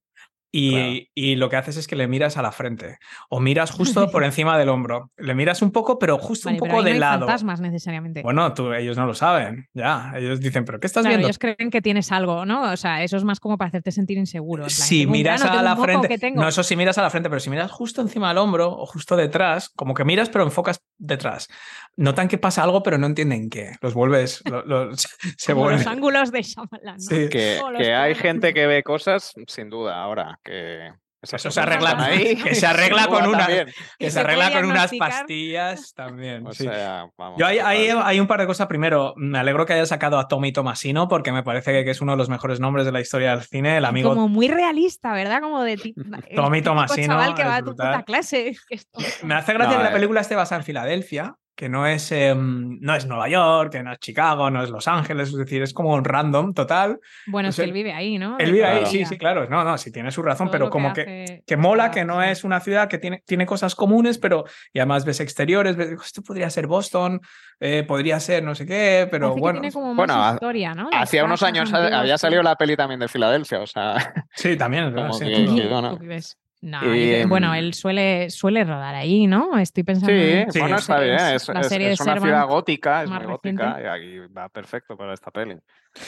y, 0.54 0.70
Claro. 0.72 0.92
y 1.14 1.36
lo 1.36 1.48
que 1.48 1.56
haces 1.56 1.76
es 1.78 1.86
que 1.86 1.96
le 1.96 2.06
miras 2.06 2.36
a 2.36 2.42
la 2.42 2.52
frente. 2.52 2.98
O 3.30 3.40
miras 3.40 3.70
justo 3.70 4.10
por 4.10 4.22
encima 4.24 4.58
del 4.58 4.68
hombro. 4.68 5.10
Le 5.16 5.34
miras 5.34 5.62
un 5.62 5.70
poco, 5.72 5.98
pero 5.98 6.18
justo 6.18 6.48
Vale, 6.48 6.56
un 6.56 6.60
pero 6.60 6.70
poco 6.72 6.78
ahí 6.80 6.84
de 6.84 6.90
no 6.90 6.94
hay 6.94 7.00
lado. 7.00 7.26
fantasmas 7.26 7.60
necesariamente. 7.62 8.22
Bueno, 8.22 8.52
tú, 8.52 8.72
ellos 8.74 8.96
no 8.98 9.06
lo 9.06 9.14
saben. 9.14 9.66
Ya. 9.72 10.12
Ellos 10.14 10.40
dicen, 10.40 10.64
¿pero 10.66 10.78
qué 10.78 10.86
estás 10.86 11.02
Claro, 11.04 11.12
viendo? 11.16 11.26
ellos 11.28 11.38
creen 11.38 11.70
que 11.70 11.80
tienes 11.80 12.12
algo, 12.12 12.44
¿no? 12.44 12.70
O 12.70 12.76
sea, 12.76 13.02
eso 13.02 13.16
es 13.16 13.24
más 13.24 13.40
como 13.40 13.56
para 13.56 13.68
hacerte 13.68 13.90
sentir 13.92 14.18
inseguro. 14.18 14.68
Si 14.68 15.06
miras 15.06 15.42
grano, 15.42 15.58
a 15.58 15.62
la 15.62 15.76
frente, 15.76 16.32
no, 16.34 16.46
eso 16.46 16.62
sí 16.62 16.76
miras 16.76 16.98
a 16.98 17.02
la 17.02 17.10
frente, 17.10 17.30
pero 17.30 17.40
si 17.40 17.48
miras 17.48 17.70
justo 17.70 18.02
encima 18.02 18.28
del 18.28 18.38
hombro 18.38 18.70
o 18.70 18.84
justo 18.84 19.16
detrás, 19.16 19.70
como 19.70 19.94
que 19.94 20.04
miras 20.04 20.28
pero 20.28 20.44
enfocas 20.44 20.82
detrás, 21.02 21.48
notan 21.96 22.28
que 22.28 22.38
pasa 22.38 22.62
algo 22.62 22.82
pero 22.82 22.96
no 22.96 23.06
entienden 23.06 23.50
qué. 23.50 23.72
Los 23.80 23.92
vuelves, 23.94 24.42
lo- 24.48 24.64
lo- 24.64 24.90
se 25.36 25.52
vuelven. 25.52 25.78
los 25.78 25.86
ángulos 25.86 26.30
de 26.32 26.42
Shyamalan. 26.42 26.94
¿no? 26.96 27.00
Sí. 27.00 27.28
Que, 27.28 27.60
que 27.78 27.92
hay 27.92 28.14
gente 28.14 28.54
que 28.54 28.66
ve 28.66 28.82
cosas, 28.82 29.32
sin 29.46 29.68
duda, 29.68 30.02
ahora, 30.02 30.38
que... 30.44 30.92
Eso 31.22 31.50
se 31.52 31.60
arregla, 31.60 31.96
ahí, 32.04 32.34
que 32.36 32.54
se 32.56 32.66
arregla 32.66 33.06
con 33.08 33.26
una, 33.28 33.38
también. 33.46 33.66
que 33.66 33.72
Que 33.98 34.04
se 34.06 34.10
se 34.14 34.20
arregla 34.20 34.50
con 34.52 34.64
unas 34.64 34.90
pastillas 34.98 35.92
también. 35.94 36.44
O 36.46 36.52
sí. 36.52 36.64
sea, 36.64 37.06
vamos, 37.16 37.38
Yo 37.38 37.46
hay, 37.46 37.58
hay- 37.60 37.90
hay 37.90 38.18
un 38.20 38.26
par 38.26 38.40
de 38.40 38.46
cosas. 38.46 38.66
Primero, 38.66 39.14
me 39.16 39.38
alegro 39.38 39.64
que 39.64 39.72
haya 39.74 39.86
sacado 39.86 40.18
a 40.18 40.26
Tommy 40.26 40.52
Tomasino 40.52 41.06
porque 41.08 41.30
me 41.30 41.42
parece 41.44 41.84
que 41.84 41.90
es 41.90 42.00
uno 42.00 42.12
de 42.12 42.18
los 42.18 42.28
mejores 42.28 42.58
nombres 42.58 42.84
de 42.86 42.92
la 42.92 43.00
historia 43.00 43.30
del 43.36 43.42
cine. 43.44 43.76
El 43.76 43.84
amigo 43.84 44.10
Como 44.10 44.26
muy 44.28 44.48
realista, 44.48 45.12
¿verdad? 45.12 45.40
Como 45.40 45.62
de 45.62 45.76
ti- 45.76 45.94
Tommy 46.34 46.60
Tomasino 46.60 47.14
chaval 47.14 47.34
que 47.34 47.44
va 47.44 47.56
a 47.56 47.60
tu 47.60 47.66
puta 47.70 48.02
clase. 48.02 48.56
Me 49.22 49.34
hace 49.34 49.52
gracia 49.52 49.72
No, 49.74 49.78
que 49.78 49.84
la 49.84 49.90
eh. 49.90 49.94
película 49.94 50.20
esté 50.22 50.34
basada 50.34 50.60
en 50.60 50.64
Filadelfia, 50.64 51.34
que 51.54 51.68
no 51.68 51.86
es, 51.86 52.10
em, 52.12 52.78
no 52.80 52.94
es 52.94 53.06
Nueva 53.06 53.28
York, 53.28 53.72
que 53.72 53.82
no 53.82 53.92
es 53.92 53.98
Chicago, 53.98 54.50
no 54.50 54.62
es 54.62 54.70
Los 54.70 54.88
Ángeles, 54.88 55.28
es 55.28 55.36
decir, 55.36 55.62
es 55.62 55.72
como 55.74 55.92
un 55.94 56.04
random 56.04 56.54
total. 56.54 56.98
Bueno, 57.26 57.50
es 57.50 57.56
que 57.56 57.64
él 57.64 57.72
vive 57.72 57.92
ahí, 57.92 58.18
¿no? 58.18 58.36
Él 58.38 58.52
vive 58.52 58.64
ahí, 58.64 58.86
sí, 58.86 59.04
sí, 59.04 59.18
claro. 59.18 59.48
No, 59.48 59.62
no, 59.62 59.76
sí 59.76 59.92
tiene 59.92 60.10
su 60.10 60.22
razón, 60.22 60.46
Todo 60.48 60.52
pero 60.52 60.70
como 60.70 60.92
que, 60.92 61.02
hace 61.24 61.44
que 61.46 61.56
mola, 61.56 61.90
que 61.90 62.04
no 62.04 62.22
es 62.22 62.44
una 62.44 62.60
ciudad 62.60 62.88
que 62.88 62.98
tiene, 62.98 63.22
tiene 63.26 63.44
cosas 63.46 63.74
comunes, 63.74 64.18
pero 64.18 64.44
y 64.72 64.78
además 64.78 65.04
ves 65.04 65.20
exteriores, 65.20 65.76
ves, 65.76 65.90
esto 66.02 66.22
podría 66.22 66.48
ser 66.50 66.66
Boston, 66.66 67.20
eh, 67.60 67.84
podría 67.86 68.18
ser 68.18 68.42
no 68.42 68.54
sé 68.54 68.64
qué, 68.66 69.06
pero 69.10 69.34
bueno. 69.36 69.60
tiene 69.60 69.72
como 69.72 69.94
más 69.94 69.96
Bueno, 69.96 70.32
historia, 70.34 70.74
¿no? 70.74 70.88
Las 70.90 71.02
Hacía 71.02 71.24
unos 71.24 71.42
años 71.42 71.72
había 71.72 72.16
salido 72.18 72.42
la 72.42 72.56
peli 72.56 72.76
también 72.76 72.98
de 73.00 73.08
Filadelfia, 73.08 73.60
o 73.60 73.66
sea, 73.66 74.14
Sí, 74.34 74.56
también, 74.56 74.84
es 74.84 74.94
verdad, 74.94 75.12
sí. 75.12 75.24
que- 75.26 75.46
Sí. 75.46 76.36
No, 76.62 76.94
Y, 76.94 77.24
bueno, 77.24 77.52
em, 77.54 77.58
él 77.58 77.74
suele, 77.74 78.30
suele 78.30 78.62
rodar 78.62 78.94
ahí, 78.94 79.26
¿no? 79.26 79.58
Estoy 79.58 79.82
pensando 79.82 80.12
sí, 80.16 80.30
en 80.30 80.52
Sí, 80.52 80.60
bueno, 80.60 80.76
está 80.76 81.00
bien, 81.00 81.14
es 81.16 81.42
es, 81.42 81.48
la 81.48 81.60
es- 81.60 81.66
serie 81.66 81.90
es 81.90 81.98
de 81.98 82.04
una 82.04 82.12
ciudad 82.20 82.24
Servant 82.36 82.50
gótica, 82.50 83.02
es 83.02 83.10
muy 83.10 83.18
reciente. 83.18 83.64
gótica 83.64 83.82
y 83.82 83.86
aquí 83.86 84.18
va 84.32 84.48
perfecto 84.48 84.96
para 84.96 85.12
esta 85.12 85.30
peli. 85.32 85.56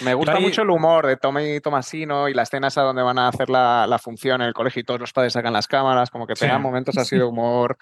Me 0.02 0.14
gusta 0.14 0.40
mucho 0.40 0.62
el 0.62 0.70
humor 0.70 1.06
de 1.06 1.16
Tommy 1.16 1.60
Tomasino 1.60 2.28
y 2.28 2.34
la 2.34 2.42
escena 2.42 2.68
esa 2.68 2.82
donde 2.82 3.02
van 3.02 3.18
a 3.18 3.28
hacer 3.28 3.50
la, 3.50 3.86
la 3.86 3.98
función 3.98 4.40
en 4.40 4.48
el 4.48 4.54
colegio 4.54 4.80
y 4.80 4.84
todos 4.84 4.98
los 5.00 5.12
padres 5.12 5.34
sacan 5.34 5.52
las 5.52 5.66
cámaras, 5.68 6.10
como 6.10 6.26
que 6.26 6.34
Sí. 6.36 6.40
tengan 6.46 6.62
momentos 6.62 6.96
así 6.96 7.16
de 7.16 7.24
humor. 7.24 7.76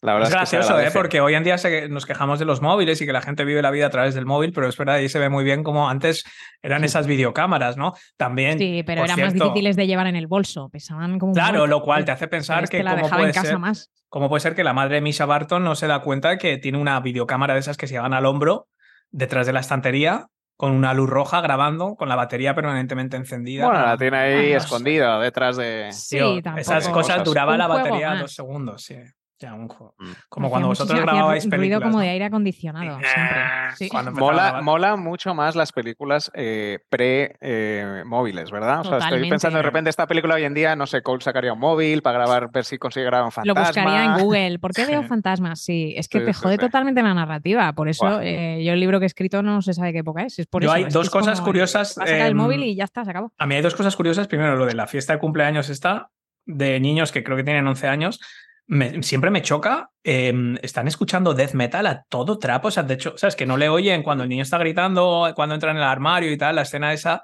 La 0.00 0.12
verdad 0.14 0.28
Es 0.28 0.34
es, 0.34 0.40
que 0.40 0.46
se 0.46 0.56
gracioso, 0.58 0.80
¿eh? 0.80 0.90
porque 0.92 1.20
hoy 1.20 1.34
en 1.34 1.42
día 1.42 1.58
se- 1.58 1.88
nos 1.88 2.06
quejamos 2.06 2.38
de 2.38 2.44
los 2.44 2.62
móviles 2.62 3.02
y 3.02 3.06
que 3.06 3.12
la 3.12 3.20
gente 3.20 3.44
vive 3.44 3.60
la 3.62 3.72
vida 3.72 3.86
a 3.86 3.90
través 3.90 4.14
del 4.14 4.26
móvil, 4.26 4.52
pero 4.52 4.68
es 4.68 4.76
verdad, 4.76 4.94
ahí 4.94 5.08
se 5.08 5.18
ve 5.18 5.28
muy 5.28 5.42
bien 5.42 5.64
como 5.64 5.88
antes 5.88 6.22
eran 6.62 6.84
esas 6.84 7.08
videocámaras, 7.08 7.76
¿no? 7.76 7.94
También. 8.16 8.56
Sí, 8.60 8.84
pero 8.86 9.02
eran 9.04 9.18
más 9.20 9.34
difíciles 9.34 9.74
de 9.74 9.88
llevar 9.88 10.06
en 10.06 10.14
el 10.14 10.28
bolso, 10.28 10.68
pesaban 10.70 11.18
como 11.18 11.32
un 11.32 11.34
Claro, 11.34 11.66
lo 11.66 11.82
cual 11.82 12.04
te 12.04 12.12
hace 12.12 12.28
pensar 12.28 12.62
Este 12.62 12.76
que 12.76 12.84
la 12.84 12.94
cómo 12.94 13.08
puede, 13.10 13.24
en 13.26 13.32
casa 13.32 13.48
ser, 13.48 13.58
más. 13.58 13.90
cómo 14.08 14.28
puede 14.28 14.40
ser 14.40 14.54
que 14.54 14.62
la 14.62 14.72
madre 14.72 14.94
de 14.94 15.00
Misha 15.00 15.26
Barton 15.26 15.64
no 15.64 15.74
se 15.74 15.88
da 15.88 15.98
cuenta 16.02 16.38
que 16.38 16.58
tiene 16.58 16.78
una 16.78 17.00
videocámara 17.00 17.54
de 17.54 17.60
esas 17.60 17.76
que 17.76 17.88
se 17.88 17.94
llevan 17.94 18.14
al 18.14 18.24
hombro 18.26 18.68
detrás 19.10 19.48
de 19.48 19.52
la 19.52 19.58
estantería 19.60 20.26
con 20.58 20.72
una 20.72 20.92
luz 20.92 21.08
roja 21.08 21.40
grabando, 21.40 21.94
con 21.94 22.08
la 22.08 22.16
batería 22.16 22.52
permanentemente 22.52 23.16
encendida. 23.16 23.64
Bueno, 23.66 23.80
la 23.80 23.96
tiene 23.96 24.16
ahí 24.18 24.52
escondida 24.52 25.20
detrás 25.20 25.56
de. 25.56 25.90
Sí, 25.92 26.18
tampoco. 26.42 26.60
esas 26.60 26.88
cosas 26.88 27.18
Cosas. 27.18 27.24
duraba 27.24 27.56
la 27.56 27.68
batería 27.68 28.10
más. 28.10 28.20
dos 28.22 28.34
segundos, 28.34 28.82
sí. 28.82 28.96
Ya, 29.40 29.54
un 29.54 29.68
juego. 29.68 29.94
Mm. 29.98 30.10
Como 30.28 30.50
cuando 30.50 30.66
vosotros 30.68 31.00
grababais 31.00 31.44
ruido 31.44 31.56
películas. 31.56 31.82
como 31.82 31.98
¿no? 31.98 32.02
de 32.02 32.08
aire 32.10 32.24
acondicionado, 32.24 32.98
siempre. 32.98 33.38
Sí. 33.76 33.88
Cuando 33.88 34.10
empezaba 34.10 34.48
a 34.48 34.52
Mola, 34.52 34.62
mola 34.62 34.96
mucho 34.96 35.32
más 35.32 35.54
las 35.54 35.70
películas 35.70 36.28
eh, 36.34 36.80
pre-móviles, 36.88 38.50
¿verdad? 38.50 38.80
O 38.80 38.84
sea, 38.84 38.98
estoy 38.98 39.28
pensando 39.28 39.58
de 39.58 39.62
repente 39.62 39.90
esta 39.90 40.06
película 40.06 40.34
hoy 40.34 40.44
en 40.44 40.54
día, 40.54 40.74
no 40.74 40.86
sé, 40.86 41.02
Cole 41.02 41.20
sacaría 41.22 41.52
un 41.52 41.60
móvil 41.60 42.02
para 42.02 42.18
grabar, 42.18 42.50
ver 42.50 42.64
si 42.64 42.78
consigue 42.78 43.06
grabar 43.06 43.26
un 43.26 43.46
Lo 43.46 43.54
fantasma. 43.54 43.82
buscaría 43.84 44.04
en 44.04 44.24
Google. 44.24 44.58
¿Por 44.58 44.72
qué 44.72 44.86
veo 44.86 45.02
fantasmas? 45.04 45.60
Sí, 45.60 45.94
es 45.96 46.08
que 46.08 46.18
Sí, 46.18 46.24
te 46.26 46.32
jode 46.32 46.54
sí. 46.54 46.58
totalmente 46.58 47.02
la 47.02 47.14
narrativa. 47.14 47.72
Por 47.74 47.88
eso 47.88 48.20
eh, 48.20 48.62
yo 48.64 48.72
el 48.72 48.80
libro 48.80 48.98
que 48.98 49.04
he 49.04 49.06
escrito 49.06 49.42
no 49.42 49.62
se 49.62 49.72
sabe 49.72 49.92
qué 49.92 49.98
época 50.00 50.22
es. 50.24 50.38
es 50.40 50.46
por 50.46 50.62
Yo 50.62 50.68
eso, 50.68 50.74
hay 50.74 50.82
es 50.84 50.92
dos 50.92 51.10
cosas 51.10 51.38
como, 51.38 51.46
curiosas, 51.50 51.96
Va 51.98 52.04
a 52.04 52.06
sacar 52.06 52.26
el 52.26 52.32
em, 52.32 52.36
móvil 52.36 52.64
y 52.64 52.74
ya 52.74 52.84
está, 52.84 53.04
se 53.04 53.10
acabó. 53.10 53.32
A 53.38 53.46
mí 53.46 53.54
hay 53.54 53.62
dos 53.62 53.74
cosas 53.74 53.94
curiosas. 53.94 54.26
Primero, 54.26 54.56
lo 54.56 54.66
de 54.66 54.74
la 54.74 54.86
fiesta 54.86 55.12
de 55.12 55.20
cumpleaños 55.20 55.68
está, 55.68 56.10
de 56.44 56.80
niños 56.80 57.12
que 57.12 57.22
creo 57.22 57.36
que 57.36 57.44
tienen 57.44 57.66
11 57.66 57.86
años. 57.86 58.20
Me- 58.68 59.02
siempre 59.02 59.30
me 59.30 59.42
choca. 59.42 59.90
eh, 60.04 60.32
están 60.62 60.88
escuchando 60.88 61.34
death 61.34 61.52
metal 61.52 61.86
a 61.86 62.02
todo 62.08 62.38
trapo. 62.38 62.68
O 62.68 62.70
sea, 62.70 62.82
de 62.82 62.94
hecho, 62.94 63.12
¿sabes? 63.16 63.34
Que 63.36 63.44
no 63.44 63.56
le 63.58 63.68
oyen 63.68 64.02
cuando 64.02 64.24
el 64.24 64.30
niño 64.30 64.42
está 64.42 64.56
gritando, 64.58 65.30
cuando 65.34 65.54
entra 65.54 65.70
en 65.72 65.76
el 65.78 65.82
armario 65.82 66.30
y 66.32 66.38
tal. 66.38 66.56
La 66.56 66.62
escena 66.62 66.92
esa 66.94 67.22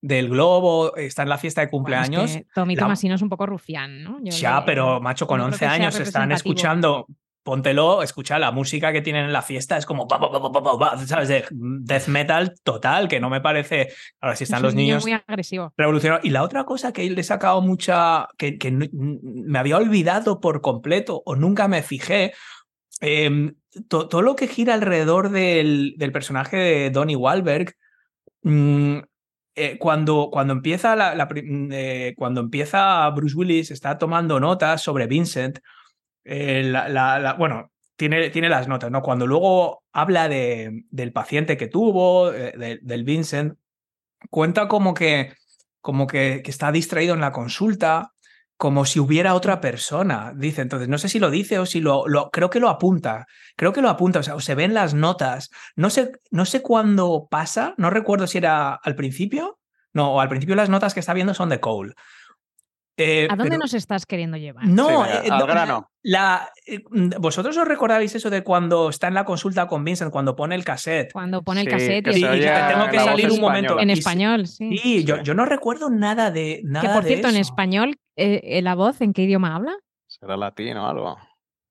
del 0.00 0.28
globo, 0.28 0.96
está 0.96 1.22
en 1.22 1.28
la 1.28 1.38
fiesta 1.38 1.60
de 1.60 1.68
Bueno, 1.68 1.88
es 1.96 2.08
cumpleaños. 2.08 2.36
que 2.36 2.46
Tommy 2.54 2.74
la- 2.76 2.82
Tomasino 2.82 3.14
es 3.14 3.22
un 3.22 3.28
poco 3.28 3.46
rufián, 3.46 4.02
¿no? 4.02 4.18
Yo 4.22 4.36
Ya, 4.36 4.60
le- 4.60 4.66
pero 4.66 5.00
macho, 5.00 5.26
con 5.26 5.38
no 5.38 5.44
creo 5.44 5.52
11 5.54 5.58
que 5.60 5.64
sea 5.66 5.74
años 5.74 6.00
están 6.00 6.32
escuchando. 6.32 7.06
Póntelo, 7.44 8.02
escucha 8.02 8.38
la 8.38 8.50
música 8.52 8.90
que 8.90 9.02
tienen 9.02 9.26
en 9.26 9.32
la 9.32 9.42
fiesta, 9.42 9.76
es 9.76 9.84
como, 9.84 10.08
pa, 10.08 10.18
pa, 10.18 10.30
pa, 10.78 10.98
¿sabes? 11.06 11.28
De 11.28 11.44
death 11.50 12.08
metal 12.08 12.54
total, 12.64 13.06
que 13.06 13.20
no 13.20 13.28
me 13.28 13.42
parece. 13.42 13.92
Ahora, 14.20 14.34
si 14.34 14.44
Es 14.44 14.50
están 14.50 14.62
los 14.62 14.74
niño 14.74 14.94
niños 14.94 15.02
muy 15.04 15.12
agresivo. 15.12 15.72
revolucionario. 15.76 16.26
Y 16.26 16.32
la 16.32 16.42
otra 16.42 16.64
cosa 16.64 16.92
que 16.94 17.08
le 17.08 17.20
he 17.20 17.24
sacado 17.24 17.60
mucha, 17.60 18.28
que, 18.38 18.58
me 19.22 19.58
había 19.58 19.76
olvidado 19.76 20.40
por 20.40 20.62
completo 20.62 21.22
o 21.26 21.36
nunca 21.36 21.68
me 21.68 21.82
fijé, 21.82 22.32
eh, 23.02 23.52
to- 23.88 24.08
todo 24.08 24.22
lo 24.22 24.36
que 24.36 24.48
gira 24.48 24.72
alrededor 24.72 25.28
del, 25.28 25.94
del 25.98 26.12
personaje 26.12 26.56
de 26.56 26.90
Donnie 26.90 27.16
Wahlberg, 27.16 27.74
mm, 28.42 28.98
eh, 29.56 29.76
cuando, 29.78 30.30
cuando, 30.32 30.54
empieza 30.54 30.96
la, 30.96 31.28
eh, 31.36 32.14
cuando 32.16 32.40
empieza 32.40 33.08
Bruce 33.10 33.36
Willis, 33.36 33.70
está 33.70 33.98
tomando 33.98 34.40
notas 34.40 34.80
sobre 34.82 35.06
Vincent, 35.06 35.58
eh, 36.24 36.62
la- 36.64 37.34
bueno, 37.38 37.70
tiene, 37.96 38.30
tiene 38.30 38.48
las 38.48 38.68
notas, 38.68 38.90
¿no? 38.90 39.02
Cuando 39.02 39.26
luego 39.26 39.84
habla 39.92 40.28
de, 40.28 40.84
del 40.90 41.12
paciente 41.12 41.56
que 41.56 41.68
tuvo, 41.68 42.32
eh, 42.32 42.52
de- 42.56 42.78
del 42.82 43.04
Vincent, 43.04 43.54
cuenta 44.30 44.68
como 44.68 44.94
que, 44.94 45.34
como 45.80 46.06
que, 46.06 46.42
está 46.46 46.72
distraído 46.72 47.14
en 47.14 47.20
la 47.20 47.32
consulta, 47.32 48.12
como 48.56 48.84
si 48.84 49.00
hubiera 49.00 49.34
otra 49.34 49.60
persona, 49.60 50.32
dice. 50.36 50.62
Entonces, 50.62 50.88
no 50.88 50.98
sé 50.98 51.08
si 51.08 51.18
lo 51.18 51.30
dice 51.30 51.58
o 51.58 51.66
si 51.66 51.80
lo, 51.80 52.06
lo 52.08 52.30
creo 52.30 52.50
que 52.50 52.60
lo 52.60 52.68
apunta. 52.68 53.26
Creo 53.56 53.72
que 53.72 53.82
lo 53.82 53.90
apunta, 53.90 54.20
o 54.20 54.22
sea, 54.22 54.36
o 54.36 54.40
se 54.40 54.54
ven 54.54 54.74
las 54.74 54.94
notas. 54.94 55.50
No 55.76 55.90
sé, 55.90 56.12
no 56.30 56.44
sé 56.46 56.62
cuándo 56.62 57.26
pasa, 57.30 57.74
no 57.78 57.90
recuerdo 57.90 58.26
si 58.26 58.38
era 58.38 58.74
al 58.74 58.94
principio. 58.96 59.58
No, 59.92 60.20
al 60.20 60.28
principio 60.28 60.56
las 60.56 60.70
notas 60.70 60.94
que 60.94 61.00
está 61.00 61.14
viendo 61.14 61.34
son 61.34 61.48
de 61.50 61.60
Cole. 61.60 61.94
Eh, 62.96 63.26
¿A 63.28 63.34
dónde 63.34 63.50
pero- 63.50 63.58
nos 63.62 63.74
estás 63.74 64.06
queriendo 64.06 64.36
llevar? 64.36 64.66
no, 64.66 65.04
Sí, 65.04 65.10
eh, 65.24 65.28
al 65.30 65.38
no, 65.40 65.46
grano. 65.46 65.90
La, 66.02 66.48
eh, 66.66 66.80
¿Vosotros 67.18 67.56
os 67.56 67.66
recordáis 67.66 68.14
eso 68.14 68.30
de 68.30 68.44
cuando 68.44 68.88
está 68.90 69.08
en 69.08 69.14
la 69.14 69.24
consulta 69.24 69.66
con 69.66 69.82
Vincent, 69.84 70.12
cuando 70.12 70.36
pone 70.36 70.54
el 70.54 70.64
cassette? 70.64 71.12
Cuando 71.12 71.42
pone 71.42 71.62
el 71.62 71.66
Sí, 71.66 71.72
cassette 71.72 72.04
que 72.04 72.18
y 72.18 72.24
y 72.24 72.40
que 72.40 72.52
tengo 72.72 72.88
que 72.90 72.98
salir 73.00 73.30
un 73.32 73.40
momento. 73.40 73.80
en 73.80 73.90
Y 73.90 73.94
español, 73.94 74.46
sí. 74.46 74.76
Sí, 74.78 75.04
yo, 75.04 75.34
no 75.34 75.44
recuerdo 75.44 75.90
nada 75.90 76.30
de 76.30 76.60
nada 76.64 76.86
Que 76.88 76.94
por 76.94 77.02
de 77.02 77.08
cierto, 77.08 77.28
en 77.30 77.36
español, 77.36 77.96
eh, 78.16 78.60
la 78.62 78.74
voz, 78.76 79.00
¿en 79.00 79.12
qué 79.12 79.22
idioma 79.22 79.56
habla? 79.56 79.72
¿Será 80.06 80.36
latino 80.36 80.84
o 80.84 80.86
algo? 80.88 81.16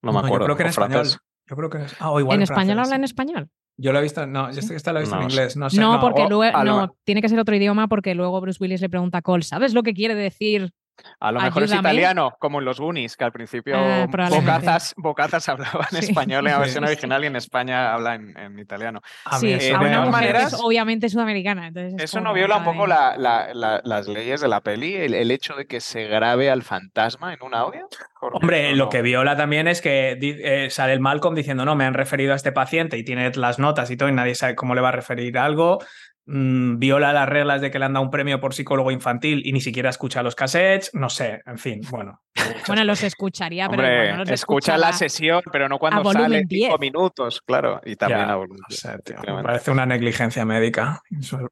No 0.01 0.11
No, 0.11 0.13
me 0.13 0.19
acuerdo. 0.27 0.39
Yo 0.39 0.45
creo 0.45 0.57
que 0.57 0.63
en 0.63 0.69
español. 0.69 0.91
francés. 1.05 1.19
Yo 1.45 1.55
creo 1.55 1.69
que 1.69 1.77
es- 1.83 1.95
ah, 1.99 2.11
o 2.11 2.19
igual 2.19 2.35
¿En 2.35 2.39
en 2.41 2.43
español 2.43 2.79
habla 2.79 2.95
en 2.97 3.03
español? 3.05 3.49
Yo 3.77 3.91
lo 3.93 3.99
he 3.99 4.01
visto, 4.01 4.27
no, 4.27 4.51
yo 4.51 4.61
Sí. 4.61 4.73
esta 4.73 4.91
la 4.93 4.99
he 4.99 5.03
visto 5.03 5.15
No 5.15 5.21
en 5.23 5.29
sé. 5.29 5.35
inglés, 5.35 5.57
no 5.57 5.69
sé. 5.69 5.79
no, 5.79 5.99
porque 6.01 6.25
luego 6.27 6.63
no, 6.63 6.95
tiene 7.05 7.21
que 7.21 7.29
ser 7.29 7.39
otro 7.39 7.55
idioma 7.55 7.87
porque 7.87 8.13
luego 8.13 8.39
Bruce 8.41 8.57
Willis 8.61 8.81
le 8.81 8.89
pregunta 8.89 9.19
a 9.19 9.21
Cole, 9.21 9.43
¿sabes 9.43 9.73
lo 9.73 9.83
que 9.83 9.93
quiere 9.93 10.15
decir? 10.15 10.71
A 11.19 11.31
lo 11.31 11.41
mejor 11.41 11.63
es 11.63 11.73
italiano, 11.73 12.35
como 12.39 12.59
en 12.59 12.65
los 12.65 12.79
Goonies, 12.79 13.17
que 13.17 13.23
al 13.23 13.31
principio 13.31 13.75
Ah. 13.77 14.05
Bocazas, 14.29 14.93
Bocazas 14.97 15.49
hablaba 15.49 15.87
en 15.91 16.01
Sí. 16.01 16.09
español 16.09 16.45
en 16.45 16.51
la 16.51 16.57
Sí. 16.57 16.61
versión 16.61 16.83
original 16.83 17.23
y 17.23 17.27
en 17.27 17.35
España 17.35 17.93
habla 17.93 18.15
en, 18.15 18.37
en 18.37 18.59
italiano. 18.59 19.01
A 19.25 19.39
sí, 19.39 19.51
eso 19.51 19.67
eh, 19.73 19.75
a 19.75 19.79
de 19.79 19.85
una 19.85 20.05
maneras- 20.05 20.53
es 20.53 20.59
obviamente 20.61 21.09
sudamericana. 21.09 21.67
entonces 21.67 21.93
es 21.97 22.03
Eso 22.03 22.21
no 22.21 22.33
viola 22.33 22.57
un 22.57 22.63
poco 22.63 22.85
la- 22.87 23.15
la- 23.17 23.53
la- 23.53 23.81
las 23.83 24.07
leyes 24.07 24.39
de 24.41 24.47
la 24.47 24.61
peli, 24.61 24.93
el, 24.95 25.13
el 25.15 25.31
hecho 25.31 25.55
de 25.55 25.65
que 25.65 25.81
se 25.81 26.05
grabe 26.05 26.51
al 26.51 26.61
fantasma 26.63 27.33
en 27.33 27.41
un 27.41 27.55
audio. 27.55 27.87
Hombre, 28.21 28.75
lo 28.75 28.89
que 28.89 29.01
viola 29.01 29.35
también 29.35 29.67
es 29.67 29.81
que 29.81 30.17
eh, 30.21 30.69
sale 30.69 30.93
el 30.93 30.99
Malcolm 30.99 31.35
diciendo, 31.35 31.65
no, 31.65 31.75
me 31.75 31.85
han 31.85 31.93
referido 31.93 32.33
a 32.33 32.35
este 32.35 32.51
paciente 32.51 32.97
y 32.97 33.03
tiene 33.03 33.29
las 33.35 33.59
notas 33.59 33.89
y 33.91 33.97
todo 33.97 34.09
y 34.09 34.13
nadie 34.13 34.35
sabe 34.35 34.55
cómo 34.55 34.75
le 34.75 34.81
va 34.81 34.89
a 34.89 34.93
referir 34.93 35.37
algo. 35.37 35.79
Mm, 36.25 36.79
viola 36.79 37.11
las 37.11 37.27
reglas 37.27 37.59
de 37.59 37.69
que 37.69 37.79
le 37.79 37.85
han 37.85 37.93
dado 37.93 38.05
un 38.05 38.09
premio 38.11 38.39
por 38.39 38.53
psicólogo 38.53 38.91
infantil 38.91 39.41
y 39.45 39.51
ni 39.51 39.59
siquiera 39.59 39.89
escucha 39.89 40.23
los 40.23 40.35
cassettes. 40.35 40.91
No 40.93 41.09
sé, 41.09 41.41
en 41.45 41.57
fin, 41.57 41.81
bueno. 41.89 42.21
Bueno, 42.67 42.83
los 42.85 43.03
escucharía, 43.03 43.67
pero 43.67 43.81
Hombre, 43.83 44.11
no 44.13 44.17
los 44.19 44.29
escucha 44.29 44.77
la 44.77 44.93
sesión, 44.93 45.41
pero 45.51 45.67
no 45.67 45.79
cuando 45.79 46.03
sale 46.13 46.37
cinco 46.47 46.77
10. 46.77 46.79
minutos, 46.79 47.41
claro. 47.45 47.81
Y 47.83 47.95
también 47.97 48.21
Ya, 48.27 48.31
a 48.31 48.35
volumen 48.37 48.59
no 48.61 48.65
10, 48.69 48.79
sé, 48.79 48.97
tío, 49.03 49.17
me 49.35 49.43
parece 49.43 49.71
una 49.71 49.85
negligencia 49.85 50.45
médica. 50.45 51.01
Sor- 51.21 51.51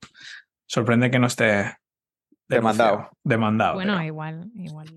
sorprende 0.66 1.12
que 1.12 1.20
no 1.20 1.28
esté 1.28 1.76
Demandado. 2.48 3.10
Demandado. 3.24 3.74
Bueno, 3.76 3.94
pero- 3.96 4.06
igual, 4.06 4.52
igual. 4.56 4.88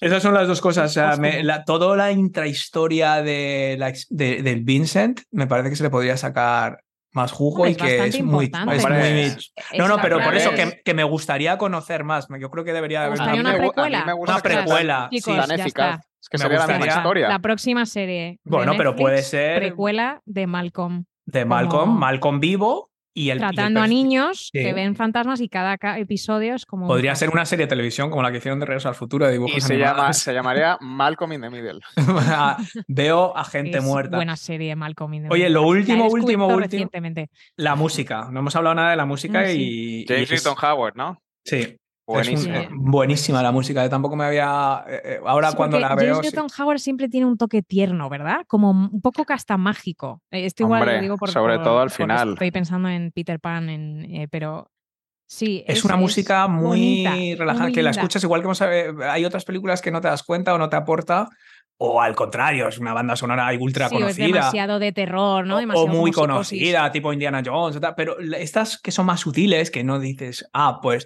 Esas 0.00 0.22
son 0.22 0.34
las 0.34 0.46
dos 0.46 0.60
cosas. 0.60 0.90
O 0.90 0.94
sea, 0.94 1.16
me- 1.16 1.42
la, 1.42 1.64
toda 1.64 1.96
la 1.96 2.12
intrahistoria 2.12 3.22
de, 3.22 3.76
la 3.78 3.88
ex- 3.88 4.06
de- 4.10 4.42
del 4.42 4.62
Vincent 4.62 5.20
me 5.32 5.46
parece 5.46 5.70
que 5.70 5.76
se 5.76 5.82
le 5.82 5.90
podría 5.90 6.16
sacar 6.16 6.82
más 7.12 7.32
jugo 7.32 7.62
Hombre, 7.62 7.70
y 7.72 7.74
que 7.74 8.04
es 8.06 8.22
muy, 8.22 8.44
es 8.46 8.64
muy- 8.88 9.22
Es 9.24 9.46
No, 9.78 9.88
no, 9.88 9.96
pero 10.00 10.20
por 10.22 10.34
eso 10.36 10.50
es- 10.52 10.56
que, 10.74 10.82
que 10.82 10.94
me 10.94 11.04
gustaría 11.04 11.56
conocer 11.58 12.04
más. 12.04 12.28
Yo 12.40 12.50
creo 12.50 12.64
que 12.64 12.72
debería 12.72 13.00
¿Te 13.00 13.04
haber 13.06 13.18
gustaría 13.18 13.40
una 13.40 13.52
me 13.52 13.56
gu- 13.56 13.60
a 13.60 13.62
mí 13.62 13.68
precuela? 13.72 14.04
me 14.04 14.12
gusta 14.12 14.32
Una 14.34 14.42
precuela, 14.42 15.08
Chicos, 15.10 15.34
sí. 15.34 15.40
tan 15.40 15.60
eficaz. 15.60 16.00
Es 16.20 16.28
que 16.28 16.38
Me 16.38 16.42
sería 16.42 16.58
la 16.58 16.66
misma 16.66 16.76
gustaría- 16.78 16.96
historia. 17.00 17.28
La 17.28 17.38
próxima 17.38 17.86
serie. 17.86 18.22
de 18.22 18.38
Bueno, 18.44 18.72
pero 18.76 18.90
Netflix, 18.90 19.02
puede 19.04 19.22
ser 19.22 19.58
Precuela 19.60 20.20
de 20.26 20.46
Malcolm. 20.46 21.04
de 21.26 21.44
Malcolm, 21.44 21.84
como- 21.88 21.98
Malcolm 22.00 22.40
vivo 22.40 22.90
y 23.14 23.28
el. 23.28 23.28
y 23.28 23.30
el 23.30 23.38
Tratando 23.38 23.80
a 23.80 23.86
niños 23.86 24.50
Sí. 24.52 24.60
que 24.62 24.72
ven 24.72 24.94
fantasmas 24.96 25.40
y 25.40 25.48
cada 25.48 25.76
ca- 25.78 25.98
episodio 25.98 26.54
es 26.54 26.64
como. 26.66 26.86
Podría 26.86 27.14
ser 27.14 27.30
una 27.30 27.44
serie 27.44 27.66
de 27.66 27.70
televisión 27.70 28.10
como 28.10 28.22
la 28.22 28.30
que 28.30 28.38
hicieron 28.38 28.60
de 28.60 28.66
Regreso 28.66 28.88
al 28.88 28.94
Futuro 28.94 29.26
de 29.26 29.32
dibujos 29.32 29.56
Y 29.56 29.60
se, 29.60 29.76
llama, 29.78 30.12
se 30.12 30.32
llamaría 30.32 30.76
Malcolm 30.80 31.32
in 31.32 31.40
the 31.40 31.50
Middle. 31.50 31.80
Veo 32.88 33.36
a 33.36 33.44
gente 33.44 33.78
Es 33.78 33.84
muerta. 33.84 34.16
Buena 34.16 34.36
serie, 34.36 34.74
Malcolm. 34.76 35.14
in 35.14 35.22
the 35.24 35.28
Oye, 35.30 35.44
Middle. 35.44 35.54
lo 35.54 35.60
La 35.62 35.66
he 35.66 35.70
último, 35.80 36.04
último, 36.08 36.46
último. 36.46 36.60
Recientemente. 36.60 37.30
La 37.56 37.74
música. 37.74 38.28
No 38.30 38.40
hemos 38.40 38.54
hablado 38.56 38.74
nada 38.74 38.90
de 38.90 38.96
la 38.96 39.06
música 39.06 39.46
sí. 39.46 39.56
y. 39.58 40.00
y 40.02 40.06
James 40.06 40.30
es- 40.30 40.44
Newton 40.44 40.64
Howard, 40.64 40.96
¿no? 40.96 41.18
Sí. 41.44 41.76
Buenísimo. 42.12 42.54
Es 42.58 42.70
un- 42.70 42.90
buenísima 42.90 43.42
la 43.42 43.52
música. 43.52 43.82
Yo 43.84 43.90
tampoco 43.90 44.16
me 44.16 44.24
había. 44.24 44.82
eh, 44.88 45.00
eh, 45.04 45.20
ahora 45.26 45.50
Sí, 45.50 45.56
cuando 45.56 45.78
la 45.78 45.94
veo. 45.94 46.14
James 46.14 46.30
sí. 46.30 46.36
Newton 46.36 46.48
Howard 46.58 46.78
siempre 46.78 47.08
tiene 47.08 47.26
un 47.26 47.36
toque 47.36 47.62
tierno, 47.62 48.08
¿verdad? 48.08 48.38
Como 48.46 48.70
un 48.70 49.00
poco 49.02 49.24
hasta 49.28 49.56
mágico. 49.58 50.22
Eh, 50.30 50.46
Esto 50.46 50.62
igual 50.62 50.86
lo 50.86 51.00
digo 51.02 51.16
por, 51.18 51.30
sobre 51.30 51.56
por- 51.56 51.64
todo 51.64 51.80
al 51.80 51.90
final. 51.90 52.30
Estoy 52.30 52.50
pensando 52.50 52.88
en 52.88 53.12
Peter 53.12 53.38
Pan, 53.38 53.68
en, 53.68 54.04
eh, 54.14 54.26
pero 54.30 54.70
sí. 55.26 55.62
Es, 55.66 55.84
una 55.84 55.96
música 55.96 56.48
muy 56.48 57.04
bonita, 57.04 57.38
relajante, 57.40 57.62
muy 57.64 57.72
que 57.74 57.82
la 57.82 57.90
escuchas 57.90 58.24
igual 58.24 58.42
que 58.42 58.48
eh, 58.64 58.92
hay 59.08 59.24
otras 59.26 59.44
películas 59.44 59.82
que 59.82 59.90
no 59.90 60.00
te 60.00 60.08
das 60.08 60.22
cuenta 60.22 60.54
o 60.54 60.58
no 60.58 60.70
te 60.70 60.76
aporta, 60.76 61.28
o 61.76 62.00
al 62.00 62.14
contrario, 62.14 62.68
es 62.68 62.78
una 62.78 62.94
banda 62.94 63.14
sonora 63.16 63.50
ultra 63.60 63.88
Sí, 63.90 63.94
o 63.96 63.98
es 63.98 64.02
conocida. 64.16 64.26
demasiado 64.26 64.78
de 64.78 64.92
terror, 64.92 65.46
¿no? 65.46 65.54
o- 65.54 65.58
o 65.58 65.60
Demasiado 65.60 65.86
muy 65.88 66.10
conocida, 66.10 66.90
tipo 66.90 67.12
Indiana 67.12 67.42
Jones, 67.44 67.78
pero 67.96 68.16
estas 68.18 68.80
que 68.80 68.90
son 68.92 69.04
más 69.06 69.20
sutiles, 69.20 69.70
que 69.70 69.84
no 69.84 69.98
dices, 70.00 70.48
ah, 70.54 70.80
pues 70.82 71.04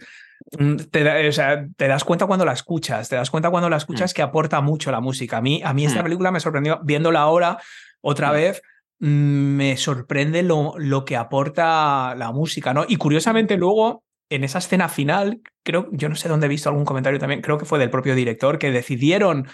te, 0.90 1.02
da- 1.04 1.28
o 1.28 1.32
sea, 1.32 1.66
te 1.76 1.88
das 1.88 2.04
cuenta 2.04 2.26
cuando 2.26 2.44
la 2.44 2.52
escuchas, 2.52 3.08
te 3.08 3.16
das 3.16 3.30
cuenta 3.30 3.50
cuando 3.50 3.70
la 3.70 3.76
escuchas 3.78 4.12
que 4.14 4.22
aporta 4.22 4.60
mucho 4.60 4.90
la 4.90 5.00
música. 5.00 5.38
A 5.38 5.40
mí, 5.40 5.62
a 5.64 5.72
mí 5.72 5.84
esta 5.86 6.00
Mm. 6.00 6.04
película 6.04 6.30
me 6.30 6.40
sorprendió, 6.40 6.80
viéndola 6.84 7.20
ahora 7.20 7.58
otra 8.02 8.30
Mm. 8.30 8.32
vez, 8.34 8.62
mm, 9.00 9.06
me 9.06 9.76
sorprende 9.76 10.42
lo, 10.42 10.74
lo 10.76 11.04
que 11.04 11.16
aporta 11.16 12.14
la 12.16 12.32
música, 12.32 12.74
¿no? 12.74 12.84
Y 12.86 12.96
curiosamente 12.96 13.56
luego, 13.56 14.02
en 14.30 14.44
esa 14.44 14.58
escena 14.58 14.88
final, 14.88 15.40
creo, 15.64 15.88
yo 15.92 16.08
no 16.08 16.16
sé 16.16 16.28
dónde 16.28 16.46
he 16.46 16.48
visto 16.48 16.68
algún 16.68 16.84
comentario 16.84 17.18
también, 17.18 17.40
creo 17.42 17.58
que 17.58 17.64
fue 17.64 17.78
del 17.78 17.90
propio 17.90 18.14
director, 18.14 18.58
que 18.58 18.70
decidieron 18.70 19.46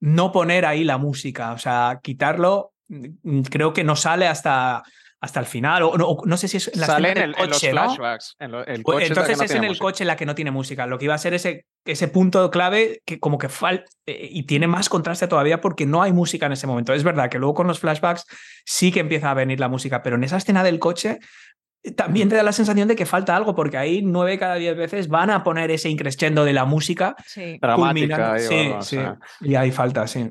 no 0.00 0.30
poner 0.32 0.66
ahí 0.66 0.84
la 0.84 0.98
música, 0.98 1.52
o 1.52 1.58
sea, 1.58 2.00
quitarlo, 2.02 2.72
mm, 2.88 3.40
creo 3.50 3.72
que 3.72 3.82
no 3.84 3.96
sale 3.96 4.26
hasta, 4.28 4.82
hasta 5.20 5.40
el 5.40 5.46
final, 5.46 5.82
o 5.82 5.96
no, 5.96 6.18
no 6.24 6.36
sé 6.36 6.46
si 6.46 6.58
es 6.58 6.68
en 6.72 6.80
la 6.80 6.86
Sale 6.86 7.08
en, 7.08 7.16
escena 7.16 7.24
el- 7.26 7.32
del 7.32 7.42
en 7.44 7.48
los 7.50 7.58
coche, 7.58 7.72
¿no? 7.72 7.82
flashbacks. 7.84 8.36
en 8.38 8.52
lo- 8.52 8.66
el 8.66 8.82
coche 8.82 9.04
es 9.04 9.08
la 9.10 9.14
que 9.14 9.20
entonces 9.32 9.38
no 9.38 9.44
es 9.44 9.50
en 9.50 9.54
tiene 9.54 9.66
el 9.66 9.70
música. 9.70 9.84
coche 9.84 10.04
la 10.04 10.16
que 10.16 10.26
no 10.26 10.34
tiene 10.34 10.50
música. 10.50 10.86
Lo 10.86 10.98
que 10.98 11.04
iba 11.06 11.14
a 11.14 11.18
ser 11.18 11.32
ese, 11.34 11.64
ese 11.86 12.08
punto 12.08 12.50
clave 12.50 13.00
que 13.06 13.18
como 13.18 13.38
que 13.38 13.48
falta 13.48 13.84
y 14.06 14.42
tiene 14.44 14.66
más 14.66 14.88
contraste 14.90 15.26
todavía 15.26 15.60
porque 15.60 15.86
no 15.86 16.02
hay 16.02 16.12
música 16.12 16.46
en 16.46 16.52
ese 16.52 16.66
momento. 16.66 16.92
Es 16.92 17.02
verdad 17.02 17.30
que 17.30 17.38
luego 17.38 17.54
con 17.54 17.66
los 17.66 17.80
flashbacks 17.80 18.24
sí 18.66 18.92
que 18.92 19.00
empieza 19.00 19.30
a 19.30 19.34
venir 19.34 19.58
la 19.58 19.68
música, 19.68 20.02
pero 20.02 20.16
en 20.16 20.24
esa 20.24 20.36
escena 20.36 20.62
del 20.62 20.78
coche 20.78 21.18
eh, 21.82 21.92
también 21.92 22.28
te 22.28 22.36
da 22.36 22.42
la 22.42 22.52
sensación 22.52 22.86
de 22.86 22.94
que 22.96 23.06
falta 23.06 23.34
algo 23.34 23.54
porque 23.54 23.78
ahí 23.78 24.02
nueve 24.02 24.38
cada 24.38 24.56
diez 24.56 24.76
veces 24.76 25.08
van 25.08 25.30
a 25.30 25.42
poner 25.42 25.70
ese 25.70 25.88
increscendo 25.88 26.44
de 26.44 26.52
la 26.52 26.66
música. 26.66 27.16
Sí. 27.26 27.58
Dramática. 27.60 28.16
culminando. 28.16 28.32
ahí, 28.34 28.40
Sí, 28.42 28.48
sí. 28.48 28.72
o 28.76 28.82
sea. 28.82 29.18
Y 29.40 29.54
ahí 29.54 29.70
falta, 29.70 30.06
sí. 30.06 30.30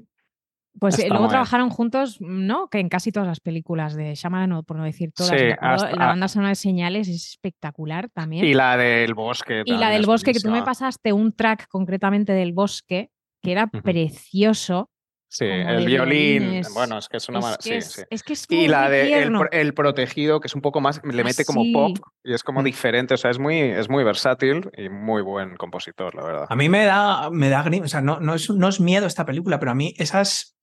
Pues 0.80 1.00
eh, 1.00 1.08
luego 1.10 1.24
trabajaron 1.30 1.70
juntos, 1.70 2.18
¿no? 2.20 2.68
Que 2.68 2.80
en 2.80 2.90
casi 2.90 3.12
todas 3.12 3.28
las 3.28 3.40
películas 3.40 3.96
de 3.96 4.14
Shyamalan, 4.16 4.64
por 4.64 4.76
no 4.78 4.84
decir 4.84 5.12
todas. 5.14 5.30
Sí, 5.40 5.46
hasta- 5.74 5.90
la 5.92 6.06
banda 6.08 6.28
sonora 6.28 6.50
de 6.50 6.56
señales 6.56 7.08
es 7.08 7.26
espectacular 7.28 8.10
también. 8.10 8.44
Y 8.46 8.54
la 8.54 8.76
del 8.78 9.14
bosque. 9.14 9.64
Y 9.66 9.72
la 9.78 9.90
del 9.90 10.06
bosque, 10.06 10.34
que 10.34 10.40
tú 10.40 10.50
me 10.52 10.60
pasaste 10.66 11.14
un 11.14 11.32
track 11.34 11.68
concretamente 11.70 12.34
del 12.34 12.52
bosque, 12.54 13.10
que 13.42 13.52
era 13.54 13.68
precioso. 13.84 14.90
Sí, 15.28 15.46
como 15.46 15.70
el 15.70 15.86
violín. 15.86 16.40
violines. 16.44 16.74
Bueno, 16.74 16.98
es 16.98 17.10
que 17.10 17.18
es 17.18 17.28
una 17.30 17.40
es, 17.40 17.44
mara- 17.46 17.58
que 17.58 17.64
sí, 17.64 17.74
es, 17.74 17.92
sí. 17.92 18.02
es 18.10 18.24
que 18.24 18.34
es 18.34 18.46
Y 18.50 18.56
muy 18.58 18.68
la 18.68 18.90
de 18.90 19.24
el, 19.52 19.74
protegido, 19.74 20.40
que 20.40 20.48
es 20.48 20.56
un 20.56 20.62
poco 20.62 20.80
más, 20.82 21.02
le 21.04 21.22
Ah, 21.22 21.26
mete 21.26 21.44
como 21.46 21.62
sí. 21.64 21.74
pop 21.74 21.98
y 22.24 22.34
es 22.34 22.44
como 22.44 22.64
diferente. 22.64 23.14
O 23.16 23.18
sea, 23.18 23.32
es 23.32 23.40
muy, 23.40 23.60
es 23.60 23.90
muy 23.90 24.04
versátil 24.04 24.70
y 24.78 24.88
muy 24.90 25.22
buen 25.22 25.58
compositor, 25.58 26.16
la 26.16 26.24
verdad. 26.24 26.46
A 26.50 26.56
mí 26.56 26.70
me 26.70 26.86
da, 26.86 27.30
me 27.32 27.50
da 27.50 27.64
grim- 27.64 27.84
o 27.84 27.88
sea, 27.88 28.02
no, 28.02 28.20
no, 28.20 28.36
es, 28.36 28.50
no 28.50 28.68
es 28.70 28.80
miedo 28.80 29.08
esta 29.08 29.26
película, 29.26 29.60
pero 29.60 29.72
a 29.72 29.76
mí 29.76 29.94
esas, 29.98 30.56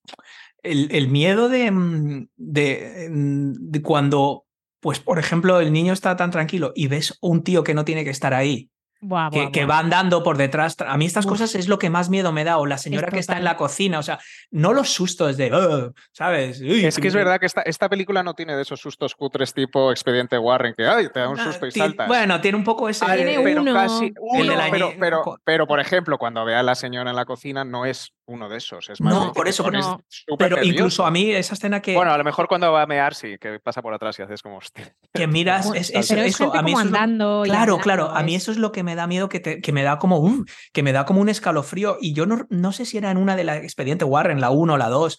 el, 0.62 0.88
el 0.92 1.08
miedo 1.08 1.48
de, 1.50 1.70
mm, 1.70 2.28
de, 2.36 3.08
mm, 3.10 3.52
de 3.70 3.82
cuando, 3.82 4.46
pues 4.80 5.00
por 5.00 5.18
ejemplo, 5.18 5.60
el 5.60 5.72
niño 5.72 5.92
está 5.92 6.16
tan 6.16 6.30
tranquilo 6.30 6.72
y 6.74 6.86
ves 6.86 7.18
un 7.20 7.42
tío 7.44 7.62
que 7.62 7.74
no 7.74 7.84
tiene 7.84 8.04
que 8.04 8.10
estar 8.10 8.32
ahí, 8.32 8.70
Buah, 9.04 9.30
que, 9.30 9.40
buah, 9.40 9.50
que 9.50 9.64
buah. 9.64 9.74
va 9.74 9.78
andando 9.80 10.22
por 10.22 10.36
detrás. 10.36 10.76
A 10.86 10.96
mí 10.96 11.06
estas 11.06 11.24
Uf. 11.26 11.32
cosas 11.32 11.56
es 11.56 11.66
lo 11.66 11.76
que 11.78 11.90
más 11.90 12.08
miedo 12.08 12.30
me 12.30 12.44
da, 12.44 12.58
o 12.58 12.66
la 12.66 12.78
señora 12.78 13.08
que 13.08 13.18
está 13.18 13.36
en 13.36 13.42
la 13.42 13.56
cocina, 13.56 13.98
o 13.98 14.02
sea, 14.04 14.20
no 14.52 14.72
los 14.72 14.90
sustos 14.90 15.36
de, 15.36 15.52
"Ugh", 15.52 15.92
¿sabes? 16.12 16.60
Uy, 16.60 16.84
Es 16.84 16.98
que 17.00 17.08
es 17.08 17.14
verdad 17.14 17.40
que 17.40 17.46
esta, 17.46 17.62
esta 17.62 17.88
película 17.88 18.22
no 18.22 18.34
tiene 18.34 18.54
de 18.54 18.62
esos 18.62 18.80
sustos 18.80 19.16
cutres 19.16 19.54
tipo 19.54 19.90
Expediente 19.90 20.38
Warren, 20.38 20.74
que 20.76 20.86
ay, 20.86 21.08
te 21.12 21.18
da 21.18 21.28
un 21.28 21.36
susto 21.36 21.66
y 21.66 21.72
saltas. 21.72 22.06
Bueno, 22.06 22.40
tiene 22.40 22.56
un 22.56 22.64
poco 22.64 22.88
ese... 22.88 23.04
Tiene 23.06 23.40
pero 23.42 23.62
uno, 23.62 23.74
casi 23.74 24.14
uno, 24.20 24.54
la 24.56 24.68
pero, 24.70 24.92
pero, 25.00 25.22
pero, 25.44 25.66
por 25.66 25.80
ejemplo, 25.80 26.16
cuando 26.16 26.44
ve 26.44 26.54
a 26.54 26.62
la 26.62 26.76
señora 26.76 27.10
en 27.10 27.16
la 27.16 27.24
cocina 27.24 27.64
no 27.64 27.84
es 27.84 28.12
uno 28.24 28.48
de 28.48 28.58
esos, 28.58 28.88
es 28.88 29.00
más 29.00 29.12
No, 29.12 29.32
por 29.32 29.48
eso, 29.48 29.64
por 29.64 29.74
súper 30.08 30.48
Pero 30.48 30.62
incluso 30.62 31.04
a 31.04 31.10
mí 31.10 31.32
esa 31.32 31.54
escena 31.54 31.82
que, 31.82 31.94
Bueno, 31.94 32.12
a 32.12 32.16
lo 32.18 32.22
mejor 32.24 32.46
cuando 32.46 32.70
va 32.72 32.82
a 32.82 32.86
mear 32.86 33.14
sí, 33.16 33.36
que 33.38 33.58
pasa 33.58 33.82
por 33.82 33.92
atrás 33.92 34.16
y 34.20 34.22
haces 34.22 34.42
como 34.42 34.58
hostia. 34.58 34.94
que 35.12 35.26
miras, 35.26 35.66
es, 35.74 35.90
es- 35.90 36.08
pero 36.08 36.22
es 36.22 36.28
eso, 36.28 36.44
gente 36.44 36.58
a 36.58 36.62
mí 36.62 36.72
como 36.72 36.80
eso 36.82 36.86
es 36.86 36.92
lo- 36.92 36.98
andando. 36.98 37.44
y 37.44 37.48
Claro, 37.48 37.60
hablando, 37.74 37.82
claro. 37.82 38.10
A 38.10 38.22
mí 38.22 38.34
es- 38.36 38.42
eso 38.42 38.52
es 38.52 38.58
lo 38.58 38.70
que 38.72 38.82
me 38.84 38.91
da 38.94 39.06
miedo, 39.06 39.28
que, 39.28 39.40
te- 39.40 39.60
que 39.60 39.72
me 39.72 39.82
da 39.82 39.98
como 39.98 40.18
uf, 40.18 40.48
que 40.72 40.82
me 40.82 40.92
da 40.92 41.04
como 41.04 41.20
un 41.20 41.28
escalofrío. 41.28 41.96
Y 42.00 42.12
yo 42.12 42.26
no, 42.26 42.46
no 42.50 42.72
sé 42.72 42.84
si 42.84 42.98
era 42.98 43.10
en 43.10 43.16
una 43.18 43.36
de 43.36 43.44
la 43.44 43.56
expediente 43.56 44.04
Warren, 44.04 44.40
la 44.40 44.50
1 44.50 44.74
o 44.74 44.76
la 44.78 44.88
2, 44.88 45.18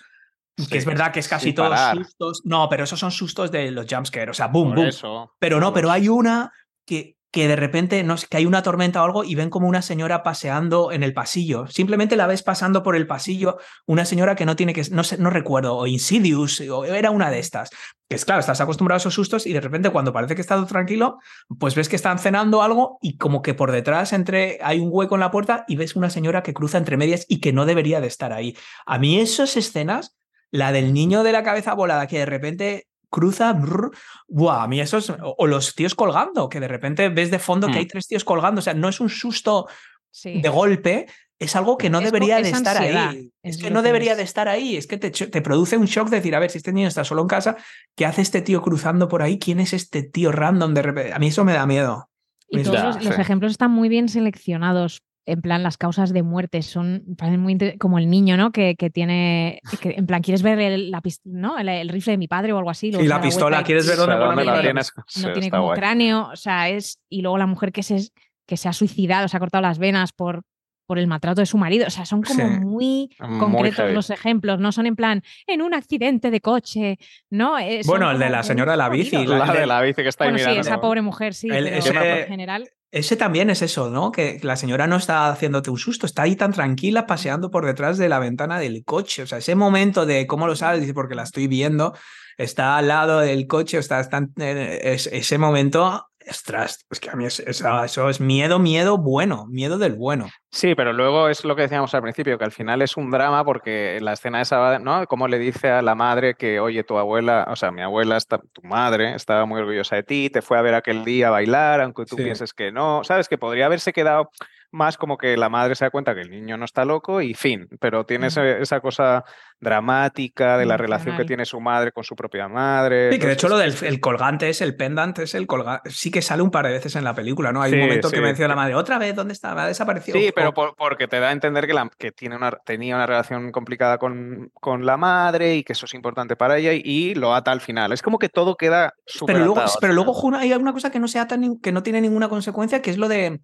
que 0.69 0.77
es 0.77 0.85
verdad 0.85 1.11
que 1.11 1.19
es 1.19 1.27
casi 1.27 1.53
todos 1.53 1.69
parar. 1.71 1.97
sustos. 1.97 2.41
No, 2.45 2.67
pero 2.69 2.83
esos 2.83 2.99
son 2.99 3.11
sustos 3.11 3.51
de 3.51 3.71
los 3.71 3.85
jumpscares, 3.89 4.29
o 4.29 4.33
sea, 4.33 4.47
boom, 4.47 4.69
Por 4.69 4.75
boom. 4.77 4.87
eso. 4.87 5.33
Pero 5.39 5.59
no, 5.59 5.73
pero 5.73 5.89
hay 5.91 6.09
una 6.09 6.51
que, 6.85 7.17
que 7.33 7.47
de 7.47 7.55
repente, 7.55 8.03
no 8.03 8.15
que 8.29 8.37
hay 8.37 8.45
una 8.45 8.61
tormenta 8.61 9.01
o 9.01 9.05
algo 9.05 9.23
y 9.23 9.33
ven 9.33 9.49
como 9.49 9.67
una 9.67 9.81
señora 9.81 10.21
paseando 10.21 10.91
en 10.91 11.01
el 11.01 11.15
pasillo. 11.15 11.65
Simplemente 11.65 12.15
la 12.15 12.27
ves 12.27 12.43
pasando 12.43 12.83
por 12.83 12.95
el 12.95 13.07
pasillo, 13.07 13.57
una 13.87 14.05
señora 14.05 14.35
que 14.35 14.45
no 14.45 14.55
tiene 14.55 14.71
que, 14.71 14.83
no 14.91 15.03
sé, 15.03 15.17
no 15.17 15.31
recuerdo, 15.31 15.75
o 15.75 15.87
Insidious, 15.87 16.61
o 16.61 16.85
era 16.85 17.09
una 17.09 17.31
de 17.31 17.39
estas. 17.39 17.71
Que 18.07 18.17
es 18.17 18.23
claro, 18.23 18.39
estás 18.39 18.61
acostumbrado 18.61 18.97
a 18.97 18.99
esos 18.99 19.15
sustos 19.15 19.47
y 19.47 19.53
de 19.53 19.61
repente 19.61 19.89
cuando 19.89 20.13
parece 20.13 20.35
que 20.35 20.41
está 20.41 20.53
todo 20.53 20.67
tranquilo, 20.67 21.17
pues 21.59 21.73
ves 21.73 21.89
que 21.89 21.95
están 21.95 22.19
cenando 22.19 22.61
algo 22.61 22.99
y 23.01 23.17
como 23.17 23.41
que 23.41 23.55
por 23.55 23.71
detrás 23.71 24.13
entre 24.13 24.59
hay 24.61 24.79
un 24.79 24.89
hueco 24.91 25.15
en 25.15 25.21
la 25.21 25.31
puerta 25.31 25.65
y 25.67 25.75
ves 25.75 25.95
una 25.95 26.11
señora 26.11 26.43
que 26.43 26.53
cruza 26.53 26.77
entre 26.77 26.97
medias 26.97 27.25
y 27.27 27.39
que 27.39 27.51
no 27.51 27.65
debería 27.65 27.99
de 27.99 28.07
estar 28.07 28.31
ahí. 28.31 28.55
A 28.85 28.99
mí 28.99 29.19
esas 29.19 29.57
escenas, 29.57 30.15
la 30.51 30.71
del 30.71 30.93
niño 30.93 31.23
de 31.23 31.31
la 31.31 31.41
cabeza 31.41 31.73
volada 31.73 32.05
que 32.05 32.19
de 32.19 32.27
repente 32.27 32.87
cruza, 33.13 33.53
brr, 33.53 33.91
buah, 34.27 34.63
a 34.63 34.67
mí 34.67 34.81
esos, 34.81 35.09
o, 35.11 35.35
o 35.37 35.47
los 35.47 35.75
tíos 35.75 35.93
colgando, 35.95 36.49
que 36.49 36.59
de 36.59 36.67
repente 36.67 37.09
ves 37.09 37.29
de 37.31 37.39
fondo 37.39 37.67
que 37.67 37.73
Hmm. 37.73 37.77
hay 37.77 37.87
tres 37.87 38.07
tíos 38.07 38.23
colgando, 38.25 38.59
o 38.59 38.61
sea, 38.61 38.73
no 38.73 38.89
es 38.89 38.99
un 38.99 39.09
susto 39.09 39.67
Sí. 40.11 40.41
de 40.41 40.49
golpe, 40.49 41.05
es 41.39 41.55
algo 41.55 41.77
que 41.77 41.89
no 41.89 41.99
Es 41.99 42.05
debería 42.05 42.37
es 42.39 42.51
de 42.51 42.57
estar 42.57 42.77
ansiedad, 42.77 43.09
ahí. 43.09 43.31
es 43.43 43.55
Es 43.57 43.61
que 43.63 43.71
no 43.71 43.81
que 43.81 43.87
debería 43.87 44.11
es. 44.11 44.17
de 44.17 44.23
estar 44.23 44.47
ahí, 44.47 44.75
es 44.77 44.85
que 44.87 44.97
te, 44.97 45.09
te 45.11 45.41
produce 45.41 45.75
un 45.77 45.85
shock 45.85 46.09
decir, 46.09 46.35
a 46.35 46.39
ver, 46.39 46.49
si 46.51 46.57
este 46.59 46.71
niño 46.73 46.87
está 46.87 47.03
solo 47.03 47.21
en 47.21 47.27
casa, 47.27 47.55
¿qué 47.95 48.05
hace 48.05 48.21
este 48.21 48.41
tío 48.41 48.61
cruzando 48.61 49.07
por 49.07 49.21
ahí? 49.23 49.39
¿Quién 49.39 49.59
es 49.59 49.73
este 49.73 50.03
tío 50.03 50.31
random 50.31 50.73
de 50.73 50.81
repente? 50.83 51.13
A 51.13 51.19
mí 51.19 51.27
eso 51.27 51.43
me 51.43 51.53
da 51.53 51.65
miedo. 51.65 52.09
Y 52.47 52.61
todos 52.63 52.77
Ya, 52.77 53.09
los, 53.09 53.17
ejemplos 53.19 53.51
están 53.51 53.71
muy 53.71 53.89
bien 53.89 54.07
seleccionados. 54.09 55.01
En 55.25 55.41
plan, 55.41 55.63
las 55.63 55.77
causas 55.77 56.11
de 56.11 56.21
muerte 56.21 56.61
son 56.61 57.03
muy 57.37 57.57
como 57.79 57.97
el 57.97 58.09
niño, 58.09 58.35
¿no? 58.35 58.51
Que, 58.51 58.75
que 58.75 58.89
tiene, 58.89 59.61
que, 59.79 59.95
en 59.97 60.05
plan, 60.05 60.21
¿quieres 60.21 60.43
ver 60.43 60.59
el, 60.59 60.91
la 60.91 61.01
¿no? 61.23 61.57
el, 61.57 61.69
el 61.69 61.87
rifle 61.89 62.11
de 62.11 62.17
mi 62.17 62.27
padre 62.27 62.51
o 62.51 62.57
algo 62.57 62.69
así? 62.69 62.89
Y 62.89 63.07
la 63.07 63.21
pistola, 63.21 63.63
¿quieres 63.63 63.87
ver 63.87 63.95
dónde 63.97 64.15
¿dónde 64.17 64.43
la 64.43 64.59
tienes? 64.61 64.91
Sí, 65.07 65.25
no 65.25 65.31
tiene 65.31 65.49
como 65.49 65.63
guay. 65.63 65.79
cráneo, 65.79 66.29
o 66.31 66.35
sea, 66.35 66.67
es 66.69 66.99
y 67.09 67.21
luego 67.21 67.37
la 67.37 67.47
mujer 67.47 67.71
que 67.71 67.83
se 67.83 68.09
que 68.45 68.57
se 68.57 68.67
ha 68.67 68.73
suicidado, 68.73 69.27
se 69.29 69.37
ha 69.37 69.39
cortado 69.39 69.61
las 69.61 69.79
venas 69.79 70.11
por 70.11 70.41
por 70.85 70.99
el 70.99 71.07
maltrato 71.07 71.39
de 71.39 71.45
su 71.45 71.57
marido, 71.57 71.87
o 71.87 71.89
sea, 71.89 72.05
son 72.05 72.21
como 72.21 72.43
Sí. 72.45 72.59
muy 72.59 73.09
concretos 73.39 73.93
los 73.93 74.09
ejemplos, 74.09 74.59
no 74.59 74.73
son 74.73 74.85
en 74.85 74.97
plan 74.97 75.21
en 75.47 75.61
un 75.61 75.73
accidente 75.73 76.29
de 76.29 76.41
coche, 76.41 76.97
no, 77.29 77.57
Eh, 77.57 77.79
Bueno, 77.85 78.11
el 78.11 78.19
de 78.19 78.29
la 78.29 78.43
señora 78.43 78.73
de 78.73 78.77
la 78.77 78.89
bici. 78.89 79.25
La, 79.25 79.53
de- 79.53 79.65
la 79.65 79.81
bici 79.81 80.03
que 80.03 80.09
está 80.09 80.25
ahí 80.25 80.31
Bueno, 80.31 80.39
sí, 80.39 80.49
mirando. 80.49 80.69
esa 80.69 80.81
pobre 80.81 81.01
mujer, 81.01 81.33
sí, 81.33 81.47
El- 81.49 81.63
pero 81.63 81.77
ese- 81.77 82.21
en 82.23 82.27
general 82.27 82.69
Ese 82.93 83.17
también 83.17 83.49
es 83.49 83.63
eso, 83.63 83.89
¿no? 83.89 84.11
Que 84.11 84.39
la 84.43 84.55
señora 84.55 84.85
no 84.85 84.97
está 84.97 85.27
haciéndote 85.29 85.71
un 85.71 85.79
susto, 85.79 86.05
está 86.05 86.21
ahí 86.21 86.35
tan 86.35 86.53
tranquila 86.53 87.07
paseando 87.07 87.49
por 87.49 87.65
detrás 87.65 87.97
de 87.97 88.07
la 88.07 88.19
ventana 88.19 88.59
del 88.59 88.83
coche. 88.85 89.23
O 89.23 89.27
sea, 89.27 89.39
ese 89.39 89.55
momento 89.55 90.05
de 90.05 90.27
cómo 90.27 90.45
lo 90.45 90.55
sabes, 90.55 90.81
dice, 90.81 90.93
porque 90.93 91.15
la 91.15 91.23
estoy 91.23 91.47
viendo, 91.47 91.95
está 92.37 92.77
al 92.77 92.87
lado 92.89 93.19
del 93.21 93.47
coche, 93.47 93.79
está, 93.79 93.99
eh, 94.37 94.79
es- 94.83 95.07
ese 95.07 95.39
momento, 95.39 96.05
ostras, 96.29 96.85
es 96.89 96.99
que 96.99 97.09
a 97.09 97.15
mí 97.15 97.25
es- 97.25 97.39
es- 97.39 97.63
eso 97.85 98.09
es 98.09 98.19
miedo, 98.19 98.59
miedo 98.59 98.97
bueno, 98.97 99.45
miedo 99.49 99.77
del 99.77 99.93
bueno. 99.93 100.27
Sí, 100.51 100.75
pero 100.75 100.93
luego 100.93 101.29
es 101.29 101.43
lo 101.45 101.55
que 101.55 101.63
decíamos 101.63 101.93
al 101.95 102.01
principio, 102.03 102.37
que 102.37 102.45
al 102.45 102.51
final 102.51 102.81
es 102.81 102.95
un 102.97 103.09
drama 103.09 103.43
porque 103.43 103.97
la 104.01 104.13
escena 104.13 104.41
esa, 104.41 104.77
¿no? 104.79 105.05
Como 105.07 105.27
le 105.27 105.39
dice 105.39 105.69
a 105.69 105.81
la 105.81 105.95
madre 105.95 106.35
que, 106.35 106.59
oye, 106.59 106.83
tu 106.83 106.97
abuela, 106.97 107.47
o 107.49 107.55
sea, 107.55 107.71
mi 107.71 107.81
abuela, 107.81 108.17
está, 108.17 108.37
tu 108.51 108.61
madre, 108.61 109.15
estaba 109.15 109.45
muy 109.45 109.59
orgullosa 109.61 109.95
de 109.95 110.03
ti, 110.03 110.29
te 110.29 110.41
fue 110.41 110.57
a 110.57 110.61
ver 110.61 110.75
aquel 110.75 111.03
día 111.05 111.29
a 111.29 111.31
bailar, 111.31 111.81
aunque 111.81 112.05
tú 112.05 112.15
Sí. 112.17 112.23
pienses 112.23 112.53
que 112.53 112.71
no, 112.71 113.03
¿sabes? 113.03 113.27
Que 113.27 113.37
podría 113.37 113.65
haberse 113.65 113.93
quedado 113.93 114.29
más 114.73 114.97
como 114.97 115.17
que 115.17 115.37
la 115.37 115.47
madre 115.49 115.75
se 115.75 115.85
da 115.85 115.91
cuenta 115.91 116.13
que 116.13 116.21
el 116.21 116.29
niño 116.31 116.57
no 116.57 116.65
está 116.65 116.83
loco 116.83 117.21
y 117.21 117.33
fin, 117.33 117.67
pero 117.79 118.05
tiene 118.05 118.27
esa 118.27 118.79
cosa 118.81 119.23
dramática 119.59 120.57
de 120.57 120.65
la 120.65 120.77
relación 120.77 121.15
que 121.17 121.25
tiene 121.25 121.45
su 121.45 121.59
madre 121.61 121.91
con 121.91 122.03
su 122.03 122.15
propia 122.15 122.47
madre. 122.47 123.11
Sí, 123.11 123.19
que 123.19 123.27
de 123.27 123.33
hecho 123.33 123.47
lo 123.49 123.57
del 123.57 123.73
el 123.83 123.99
colgante 123.99 124.49
es 124.49 124.61
el 124.61 124.75
pendant, 124.75 125.17
es 125.19 125.35
el 125.35 125.47
colgante. 125.47 125.89
Sí 125.89 126.11
que 126.11 126.21
sale 126.21 126.41
un 126.43 126.51
par 126.51 126.65
de 126.67 126.73
veces 126.73 126.95
en 126.95 127.03
la 127.03 127.13
película, 127.15 127.51
¿no? 127.51 127.61
Hay 127.61 127.71
Sí, 127.71 127.75
un 127.77 127.81
momento 127.81 128.09
que 128.11 128.19
menciona 128.21 128.49
la 128.49 128.55
madre, 128.55 128.75
otra 128.75 128.97
vez, 128.97 129.15
¿dónde 129.15 129.33
está? 129.33 129.55
Me 129.55 129.61
ha 129.61 129.67
desaparecido. 129.67 130.17
Sí, 130.19 130.31
pero 130.35 130.53
por- 130.53 130.75
porque 130.75 131.07
te 131.07 131.19
da 131.19 131.29
a 131.29 131.31
entender 131.31 131.65
que, 131.65 131.73
la, 131.73 131.89
que 131.97 132.11
tiene 132.11 132.35
una, 132.35 132.51
tenía 132.65 132.95
una 132.95 133.05
relación 133.07 133.51
complicada 133.51 133.97
con, 133.97 134.49
con 134.53 134.85
la 134.85 134.97
madre 134.97 135.55
y 135.55 135.63
que 135.63 135.73
eso 135.73 135.85
es 135.85 135.93
importante 135.93 136.35
para 136.35 136.57
ella 136.57 136.73
y, 136.73 136.81
y 136.83 137.15
lo 137.15 137.33
ata 137.33 137.51
al 137.51 137.61
final. 137.61 137.91
Es 137.93 138.01
como 138.01 138.19
que 138.19 138.29
todo 138.29 138.55
queda 138.55 138.93
súper 139.05 139.35
Pero 139.35 139.45
luego, 139.45 139.61
atado 139.61 139.77
pero 139.81 139.93
luego 139.93 140.35
hay 140.35 140.51
alguna 140.51 140.73
cosa 140.73 140.91
que 140.91 140.99
no 140.99 141.07
se 141.07 141.19
ata 141.19 141.37
ni- 141.37 141.59
que 141.61 141.71
no 141.71 141.83
tiene 141.83 142.01
ninguna 142.01 142.27
consecuencia, 142.29 142.81
que 142.81 142.89
es 142.91 142.97
lo 142.97 143.07
de 143.07 143.39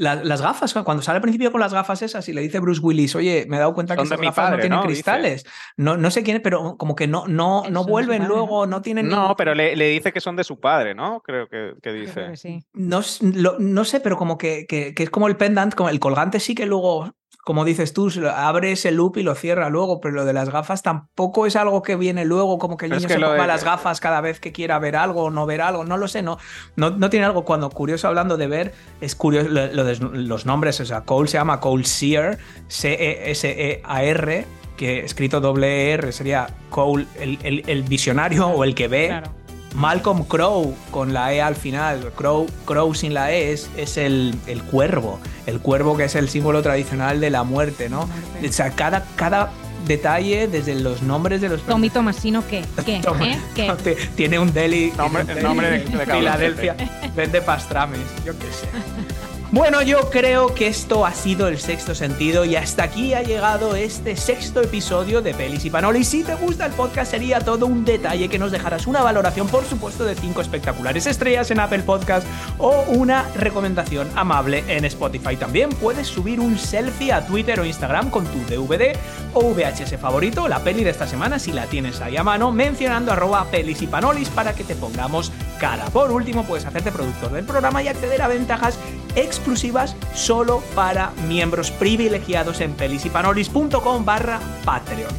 la- 0.00 0.16
las 0.16 0.42
gafas. 0.42 0.72
Cuando 0.84 1.02
sale 1.02 1.16
al 1.16 1.22
principio 1.22 1.52
con 1.52 1.60
las 1.60 1.72
gafas 1.72 2.02
esas 2.02 2.28
y 2.28 2.32
le 2.32 2.40
dice 2.40 2.58
Bruce 2.58 2.80
Willis, 2.80 3.14
oye, 3.14 3.46
me 3.48 3.56
he 3.56 3.60
dado 3.60 3.74
cuenta 3.74 3.94
que 3.96 4.02
esas 4.02 4.18
mi 4.18 4.26
gafas 4.26 4.44
no 4.44 4.50
padre, 4.50 4.62
tienen 4.62 4.76
¿no? 4.78 4.82
Dice. 4.82 4.92
cristales. 4.94 5.44
No, 5.76 5.96
no 5.96 6.10
sé 6.10 6.22
quién, 6.22 6.38
es, 6.38 6.42
pero 6.42 6.76
como 6.76 6.94
que 6.96 7.06
no, 7.06 7.26
no, 7.28 7.62
no 7.70 7.84
vuelven 7.84 8.26
luego, 8.26 8.66
no 8.66 8.82
tienen. 8.82 9.08
No, 9.08 9.20
ningún- 9.20 9.36
pero 9.36 9.54
le, 9.54 9.76
le 9.76 9.88
dice 9.90 10.12
que 10.12 10.20
son 10.20 10.36
de 10.36 10.44
su 10.44 10.58
padre, 10.58 10.94
¿no? 10.94 11.20
Creo 11.20 11.48
que, 11.48 11.74
que 11.74 11.80
creo 11.80 11.94
dice. 11.94 12.26
que 12.30 12.36
sí. 12.36 12.64
No, 12.72 13.00
lo- 13.20 13.58
no 13.58 13.84
sé, 13.84 14.00
pero 14.00 14.16
como 14.16 14.38
que, 14.38 14.66
que- 14.68 14.94
que 14.94 15.02
es 15.02 15.10
como 15.10 15.28
el 15.28 15.36
pendant, 15.36 15.74
como 15.74 15.88
el 15.90 16.00
colgante 16.00 16.40
sí 16.40 16.54
que 16.54 16.66
luego, 16.66 17.12
como 17.44 17.64
dices 17.64 17.92
tú, 17.94 18.10
abre 18.34 18.72
ese 18.72 18.90
loop 18.90 19.16
y 19.16 19.22
lo 19.22 19.34
cierra 19.34 19.70
luego, 19.70 20.00
pero 20.00 20.14
lo 20.14 20.24
de 20.24 20.32
las 20.32 20.50
gafas 20.50 20.82
tampoco 20.82 21.46
es 21.46 21.56
algo 21.56 21.82
que 21.82 21.96
viene 21.96 22.24
luego, 22.24 22.58
como 22.58 22.76
que 22.76 22.86
el 22.86 22.92
es 22.92 22.98
niño 22.98 23.08
que 23.08 23.14
se 23.14 23.20
ponga 23.20 23.42
de- 23.42 23.46
las 23.48 23.64
gafas 23.64 23.98
cada 24.00 24.20
vez 24.20 24.40
que 24.40 24.52
quiera 24.52 24.78
ver 24.78 24.94
algo 24.96 25.24
o 25.24 25.30
no 25.30 25.46
ver 25.46 25.60
algo, 25.62 25.84
no 25.84 25.96
lo 25.96 26.06
sé, 26.06 26.22
no, 26.22 26.38
no, 26.76 26.90
no 26.90 27.08
tiene 27.10 27.26
algo. 27.26 27.44
Cuando 27.44 27.70
curioso 27.70 28.08
hablando 28.08 28.36
de 28.36 28.46
ver, 28.46 28.74
es 29.00 29.14
curioso 29.14 29.48
lo, 29.48 29.66
lo 29.68 29.84
de 29.84 29.96
los 29.96 30.44
nombres, 30.46 30.80
o 30.80 30.84
sea, 30.84 31.00
Cole 31.02 31.28
se 31.28 31.38
llama 31.38 31.60
Cole 31.60 31.84
Sear, 31.84 32.38
C-E-S-E-A-R, 32.68 34.44
que 34.76 35.00
escrito 35.04 35.40
doble 35.40 35.92
R 35.92 36.12
sería 36.12 36.48
Cole, 36.70 37.06
el, 37.18 37.38
el- 37.42 37.62
el 37.66 37.82
visionario 37.82 38.48
o 38.48 38.64
el 38.64 38.74
que 38.74 38.88
ve. 38.88 39.08
Claro. 39.08 39.30
Malcolm 39.74 40.24
Crow 40.24 40.74
con 40.90 41.12
la 41.14 41.32
E 41.32 41.40
al 41.40 41.54
final, 41.56 42.10
Crow, 42.16 42.46
Crow 42.64 42.94
sin 42.94 43.14
la 43.14 43.32
E 43.32 43.52
es, 43.52 43.70
es 43.76 43.96
el, 43.96 44.34
el 44.46 44.62
cuervo, 44.62 45.20
el 45.46 45.60
cuervo 45.60 45.96
que 45.96 46.04
es 46.04 46.14
el 46.16 46.28
símbolo 46.28 46.60
tradicional 46.62 47.20
de 47.20 47.30
la 47.30 47.44
muerte, 47.44 47.88
¿no? 47.88 48.00
O 48.02 48.52
sea, 48.52 48.70
cada, 48.70 49.04
cada 49.16 49.50
detalle 49.86 50.46
desde 50.48 50.74
los 50.74 51.02
nombres 51.02 51.40
de 51.40 51.48
los 51.48 51.62
Tommy 51.62 51.88
Tomasino, 51.88 52.46
¿qué? 52.46 52.64
¿Qué? 52.84 53.00
Toma- 53.02 53.28
¿Eh? 53.32 53.38
¿Qué? 53.54 53.68
no, 53.68 53.76
te- 53.76 53.94
Tiene 53.94 54.38
un 54.38 54.52
deli. 54.52 54.92
Nombre- 54.96 55.24
tiene 55.24 55.32
un 55.32 55.38
el 55.38 55.44
nombre 55.44 55.70
deli 55.70 55.84
de- 55.92 55.98
de 55.98 56.06
Filadelfia. 56.06 56.76
Vende 57.16 57.40
pastrames. 57.40 58.00
Yo 58.24 58.32
qué 58.38 58.46
sé. 58.46 58.66
Bueno, 59.52 59.82
yo 59.82 60.10
creo 60.10 60.54
que 60.54 60.68
esto 60.68 61.04
ha 61.04 61.12
sido 61.12 61.48
el 61.48 61.58
sexto 61.58 61.92
sentido 61.92 62.44
y 62.44 62.54
hasta 62.54 62.84
aquí 62.84 63.14
ha 63.14 63.22
llegado 63.24 63.74
este 63.74 64.16
sexto 64.16 64.62
episodio 64.62 65.22
de 65.22 65.34
Pelis 65.34 65.64
y 65.64 65.70
Panolis. 65.70 66.06
Si 66.06 66.22
te 66.22 66.36
gusta 66.36 66.66
el 66.66 66.72
podcast, 66.72 67.10
sería 67.10 67.40
todo 67.40 67.66
un 67.66 67.84
detalle 67.84 68.28
que 68.28 68.38
nos 68.38 68.52
dejaras 68.52 68.86
una 68.86 69.02
valoración, 69.02 69.48
por 69.48 69.64
supuesto, 69.64 70.04
de 70.04 70.14
5 70.14 70.40
espectaculares 70.40 71.06
estrellas 71.06 71.50
en 71.50 71.58
Apple 71.58 71.80
Podcast 71.80 72.28
o 72.58 72.84
una 72.90 73.24
recomendación 73.34 74.08
amable 74.14 74.62
en 74.68 74.84
Spotify. 74.84 75.34
También 75.36 75.70
puedes 75.70 76.06
subir 76.06 76.38
un 76.38 76.56
selfie 76.56 77.12
a 77.12 77.26
Twitter 77.26 77.58
o 77.58 77.64
Instagram 77.64 78.08
con 78.10 78.26
tu 78.26 78.38
DVD 78.46 78.96
o 79.34 79.52
VHS 79.52 79.98
favorito, 80.00 80.46
la 80.46 80.60
peli 80.60 80.84
de 80.84 80.90
esta 80.90 81.08
semana, 81.08 81.40
si 81.40 81.52
la 81.52 81.66
tienes 81.66 82.00
ahí 82.00 82.16
a 82.16 82.22
mano, 82.22 82.52
mencionando 82.52 83.10
arroba 83.10 83.44
pelis 83.50 83.82
y 83.82 83.88
panolis 83.88 84.28
para 84.28 84.54
que 84.54 84.62
te 84.62 84.76
pongamos 84.76 85.32
cara. 85.58 85.86
Por 85.86 86.12
último, 86.12 86.44
puedes 86.44 86.66
hacerte 86.66 86.92
productor 86.92 87.32
del 87.32 87.44
programa 87.44 87.82
y 87.82 87.88
acceder 87.88 88.22
a 88.22 88.28
ventajas 88.28 88.78
exclusivas 89.16 89.96
solo 90.14 90.62
para 90.74 91.10
miembros 91.26 91.70
privilegiados 91.70 92.60
en 92.60 92.72
pelisipanolis.com 92.74 94.04
barra 94.04 94.40
Patreon. 94.64 95.12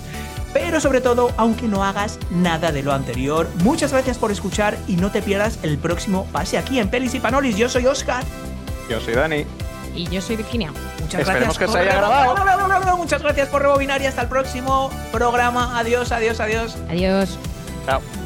Pero 0.54 0.82
sobre 0.82 1.00
todo, 1.00 1.32
aunque 1.38 1.68
no 1.68 1.84
hagas 1.84 2.20
nada 2.30 2.72
de 2.74 2.84
lo 2.84 2.92
anterior, 2.92 3.48
muchas 3.64 3.94
gracias 3.94 4.18
por 4.18 4.32
escuchar 4.32 4.78
y 4.88 4.98
no 4.98 5.10
te 5.10 5.22
pierdas 5.22 5.60
el 5.64 5.78
próximo 5.78 6.26
pase 6.34 6.58
aquí 6.58 6.80
en 6.80 6.89
Pelis 6.89 7.14
y 7.14 7.20
Panolis. 7.22 7.56
Yo 7.56 7.70
soy 7.70 7.86
Oscar. 7.88 8.24
Yo 8.89 9.00
soy 9.00 9.14
Dani. 9.16 9.46
Y 9.96 10.08
yo 10.10 10.22
soy 10.22 10.36
Virginia. 10.38 10.72
Muchas 11.02 11.22
Esperemos 11.22 11.58
gracias 11.58 11.58
que 11.58 11.66
por 11.66 11.74
se 11.76 11.80
haya 11.82 11.92
rebo- 11.92 11.98
grabado. 11.98 12.98
Muchas 12.98 13.22
gracias 13.22 13.48
por 13.50 13.62
rebobinar 13.62 14.02
y 14.02 14.06
hasta 14.06 14.22
el 14.24 14.28
próximo 14.28 14.89
programa. 15.12 15.78
Adiós, 15.80 16.12
adiós, 16.12 16.39
adiós. 16.42 16.76
Adiós. 16.89 17.38
Chao. 17.86 18.21